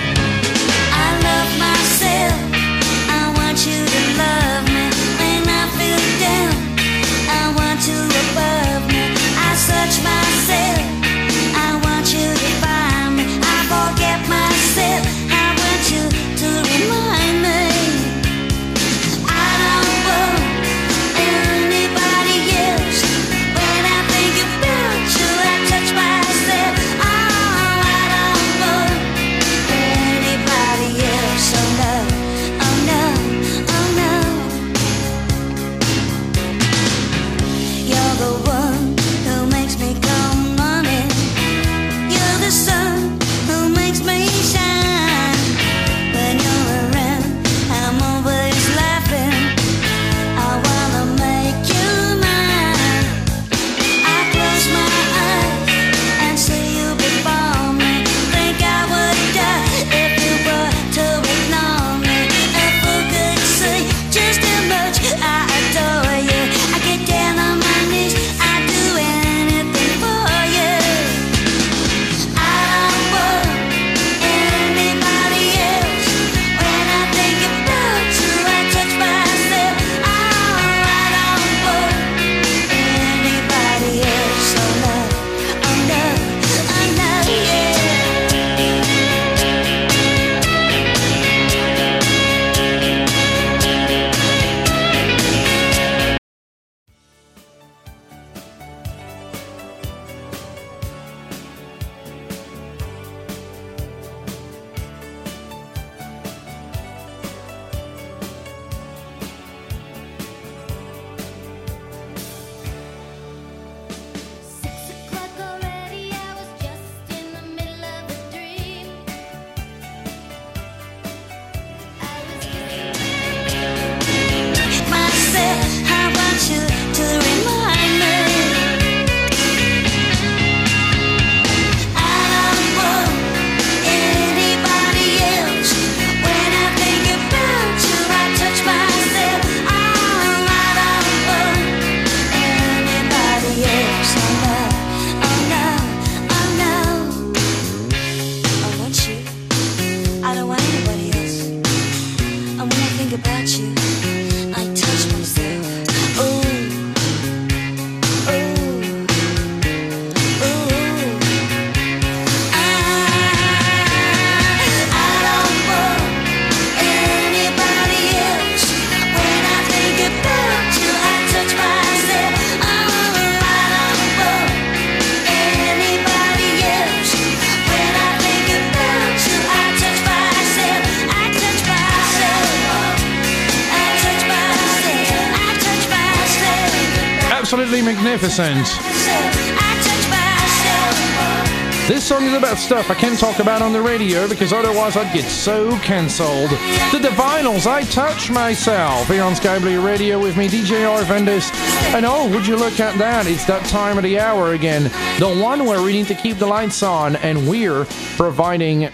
This 191.89 192.07
song 192.07 192.23
is 192.23 192.35
about 192.35 192.57
stuff 192.57 192.89
I 192.89 192.95
can't 192.95 193.19
talk 193.19 193.41
about 193.41 193.63
on 193.63 193.73
the 193.73 193.83
radio 193.83 194.29
because 194.29 194.53
otherwise 194.53 194.97
I'd 194.97 195.13
get 195.13 195.25
so 195.25 195.77
cancelled. 195.79 196.51
The 196.93 197.01
Divinyls, 197.01 197.67
I 197.67 197.83
Touch 197.83 198.31
Myself, 198.31 199.09
here 199.09 199.25
on 199.25 199.35
Sky 199.35 199.59
Blue 199.59 199.85
Radio 199.85 200.21
with 200.21 200.37
me, 200.37 200.47
DJ 200.47 200.85
Arvandus. 200.87 201.53
And 201.95 202.07
oh, 202.07 202.31
would 202.33 202.47
you 202.47 202.55
look 202.55 202.79
at 202.79 202.97
that? 202.99 203.27
It's 203.27 203.45
that 203.47 203.67
time 203.67 203.97
of 203.97 204.05
the 204.05 204.21
hour 204.21 204.53
again. 204.53 204.85
The 205.19 205.37
one 205.43 205.65
where 205.65 205.83
we 205.83 205.93
need 205.93 206.07
to 206.07 206.15
keep 206.15 206.37
the 206.37 206.47
lights 206.47 206.85
on 206.85 207.17
and 207.17 207.49
we're 207.49 207.87
providing 208.17 208.91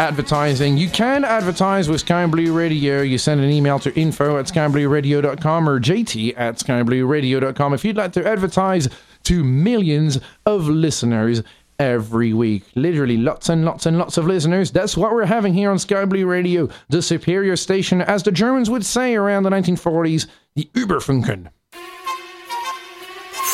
advertising. 0.00 0.78
You 0.78 0.88
can 0.88 1.24
advertise 1.26 1.90
with 1.90 2.00
Sky 2.00 2.24
Blue 2.26 2.56
Radio. 2.56 3.02
You 3.02 3.18
send 3.18 3.42
an 3.42 3.50
email 3.50 3.78
to 3.80 3.94
info 3.94 4.38
at 4.38 4.46
skyblueradio.com 4.46 5.68
or 5.68 5.78
jt 5.78 6.34
at 6.38 6.56
skyblueradio.com 6.56 7.74
if 7.74 7.84
you'd 7.84 7.98
like 7.98 8.12
to 8.14 8.26
advertise 8.26 8.88
to 9.24 9.44
millions 9.44 10.18
of 10.46 10.66
listeners 10.68 11.42
every 11.78 12.32
week. 12.32 12.64
Literally 12.74 13.18
lots 13.18 13.50
and 13.50 13.66
lots 13.66 13.84
and 13.84 13.98
lots 13.98 14.16
of 14.16 14.26
listeners. 14.26 14.70
That's 14.70 14.96
what 14.96 15.12
we're 15.12 15.26
having 15.26 15.52
here 15.52 15.70
on 15.70 15.78
Sky 15.78 16.06
Blue 16.06 16.26
Radio, 16.26 16.70
the 16.88 17.02
superior 17.02 17.56
station, 17.56 18.00
as 18.00 18.22
the 18.22 18.32
Germans 18.32 18.70
would 18.70 18.86
say 18.86 19.14
around 19.14 19.42
the 19.42 19.50
1940s, 19.50 20.26
the 20.56 20.64
Überfunken. 20.72 21.50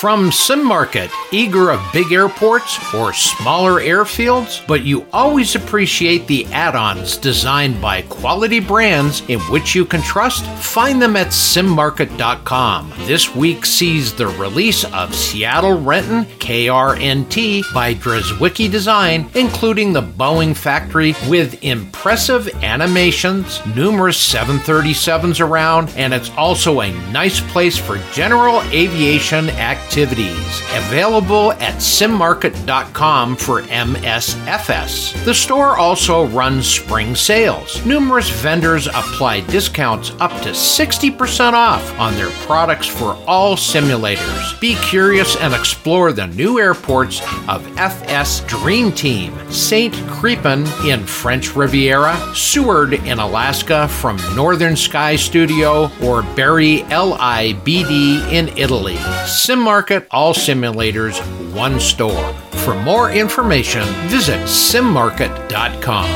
From 0.00 0.30
Sim 0.30 0.62
Market, 0.62 1.10
eager 1.32 1.70
of 1.70 1.80
big 1.90 2.12
airports 2.12 2.78
or 2.92 3.14
smaller 3.14 3.80
airfields, 3.80 4.64
but 4.66 4.84
you 4.84 5.06
always 5.10 5.54
appreciate 5.54 6.26
the 6.26 6.44
add 6.52 6.76
ons 6.76 7.16
designed 7.16 7.80
by 7.80 8.02
quality 8.02 8.60
brands 8.60 9.22
in 9.28 9.40
which 9.48 9.74
you 9.74 9.86
can 9.86 10.02
trust? 10.02 10.44
Find 10.62 11.00
them 11.00 11.16
at 11.16 11.28
simmarket.com. 11.28 12.92
This 13.06 13.34
week 13.34 13.64
sees 13.64 14.12
the 14.12 14.26
release 14.26 14.84
of 14.84 15.14
Seattle 15.14 15.80
Renton 15.80 16.26
KRNT 16.40 17.72
by 17.72 17.94
Drzewiecki 17.94 18.70
Design, 18.70 19.30
including 19.34 19.94
the 19.94 20.02
Boeing 20.02 20.54
factory 20.54 21.14
with 21.26 21.64
impressive 21.64 22.48
animations, 22.62 23.64
numerous 23.74 24.18
737s 24.18 25.40
around, 25.40 25.88
and 25.96 26.12
it's 26.12 26.30
also 26.32 26.82
a 26.82 26.92
nice 27.12 27.40
place 27.52 27.78
for 27.78 27.96
general 28.12 28.60
aviation 28.72 29.48
activities 29.48 29.85
activities. 29.86 30.60
Available 30.74 31.52
at 31.52 31.74
simmarket.com 31.76 33.36
for 33.36 33.62
MSFS. 33.62 35.24
The 35.24 35.34
store 35.34 35.76
also 35.76 36.26
runs 36.26 36.66
spring 36.66 37.14
sales. 37.14 37.84
Numerous 37.86 38.28
vendors 38.28 38.88
apply 38.88 39.40
discounts 39.42 40.10
up 40.18 40.32
to 40.42 40.50
60% 40.50 41.52
off 41.52 41.98
on 41.98 42.14
their 42.14 42.30
products 42.46 42.86
for 42.86 43.16
all 43.26 43.56
simulators. 43.56 44.60
Be 44.60 44.74
curious 44.76 45.36
and 45.36 45.54
explore 45.54 46.12
the 46.12 46.26
new 46.26 46.58
airports 46.58 47.20
of 47.48 47.64
FS 47.78 48.40
Dream 48.46 48.92
Team, 48.92 49.32
St. 49.50 49.94
Crepin 49.94 50.66
in 50.86 51.06
French 51.06 51.54
Riviera, 51.54 52.16
Seward 52.34 52.94
in 52.94 53.18
Alaska 53.18 53.88
from 53.88 54.16
Northern 54.34 54.76
Sky 54.76 55.16
Studio, 55.16 55.90
or 56.02 56.22
Bari 56.34 56.78
LIBD 56.88 58.32
in 58.32 58.48
Italy. 58.58 58.96
Sim 59.26 59.66
Market, 59.76 60.08
all 60.10 60.32
simulators, 60.32 61.20
one 61.54 61.78
store. 61.78 62.32
For 62.64 62.74
more 62.74 63.10
information, 63.10 63.84
visit 64.08 64.40
simmarket.com. 64.44 66.08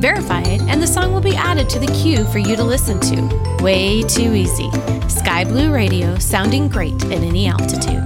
Verify 0.00 0.40
it, 0.40 0.62
and 0.62 0.80
the 0.80 0.86
song 0.86 1.12
will 1.12 1.20
be 1.20 1.36
added 1.36 1.68
to 1.68 1.78
the 1.78 1.88
queue 1.88 2.24
for 2.32 2.38
you 2.38 2.56
to 2.56 2.64
listen 2.64 2.98
to. 3.00 3.62
Way 3.62 4.02
too 4.04 4.32
easy. 4.32 4.70
Sky 5.10 5.44
Blue 5.44 5.70
Radio, 5.70 6.16
sounding 6.18 6.70
great 6.70 7.04
at 7.04 7.12
any 7.12 7.48
altitude. 7.48 8.02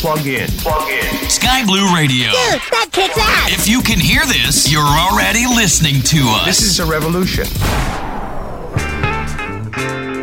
Plug 0.00 0.26
in. 0.26 0.48
Plug 0.48 0.90
in. 0.90 1.30
Sky 1.30 1.64
Blue 1.64 1.94
Radio. 1.94 2.32
Dude, 2.32 2.60
that 2.72 2.88
kicks 2.90 3.16
ass! 3.16 3.52
If 3.52 3.68
you 3.68 3.82
can 3.82 4.00
hear 4.00 4.26
this, 4.26 4.68
you're 4.68 4.82
already 4.82 5.46
listening 5.46 6.02
to 6.02 6.18
us. 6.26 6.44
This 6.44 6.62
is 6.62 6.80
a 6.80 6.86
revolution. 6.86 7.46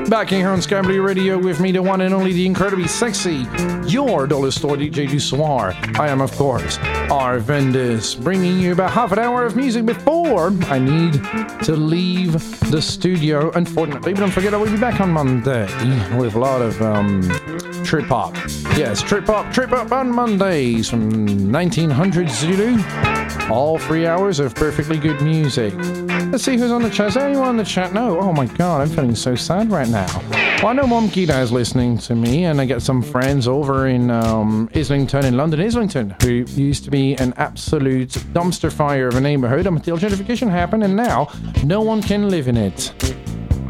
Back 0.10 0.32
in 0.32 0.38
here 0.38 0.50
on 0.50 0.62
Sky 0.62 0.78
Radio 0.80 1.36
with 1.40 1.60
me, 1.60 1.72
the 1.72 1.82
one 1.82 2.02
and 2.02 2.14
only, 2.14 2.32
the 2.32 2.46
incredibly 2.46 2.88
sexy, 2.88 3.48
your 3.88 4.28
dollar 4.28 4.52
store 4.52 4.76
DJ 4.76 5.10
du 5.10 5.20
soir. 5.20 5.74
I 5.96 6.10
am, 6.10 6.22
of 6.22 6.32
course, 6.34 6.78
our 7.10 7.40
Arvandus, 7.40 8.22
bringing 8.24 8.60
you 8.60 8.74
about 8.74 8.92
half 8.92 9.12
an 9.14 9.20
hour 9.20 9.46
of 9.46 9.56
music 9.56 9.84
before 9.84 10.52
I 10.66 10.78
need 10.78 11.14
to 11.64 11.76
leave 11.76 12.34
the 12.70 12.80
studio, 12.80 13.52
unfortunately. 13.54 14.14
But 14.14 14.20
don't 14.20 14.32
forget, 14.32 14.54
I 14.54 14.58
will 14.58 14.72
be 14.72 14.78
back 14.78 15.02
on 15.02 15.10
Monday 15.10 15.66
with 16.16 16.36
a 16.36 16.40
lot 16.40 16.62
of 16.62 16.80
um, 16.84 17.24
trip 17.84 18.06
hop. 18.06 18.36
Yes, 18.78 19.02
trip 19.02 19.26
hop, 19.26 19.52
trip 19.52 19.72
hop 19.72 19.92
on 19.92 20.12
Mondays 20.12 20.88
from 20.88 21.52
1900 21.52 22.30
Zulu. 22.30 22.78
All 23.50 23.80
three 23.80 24.06
hours 24.06 24.40
of 24.40 24.54
perfectly 24.54 24.98
good 24.98 25.22
music. 25.22 25.74
Let's 26.36 26.44
see 26.44 26.58
who's 26.58 26.72
on 26.72 26.82
the 26.82 26.90
chat. 26.90 27.10
Is 27.10 27.18
anyone 27.18 27.48
on 27.48 27.58
the 27.58 27.64
chat? 27.64 27.94
No. 27.94 28.20
Oh 28.20 28.34
my 28.34 28.46
god, 28.46 28.82
I'm 28.82 28.90
feeling 28.90 29.16
so 29.16 29.36
sad 29.36 29.72
right 29.72 29.88
now. 29.88 29.95
Well, 29.96 30.68
I 30.68 30.74
know 30.74 30.88
Mom 30.88 31.10
Gita 31.10 31.40
is 31.40 31.54
listening 31.54 31.98
to 32.00 32.16
me, 32.16 32.44
and 32.44 32.60
I 32.60 32.66
get 32.66 32.82
some 32.82 33.02
friends 33.02 33.48
over 33.48 33.88
in 33.88 34.12
um, 34.12 34.70
Islington, 34.76 35.24
in 35.24 35.38
London, 35.38 35.62
Islington, 35.62 36.14
who 36.22 36.44
used 36.50 36.84
to 36.84 36.92
be 36.92 37.16
an 37.16 37.34
absolute 37.38 38.10
dumpster 38.34 38.70
fire 38.70 39.08
of 39.08 39.16
a 39.16 39.22
neighborhood 39.22 39.68
until 39.68 39.98
gentrification 39.98 40.50
happened, 40.50 40.84
and 40.84 40.98
now 40.98 41.30
no 41.64 41.80
one 41.80 42.02
can 42.02 42.30
live 42.30 42.50
in 42.50 42.58
it. 42.58 42.94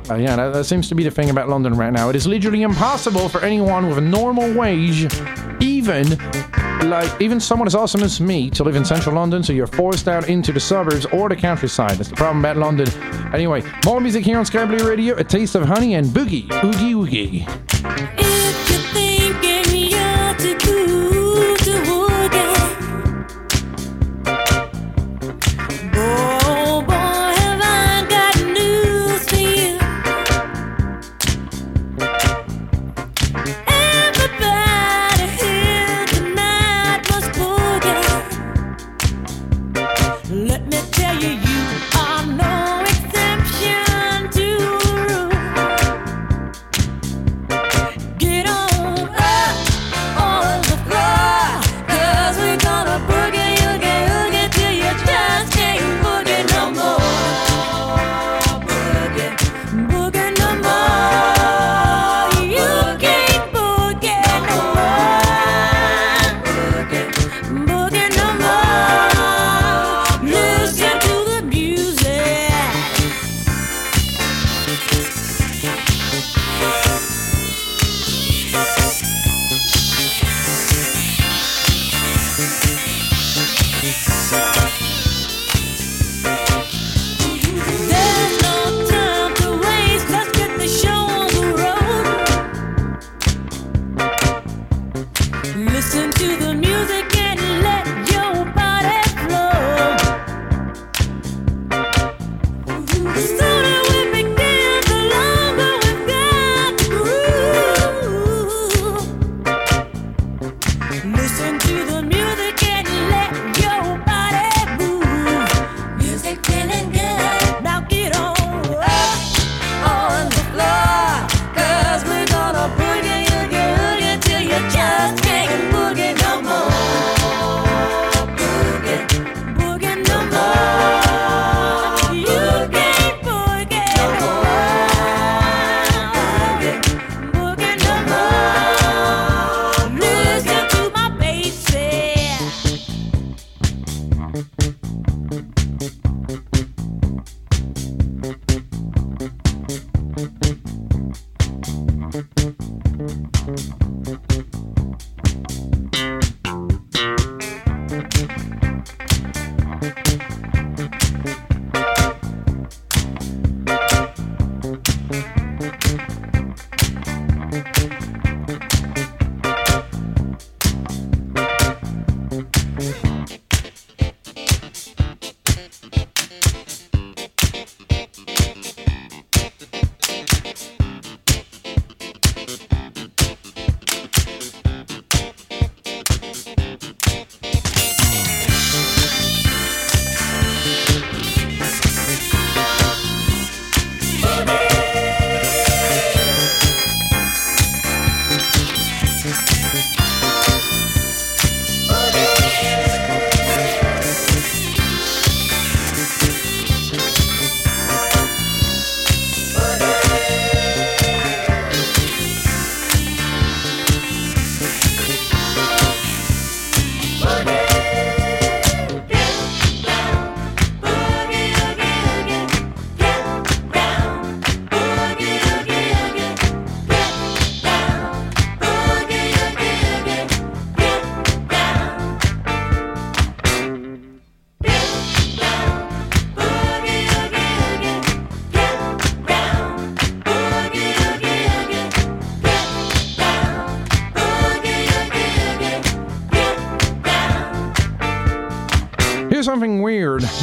Uh, 0.10 0.16
yeah, 0.16 0.36
that, 0.36 0.54
that 0.54 0.64
seems 0.64 0.90
to 0.90 0.96
be 0.96 1.04
the 1.04 1.12
thing 1.12 1.30
about 1.30 1.48
London 1.48 1.76
right 1.76 1.94
now. 1.94 2.10
It 2.10 2.16
is 2.16 2.26
literally 2.26 2.64
impossible 2.64 3.30
for 3.30 3.42
anyone 3.42 3.88
with 3.88 4.00
a 4.00 4.02
normal 4.02 4.52
wage, 4.54 5.08
even 5.62 6.18
like 6.90 7.22
even 7.22 7.40
someone 7.40 7.68
as 7.68 7.76
awesome 7.76 8.02
as 8.02 8.20
me, 8.20 8.50
to 8.52 8.64
live 8.64 8.76
in 8.76 8.86
central 8.86 9.16
London. 9.16 9.44
So 9.44 9.54
you're 9.54 9.68
forced 9.68 10.08
out 10.08 10.30
into 10.30 10.52
the 10.52 10.60
suburbs 10.60 11.06
or 11.08 11.30
the 11.30 11.36
countryside. 11.36 11.98
That's 11.98 12.10
the 12.10 12.16
problem 12.16 12.40
about 12.40 12.58
London. 12.58 12.88
Anyway, 13.34 13.64
more 13.86 14.00
music 14.00 14.24
here 14.26 14.38
on 14.38 14.46
Sky 14.46 14.66
Blue 14.66 14.88
Radio. 14.88 15.16
A 15.16 15.24
taste 15.24 15.56
of 15.56 15.64
honey 15.64 15.96
and 15.96 16.08
boogie, 16.08 16.52
oogie 16.64 16.94
oogie. 16.94 18.65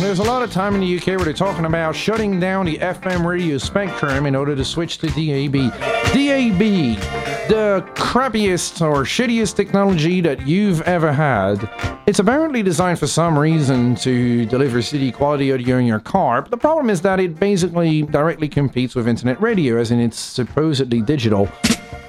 There's 0.03 0.19
a 0.19 0.25
lot 0.25 0.43
of 0.43 0.51
time 0.51 0.75
in 0.75 0.81
the 0.81 0.99
UK 0.99 1.07
where 1.07 1.21
they're 1.21 1.33
talking 1.33 1.65
about 1.65 1.95
shutting 1.95 2.41
down 2.41 2.67
the 2.67 2.77
FM 2.77 3.25
radio 3.25 3.57
spectrum 3.57 4.27
in 4.27 4.35
order 4.35 4.57
to 4.57 4.65
switch 4.65 4.99
to 4.99 5.07
DAB. 5.07 5.73
DAB, 6.13 6.59
the 7.49 7.87
crappiest 7.95 8.83
or 8.83 9.05
shittiest 9.05 9.55
technology 9.55 10.21
that 10.21 10.47
you've 10.47 10.83
ever 10.83 11.13
had. 11.13 11.71
It's 12.07 12.19
apparently 12.19 12.65
designed 12.65 12.99
for 12.99 13.07
some 13.07 13.39
reason 13.39 13.95
to 13.97 14.45
deliver 14.47 14.83
CD 14.83 15.13
quality 15.13 15.53
audio 15.53 15.79
in 15.79 15.87
your 15.87 16.01
car, 16.01 16.43
but 16.43 16.51
the 16.51 16.59
problem 16.59 16.91
is 16.91 17.01
that 17.03 17.21
it 17.21 17.39
basically 17.39 18.03
directly 18.03 18.49
competes 18.49 18.97
with 18.97 19.07
internet 19.07 19.41
radio, 19.41 19.79
as 19.79 19.93
in 19.93 20.01
it's 20.01 20.19
supposedly 20.19 21.01
digital. 21.01 21.49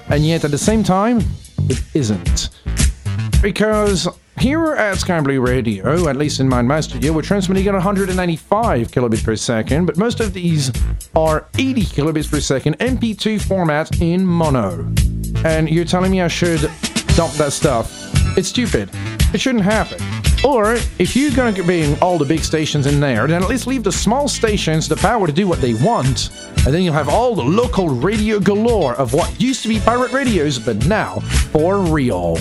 And 0.10 0.26
yet 0.26 0.44
at 0.44 0.52
the 0.52 0.58
same 0.58 0.84
time, 0.84 1.22
it 1.70 1.82
isn't. 1.94 2.50
Because 3.42 4.08
here 4.44 4.74
at 4.74 4.98
Sky 4.98 5.22
Blue 5.22 5.40
Radio, 5.40 6.10
at 6.10 6.18
least 6.18 6.42
in 6.42 6.50
my, 6.50 6.62
my 6.62 6.82
studio, 6.82 7.14
we're 7.14 7.22
transmitting 7.22 7.66
at 7.66 7.74
195 7.76 8.90
kilobits 8.90 9.24
per 9.24 9.38
second, 9.38 9.86
but 9.86 9.96
most 9.96 10.20
of 10.20 10.34
these 10.34 10.70
are 11.16 11.48
80 11.58 11.84
kilobits 11.84 12.30
per 12.30 12.42
second 12.42 12.78
MP2 12.80 13.42
format 13.42 14.02
in 14.02 14.26
mono. 14.26 14.92
And 15.46 15.70
you're 15.70 15.86
telling 15.86 16.12
me 16.12 16.22
I 16.22 16.28
should 16.28 16.60
dump 17.16 17.32
that 17.36 17.54
stuff? 17.54 17.90
It's 18.38 18.50
stupid. 18.50 18.90
It 19.34 19.40
shouldn't 19.40 19.64
happen. 19.64 20.02
Or, 20.44 20.74
if 21.00 21.16
you're 21.16 21.32
going 21.32 21.56
to 21.56 21.64
be 21.64 21.84
in 21.84 21.98
all 22.02 22.18
the 22.18 22.26
big 22.26 22.42
stations 22.42 22.86
in 22.86 23.00
there, 23.00 23.28
then 23.28 23.42
at 23.42 23.48
least 23.48 23.66
leave 23.66 23.86
the 23.86 23.94
small 23.94 24.28
stations 24.28 24.90
the 24.90 24.98
power 24.98 25.26
to 25.26 25.32
do 25.32 25.48
what 25.48 25.62
they 25.62 25.74
want, 25.74 26.32
and 26.66 26.74
then 26.74 26.82
you'll 26.82 26.94
have 26.94 27.08
all 27.08 27.34
the 27.34 27.42
local 27.42 27.88
radio 27.88 28.42
galore 28.42 28.96
of 28.96 29.14
what 29.14 29.40
used 29.40 29.64
to 29.64 29.70
be 29.70 29.80
pirate 29.80 30.12
radios, 30.12 30.60
but 30.60 30.86
now 30.86 31.22
for 31.54 31.80
real. 31.80 32.38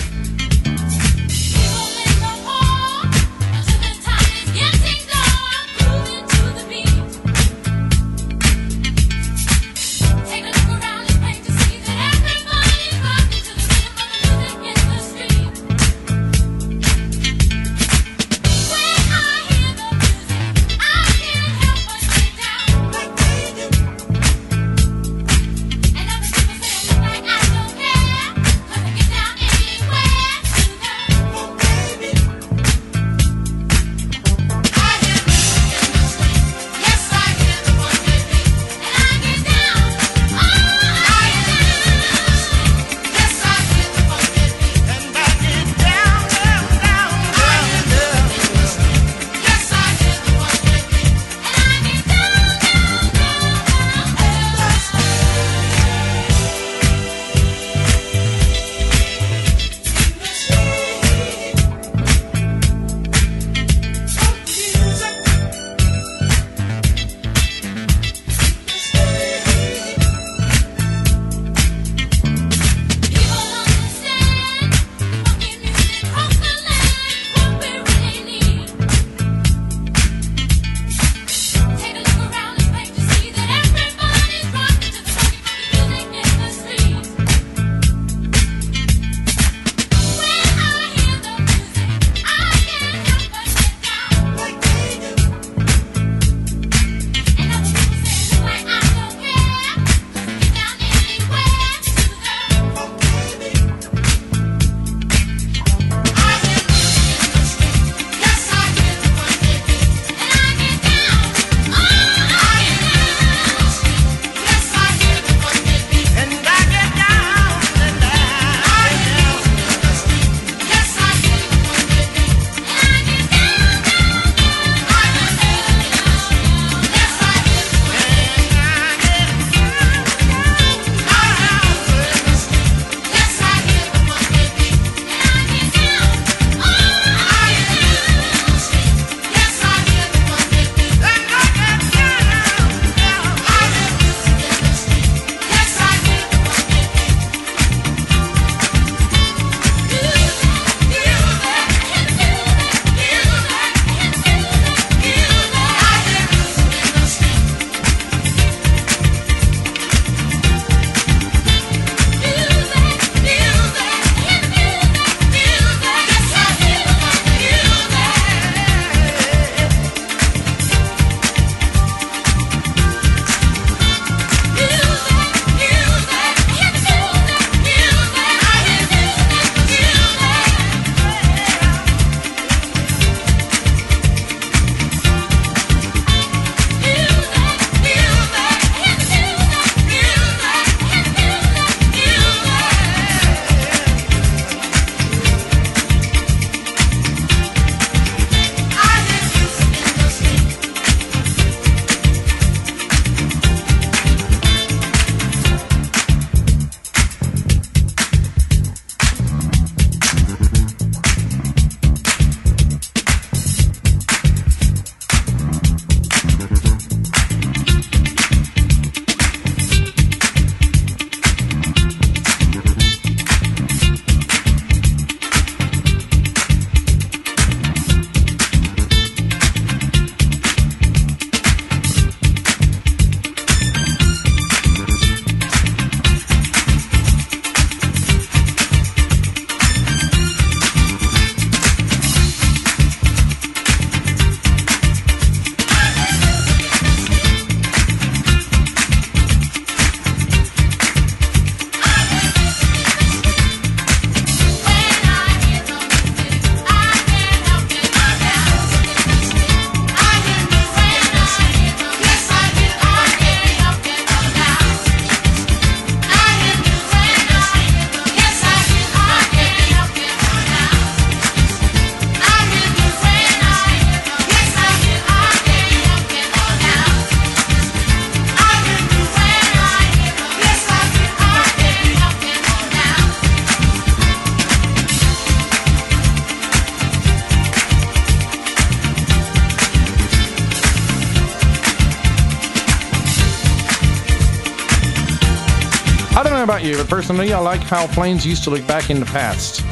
Personally, 296.93 297.33
I 297.33 297.39
like 297.39 297.61
how 297.61 297.87
planes 297.87 298.23
used 298.23 298.43
to 298.43 298.51
look 298.51 298.67
back 298.67 298.91
in 298.91 298.99
the 298.99 299.07
past. 299.07 299.63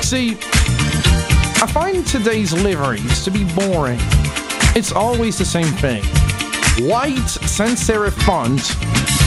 See, 0.00 0.36
I 1.60 1.66
find 1.66 2.06
today's 2.06 2.52
liveries 2.52 3.24
to 3.24 3.32
be 3.32 3.42
boring. 3.56 3.98
It's 4.76 4.92
always 4.92 5.36
the 5.36 5.44
same 5.44 5.72
thing 5.82 6.04
white 6.88 7.26
sans 7.26 7.80
serif 7.80 8.12
font 8.22 8.62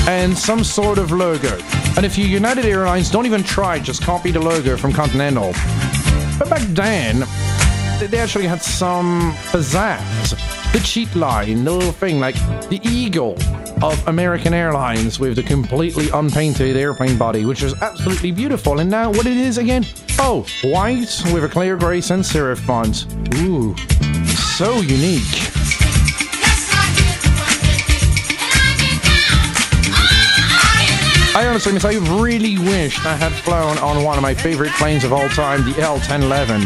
and 0.08 0.38
some 0.38 0.64
sort 0.64 0.98
of 0.98 1.12
logo. 1.12 1.60
And 1.98 2.06
if 2.06 2.18
you 2.18 2.26
United 2.26 2.64
Airlines, 2.64 3.12
don't 3.12 3.26
even 3.26 3.44
try, 3.44 3.80
just 3.80 4.02
copy 4.02 4.32
the 4.32 4.40
logo 4.40 4.78
from 4.78 4.94
Continental. 4.94 5.52
But 6.40 6.50
back 6.50 6.62
then, 6.70 7.28
they- 8.00 8.18
actually 8.18 8.48
had 8.48 8.62
some 8.62 9.34
pizzazz. 9.52 10.36
The 10.72 10.80
cheat 10.80 11.14
line, 11.18 11.66
the 11.66 11.72
little 11.72 11.92
thing 11.92 12.22
like 12.22 12.36
the 12.70 12.80
eagle 12.82 13.36
of 13.82 14.08
American 14.08 14.54
Airlines 14.54 15.20
with 15.20 15.36
the 15.36 15.44
completely 15.44 16.10
unpainted 16.10 16.76
airplane 16.78 17.18
body, 17.18 17.46
which 17.46 17.62
was 17.62 17.74
absolutely 17.82 18.32
beautiful. 18.32 18.80
And 18.80 18.90
now 18.90 19.10
what 19.10 19.26
it 19.26 19.38
is 19.38 19.58
again? 19.58 19.86
Oh, 20.20 20.46
white 20.64 21.22
with 21.34 21.44
a 21.44 21.50
clear 21.50 21.76
gray 21.76 22.02
sans 22.02 22.32
serif 22.32 22.58
font. 22.60 23.06
Ooh, 23.40 23.76
so 24.28 24.76
unique. 24.82 25.24
I 31.36 31.48
honestly 31.48 31.74
miss, 31.74 31.84
I 31.84 31.96
really 32.22 32.58
wished 32.58 33.06
I 33.06 33.16
had 33.16 33.34
flown 33.34 33.78
on 33.80 34.04
one 34.04 34.18
of 34.18 34.22
my 34.22 34.34
favorite 34.34 34.72
planes 34.74 35.04
of 35.04 35.12
all 35.12 35.28
time, 35.30 35.70
the 35.70 35.82
L-1011. 35.82 36.66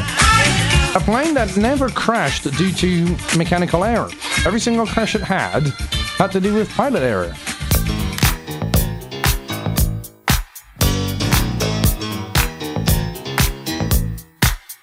A 0.96 1.00
plane 1.00 1.34
that 1.34 1.58
never 1.58 1.90
crashed 1.90 2.44
due 2.58 2.72
to 2.72 3.38
mechanical 3.38 3.84
error. 3.84 4.10
Every 4.46 4.60
single 4.60 4.86
crash 4.86 5.16
it 5.16 5.22
had 5.22 5.74
had 6.20 6.34
to 6.34 6.42
do 6.42 6.54
with 6.54 6.70
pilot 6.72 7.02
error. 7.02 7.34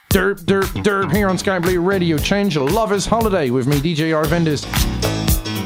Derp, 0.09 0.39
derp, 0.47 0.65
derp 0.83 1.15
here 1.15 1.29
on 1.29 1.37
Sky 1.37 1.59
Blue 1.59 1.79
Radio. 1.79 2.17
Change 2.17 2.57
Lover's 2.57 3.05
Holiday 3.05 3.51
with 3.51 3.67
me, 3.67 3.77
DJ 3.81 4.13
Arvandus. 4.13 4.65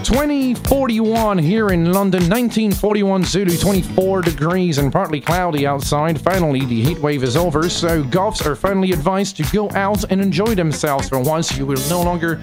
2041 0.05 1.39
here 1.39 1.69
in 1.69 1.93
London, 1.93 2.23
1941 2.23 3.23
Zulu, 3.23 3.57
24 3.57 4.23
degrees 4.23 4.79
and 4.79 4.93
partly 4.93 5.21
cloudy 5.21 5.69
outside. 5.69 6.21
Finally, 6.21 6.65
the 6.65 6.83
heat 6.83 6.99
wave 6.99 7.23
is 7.23 7.37
over, 7.37 7.69
so 7.69 8.03
goths 8.03 8.45
are 8.45 8.57
finally 8.57 8.91
advised 8.91 9.37
to 9.37 9.45
go 9.53 9.71
out 9.71 10.03
and 10.11 10.21
enjoy 10.21 10.53
themselves 10.57 11.09
for 11.09 11.21
once. 11.21 11.57
You 11.57 11.65
will 11.65 11.89
no 11.89 12.03
longer 12.03 12.43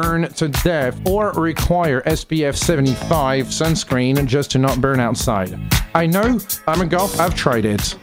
burn 0.00 0.28
to 0.32 0.48
death 0.48 1.00
or 1.08 1.32
require 1.32 2.02
SPF 2.02 2.56
75 2.56 3.46
sunscreen 3.46 4.24
just 4.26 4.50
to 4.52 4.58
not 4.58 4.80
burn 4.80 5.00
outside. 5.00 5.58
I 5.94 6.06
know, 6.06 6.38
I'm 6.68 6.80
a 6.80 6.86
goth, 6.86 7.18
I've 7.18 7.34
tried 7.34 7.64
it. 7.64 7.96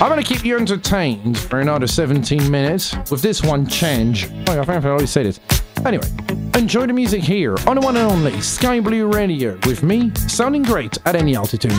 I'm 0.00 0.08
gonna 0.08 0.22
keep 0.22 0.42
you 0.42 0.56
entertained 0.56 1.36
for 1.38 1.60
another 1.60 1.86
17 1.86 2.50
minutes 2.50 2.96
with 3.10 3.20
this 3.20 3.42
one 3.42 3.66
change. 3.66 4.30
Oh, 4.48 4.58
I 4.58 4.64
think 4.64 4.84
I 4.84 4.88
already 4.88 5.06
said 5.06 5.26
it. 5.26 5.38
Anyway, 5.84 6.08
enjoy 6.54 6.86
the 6.86 6.94
music 6.94 7.22
here 7.22 7.56
on 7.66 7.76
the 7.76 7.82
one 7.82 7.98
and 7.98 8.10
only 8.10 8.40
Sky 8.40 8.80
Blue 8.80 9.06
Radio 9.06 9.58
with 9.66 9.82
me, 9.82 10.12
sounding 10.14 10.62
great 10.62 10.96
at 11.04 11.14
any 11.14 11.36
altitude. 11.36 11.72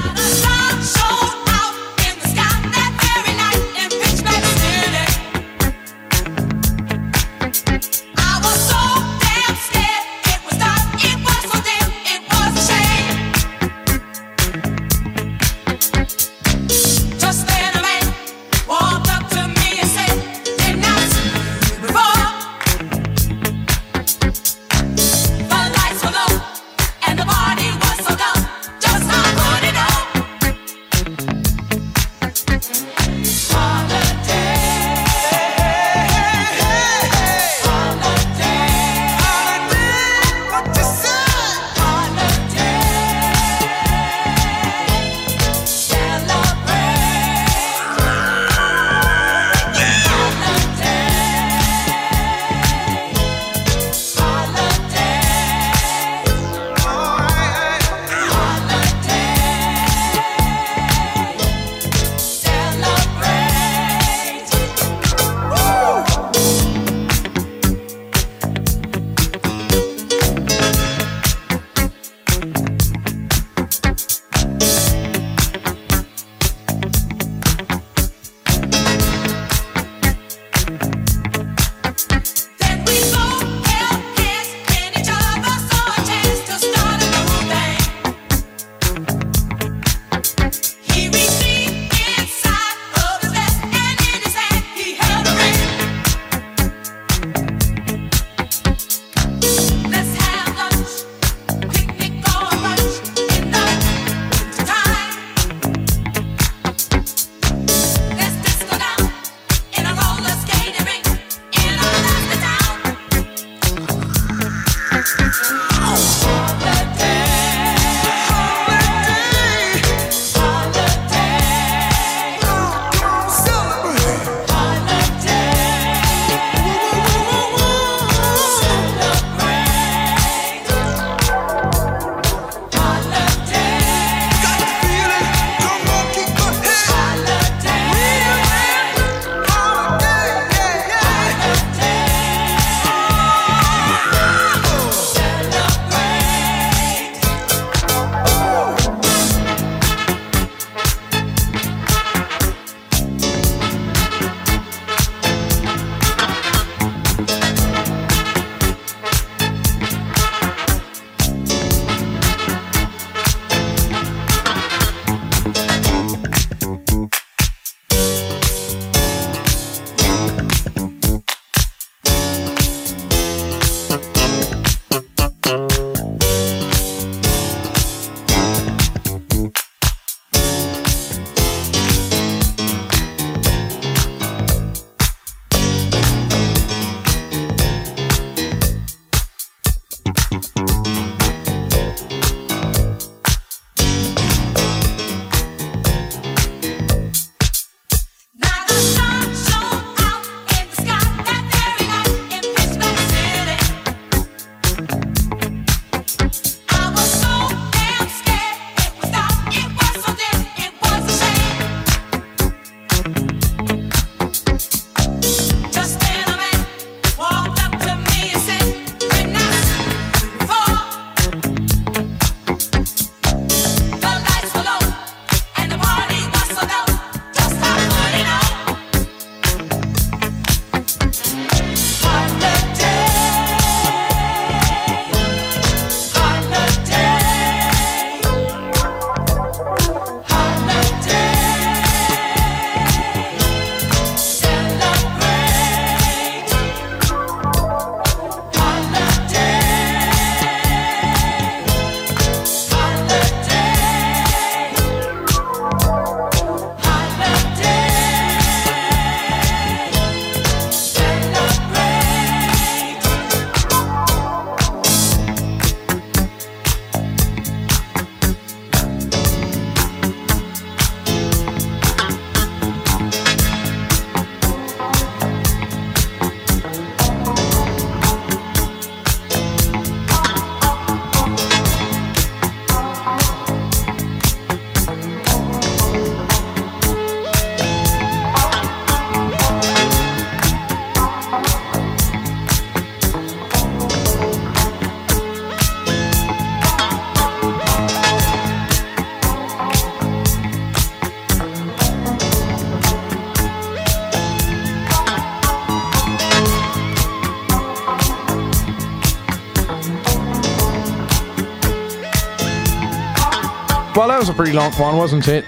Well, 314.01 314.07
that 314.07 314.17
was 314.17 314.29
a 314.29 314.33
pretty 314.33 314.53
long 314.53 314.71
one, 314.79 314.97
wasn't 314.97 315.27
it? 315.27 315.45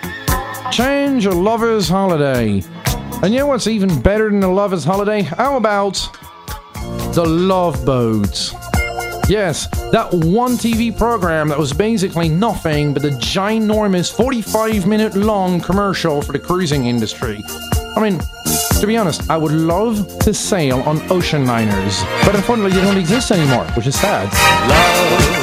Change 0.72 1.26
a 1.26 1.32
lover's 1.32 1.90
holiday. 1.90 2.64
And 3.24 3.34
you 3.34 3.40
know 3.40 3.48
what's 3.48 3.66
even 3.66 4.00
better 4.00 4.30
than 4.30 4.44
a 4.44 4.54
lover's 4.54 4.84
holiday? 4.84 5.24
How 5.24 5.58
about 5.58 5.96
the 7.16 7.26
Love 7.26 7.84
Boat? 7.84 8.54
Yes, 9.28 9.68
that 9.90 10.08
one 10.14 10.52
TV 10.52 10.96
program 10.96 11.48
that 11.48 11.58
was 11.58 11.74
basically 11.74 12.30
nothing 12.30 12.94
but 12.94 13.04
a 13.06 13.10
ginormous 13.10 14.16
45 14.16 14.86
minute 14.86 15.16
long 15.16 15.60
commercial 15.60 16.22
for 16.22 16.32
the 16.32 16.38
cruising 16.38 16.86
industry. 16.86 17.44
I 17.96 18.08
mean, 18.08 18.20
to 18.80 18.86
be 18.86 18.96
honest, 18.98 19.32
I 19.32 19.38
would 19.38 19.52
love 19.52 20.20
to 20.20 20.32
sail 20.32 20.82
on 20.82 21.02
ocean 21.12 21.48
liners, 21.48 22.04
but 22.24 22.36
unfortunately 22.36 22.74
they 22.74 22.86
don't 22.86 22.98
exist 22.98 23.32
anymore, 23.32 23.66
which 23.72 23.88
is 23.88 24.00
sad. 24.00 25.43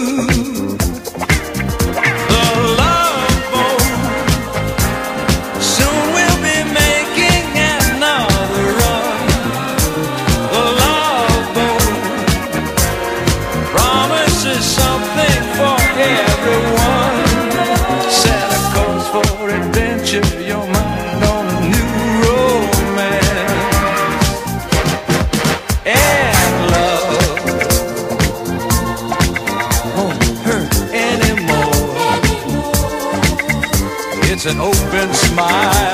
An 34.43 34.59
open 34.59 35.13
smile 35.13 35.90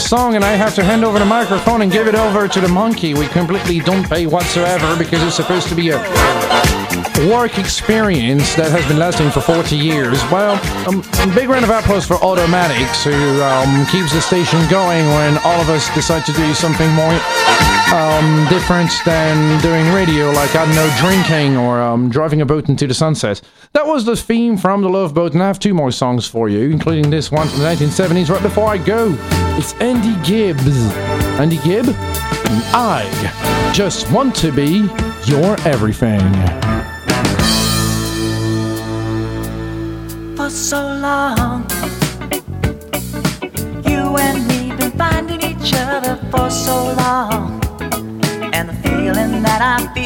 song 0.00 0.34
and 0.34 0.44
I 0.44 0.52
have 0.52 0.74
to 0.76 0.82
hand 0.82 1.04
over 1.04 1.18
the 1.18 1.24
microphone 1.24 1.82
and 1.82 1.92
give 1.92 2.06
it 2.06 2.14
over 2.14 2.48
to 2.48 2.60
the 2.60 2.68
monkey. 2.68 3.14
We 3.14 3.26
completely 3.28 3.80
don't 3.80 4.08
pay 4.08 4.26
whatsoever 4.26 4.96
because 4.96 5.22
it's 5.22 5.36
supposed 5.36 5.68
to 5.68 5.74
be 5.74 5.90
a 5.90 5.98
work 7.28 7.58
experience 7.58 8.54
that 8.56 8.70
has 8.70 8.86
been 8.88 8.98
lasting 8.98 9.30
for 9.30 9.40
40 9.40 9.76
years. 9.76 10.18
Well, 10.30 10.56
um, 10.88 11.02
big 11.34 11.48
round 11.48 11.64
of 11.64 11.70
applause 11.70 12.06
for 12.06 12.14
Automatics, 12.16 13.04
who 13.04 13.42
um, 13.42 13.86
keeps 13.86 14.12
the 14.12 14.20
station 14.20 14.58
going 14.70 15.04
when 15.06 15.36
all 15.44 15.60
of 15.60 15.68
us 15.68 15.92
decide 15.94 16.24
to 16.26 16.32
do 16.32 16.54
something 16.54 16.88
more 16.92 17.12
um, 17.92 18.46
different 18.48 18.90
than 19.04 19.60
doing 19.60 19.92
radio, 19.92 20.30
like, 20.30 20.54
I 20.56 20.64
don't 20.64 20.74
know, 20.74 20.90
drinking 20.98 21.56
or 21.56 21.80
um, 21.80 22.08
driving 22.08 22.40
a 22.40 22.46
boat 22.46 22.68
into 22.68 22.86
the 22.86 22.94
sunset. 22.94 23.42
That 23.72 23.86
was 23.86 24.04
the 24.04 24.16
theme 24.16 24.56
from 24.56 24.82
The 24.82 24.88
Love 24.88 25.14
Boat, 25.14 25.32
and 25.32 25.42
I 25.42 25.46
have 25.46 25.60
two 25.60 25.74
more 25.74 25.92
songs 25.92 26.26
for 26.26 26.48
you, 26.48 26.70
including 26.70 27.08
this 27.08 27.30
one 27.30 27.46
from 27.48 27.60
the 27.60 27.64
1970s 27.66 28.28
right 28.28 28.42
before 28.42 28.68
I 28.68 28.78
go. 28.78 29.16
It's 29.56 29.74
Andy 29.74 30.20
Gibbs. 30.28 30.76
Andy 31.38 31.58
Gibb? 31.58 31.86
And 31.86 32.64
I 32.74 33.72
just 33.72 34.10
want 34.10 34.34
to 34.36 34.50
be 34.50 34.88
your 35.26 35.56
everything. 35.60 36.20
for 40.36 40.50
so 40.50 40.80
long. 40.94 41.66
You 43.84 44.16
and 44.16 44.48
me 44.48 44.74
been 44.74 44.92
finding 44.92 45.42
each 45.42 45.74
other 45.74 46.16
for 46.30 46.50
so 46.50 46.92
long. 46.94 47.60
And 48.54 48.68
the 48.70 48.74
feeling 48.82 49.42
that 49.42 49.60
I 49.60 49.94
feel 49.94 49.99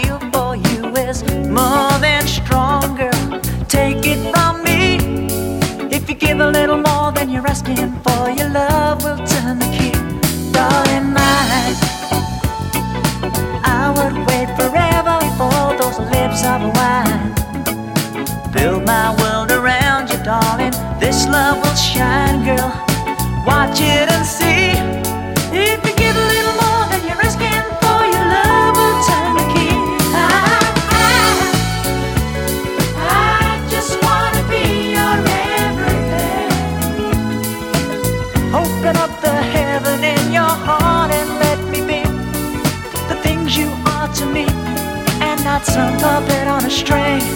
for, 7.77 8.31
your 8.31 8.51
love 8.51 9.03
will 9.03 9.19
turn 9.27 9.59
the 9.59 9.67
key. 9.77 9.93
Darling, 10.53 11.15
I 13.65 13.93
would 13.97 14.17
wait 14.29 14.49
forever 14.57 15.19
for 15.39 15.77
those 15.81 15.99
lips 16.13 16.45
of 16.45 16.61
wine. 16.77 17.35
Build 18.53 18.85
my 18.87 19.15
world 19.21 19.51
around 19.51 20.11
you, 20.11 20.19
darling. 20.23 20.73
This 21.01 21.27
love 21.27 21.57
will 21.63 21.75
shine, 21.75 22.45
girl. 22.45 22.73
Watch 23.47 23.81
it 23.81 24.14
some 45.75 45.97
puppet 45.99 46.47
on 46.47 46.65
a 46.65 46.71
string. 46.71 47.34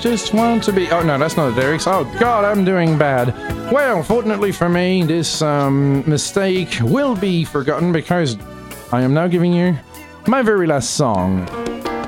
Just 0.00 0.34
want 0.34 0.62
to 0.64 0.72
be. 0.72 0.90
Oh 0.90 1.02
no, 1.02 1.18
that's 1.18 1.36
not 1.36 1.50
the 1.50 1.56
lyrics. 1.60 1.86
Oh 1.86 2.04
God, 2.18 2.44
I'm 2.44 2.64
doing 2.64 2.98
bad. 2.98 3.34
Well, 3.72 4.02
fortunately 4.02 4.52
for 4.52 4.68
me, 4.68 5.02
this 5.02 5.40
um, 5.40 6.08
mistake 6.08 6.78
will 6.82 7.16
be 7.16 7.44
forgotten 7.44 7.92
because 7.92 8.36
I 8.92 9.02
am 9.02 9.14
now 9.14 9.26
giving 9.26 9.52
you 9.52 9.76
my 10.26 10.42
very 10.42 10.66
last 10.66 10.90
song. 10.90 11.46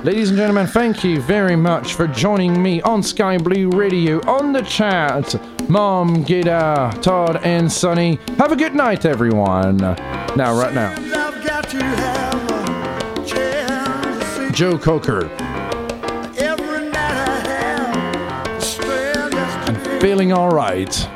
Ladies 0.05 0.29
and 0.29 0.39
gentlemen, 0.39 0.67
thank 0.67 1.03
you 1.03 1.21
very 1.21 1.57
much 1.57 1.95
for 1.95 2.07
joining 2.07 2.63
me 2.63 2.81
on 2.83 3.03
Sky 3.03 3.39
Blue 3.39 3.71
Radio 3.71 4.21
on 4.29 4.53
the 4.53 4.63
chat. 4.63 5.35
Mom, 5.69 6.25
Gita, 6.25 6.97
Todd, 7.03 7.41
and 7.45 7.71
Sonny, 7.71 8.19
have 8.39 8.53
a 8.53 8.57
good 8.57 8.75
night, 8.75 9.05
everyone. 9.05 9.79
Now, 9.79 10.59
right 10.59 10.75
now. 10.75 10.95
Joe 14.53 14.79
Cocker. 14.79 15.46
feeling 20.07 20.33
alright. 20.33 21.16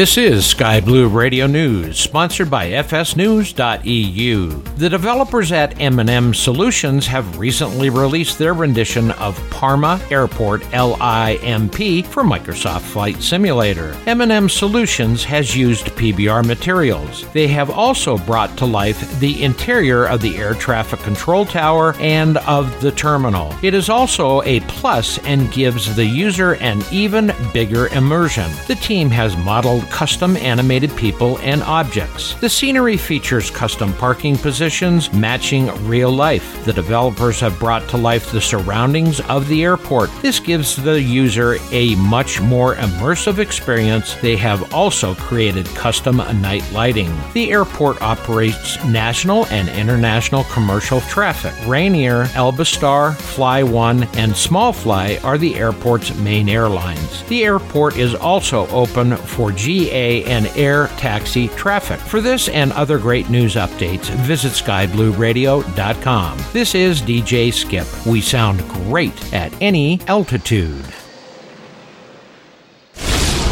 This 0.00 0.16
is 0.16 0.46
Sky 0.46 0.80
Blue 0.80 1.08
Radio 1.08 1.46
News, 1.46 2.00
sponsored 2.00 2.50
by 2.50 2.70
fsnews.eu. 2.70 4.48
The 4.78 4.88
developers 4.88 5.52
at 5.52 5.78
M&M 5.78 6.32
Solutions 6.32 7.06
have 7.06 7.38
recently 7.38 7.90
released 7.90 8.38
their 8.38 8.54
rendition 8.54 9.10
of 9.10 9.38
Parma 9.50 10.00
Airport 10.10 10.62
LIMP 10.72 12.06
for 12.06 12.22
Microsoft 12.22 12.80
Flight 12.80 13.22
Simulator. 13.22 13.94
M&M 14.06 14.48
Solutions 14.48 15.22
has 15.22 15.54
used 15.54 15.88
PBR 15.88 16.46
materials. 16.46 17.30
They 17.34 17.48
have 17.48 17.68
also 17.68 18.16
brought 18.16 18.56
to 18.56 18.64
life 18.64 19.09
the 19.20 19.44
interior 19.44 20.06
of 20.06 20.22
the 20.22 20.36
air 20.38 20.54
traffic 20.54 20.98
control 21.00 21.44
tower 21.44 21.94
and 21.98 22.38
of 22.38 22.80
the 22.80 22.90
terminal. 22.90 23.54
It 23.62 23.74
is 23.74 23.90
also 23.90 24.42
a 24.42 24.60
plus 24.60 25.18
and 25.18 25.52
gives 25.52 25.94
the 25.94 26.04
user 26.04 26.54
an 26.54 26.82
even 26.90 27.32
bigger 27.52 27.88
immersion. 27.88 28.50
The 28.66 28.76
team 28.76 29.10
has 29.10 29.36
modeled 29.36 29.88
custom 29.90 30.36
animated 30.38 30.96
people 30.96 31.38
and 31.40 31.62
objects. 31.64 32.34
The 32.34 32.48
scenery 32.48 32.96
features 32.96 33.50
custom 33.50 33.92
parking 33.94 34.38
positions 34.38 35.12
matching 35.12 35.66
real 35.86 36.10
life. 36.10 36.64
The 36.64 36.72
developers 36.72 37.40
have 37.40 37.58
brought 37.58 37.86
to 37.90 37.98
life 37.98 38.32
the 38.32 38.40
surroundings 38.40 39.20
of 39.28 39.46
the 39.48 39.62
airport. 39.64 40.10
This 40.22 40.40
gives 40.40 40.76
the 40.76 41.00
user 41.00 41.58
a 41.72 41.94
much 41.96 42.40
more 42.40 42.76
immersive 42.76 43.38
experience. 43.38 44.14
They 44.16 44.36
have 44.36 44.72
also 44.72 45.14
created 45.14 45.66
custom 45.66 46.16
night 46.40 46.64
lighting. 46.72 47.14
The 47.34 47.50
airport 47.50 48.00
operates 48.00 48.82
nationally 48.84 49.09
national 49.10 49.44
and 49.46 49.68
international 49.70 50.44
commercial 50.44 51.00
traffic. 51.00 51.52
Ryanair, 51.66 52.26
Albastar, 52.26 53.16
Fly 53.16 53.60
One, 53.64 54.04
and 54.14 54.36
Small 54.36 54.72
Fly 54.72 55.18
are 55.24 55.36
the 55.36 55.56
airport's 55.56 56.14
main 56.14 56.48
airlines. 56.48 57.24
The 57.24 57.42
airport 57.42 57.96
is 57.96 58.14
also 58.14 58.68
open 58.68 59.16
for 59.16 59.50
GA 59.50 60.22
and 60.26 60.46
air 60.56 60.86
taxi 60.96 61.48
traffic. 61.48 61.98
For 61.98 62.20
this 62.20 62.48
and 62.50 62.70
other 62.74 62.98
great 62.98 63.28
news 63.28 63.56
updates, 63.56 64.10
visit 64.20 64.52
skyblueradio.com. 64.52 66.38
This 66.52 66.76
is 66.76 67.02
DJ 67.02 67.52
Skip. 67.52 67.88
We 68.06 68.20
sound 68.20 68.60
great 68.68 69.34
at 69.34 69.52
any 69.60 70.00
altitude. 70.06 70.84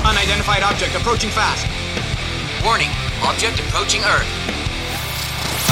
Unidentified 0.04 0.62
object 0.62 0.94
approaching 0.94 1.30
fast. 1.30 1.66
Warning, 2.64 2.90
object 3.24 3.58
approaching 3.58 4.02
Earth. 4.04 4.67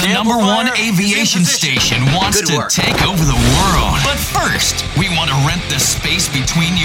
The 0.07 0.15
number 0.15 0.39
one 0.39 0.69
aviation 0.79 1.45
station 1.45 1.99
wants 2.15 2.39
Good 2.39 2.55
to 2.55 2.57
work. 2.59 2.71
take 2.71 3.03
over 3.03 3.25
the 3.27 3.35
world. 3.35 3.99
But 4.07 4.23
first, 4.23 4.87
we 4.95 5.11
want 5.19 5.31
to 5.35 5.39
rent 5.43 5.59
the 5.67 5.81
space 5.83 6.29
between 6.31 6.77
your 6.79 6.85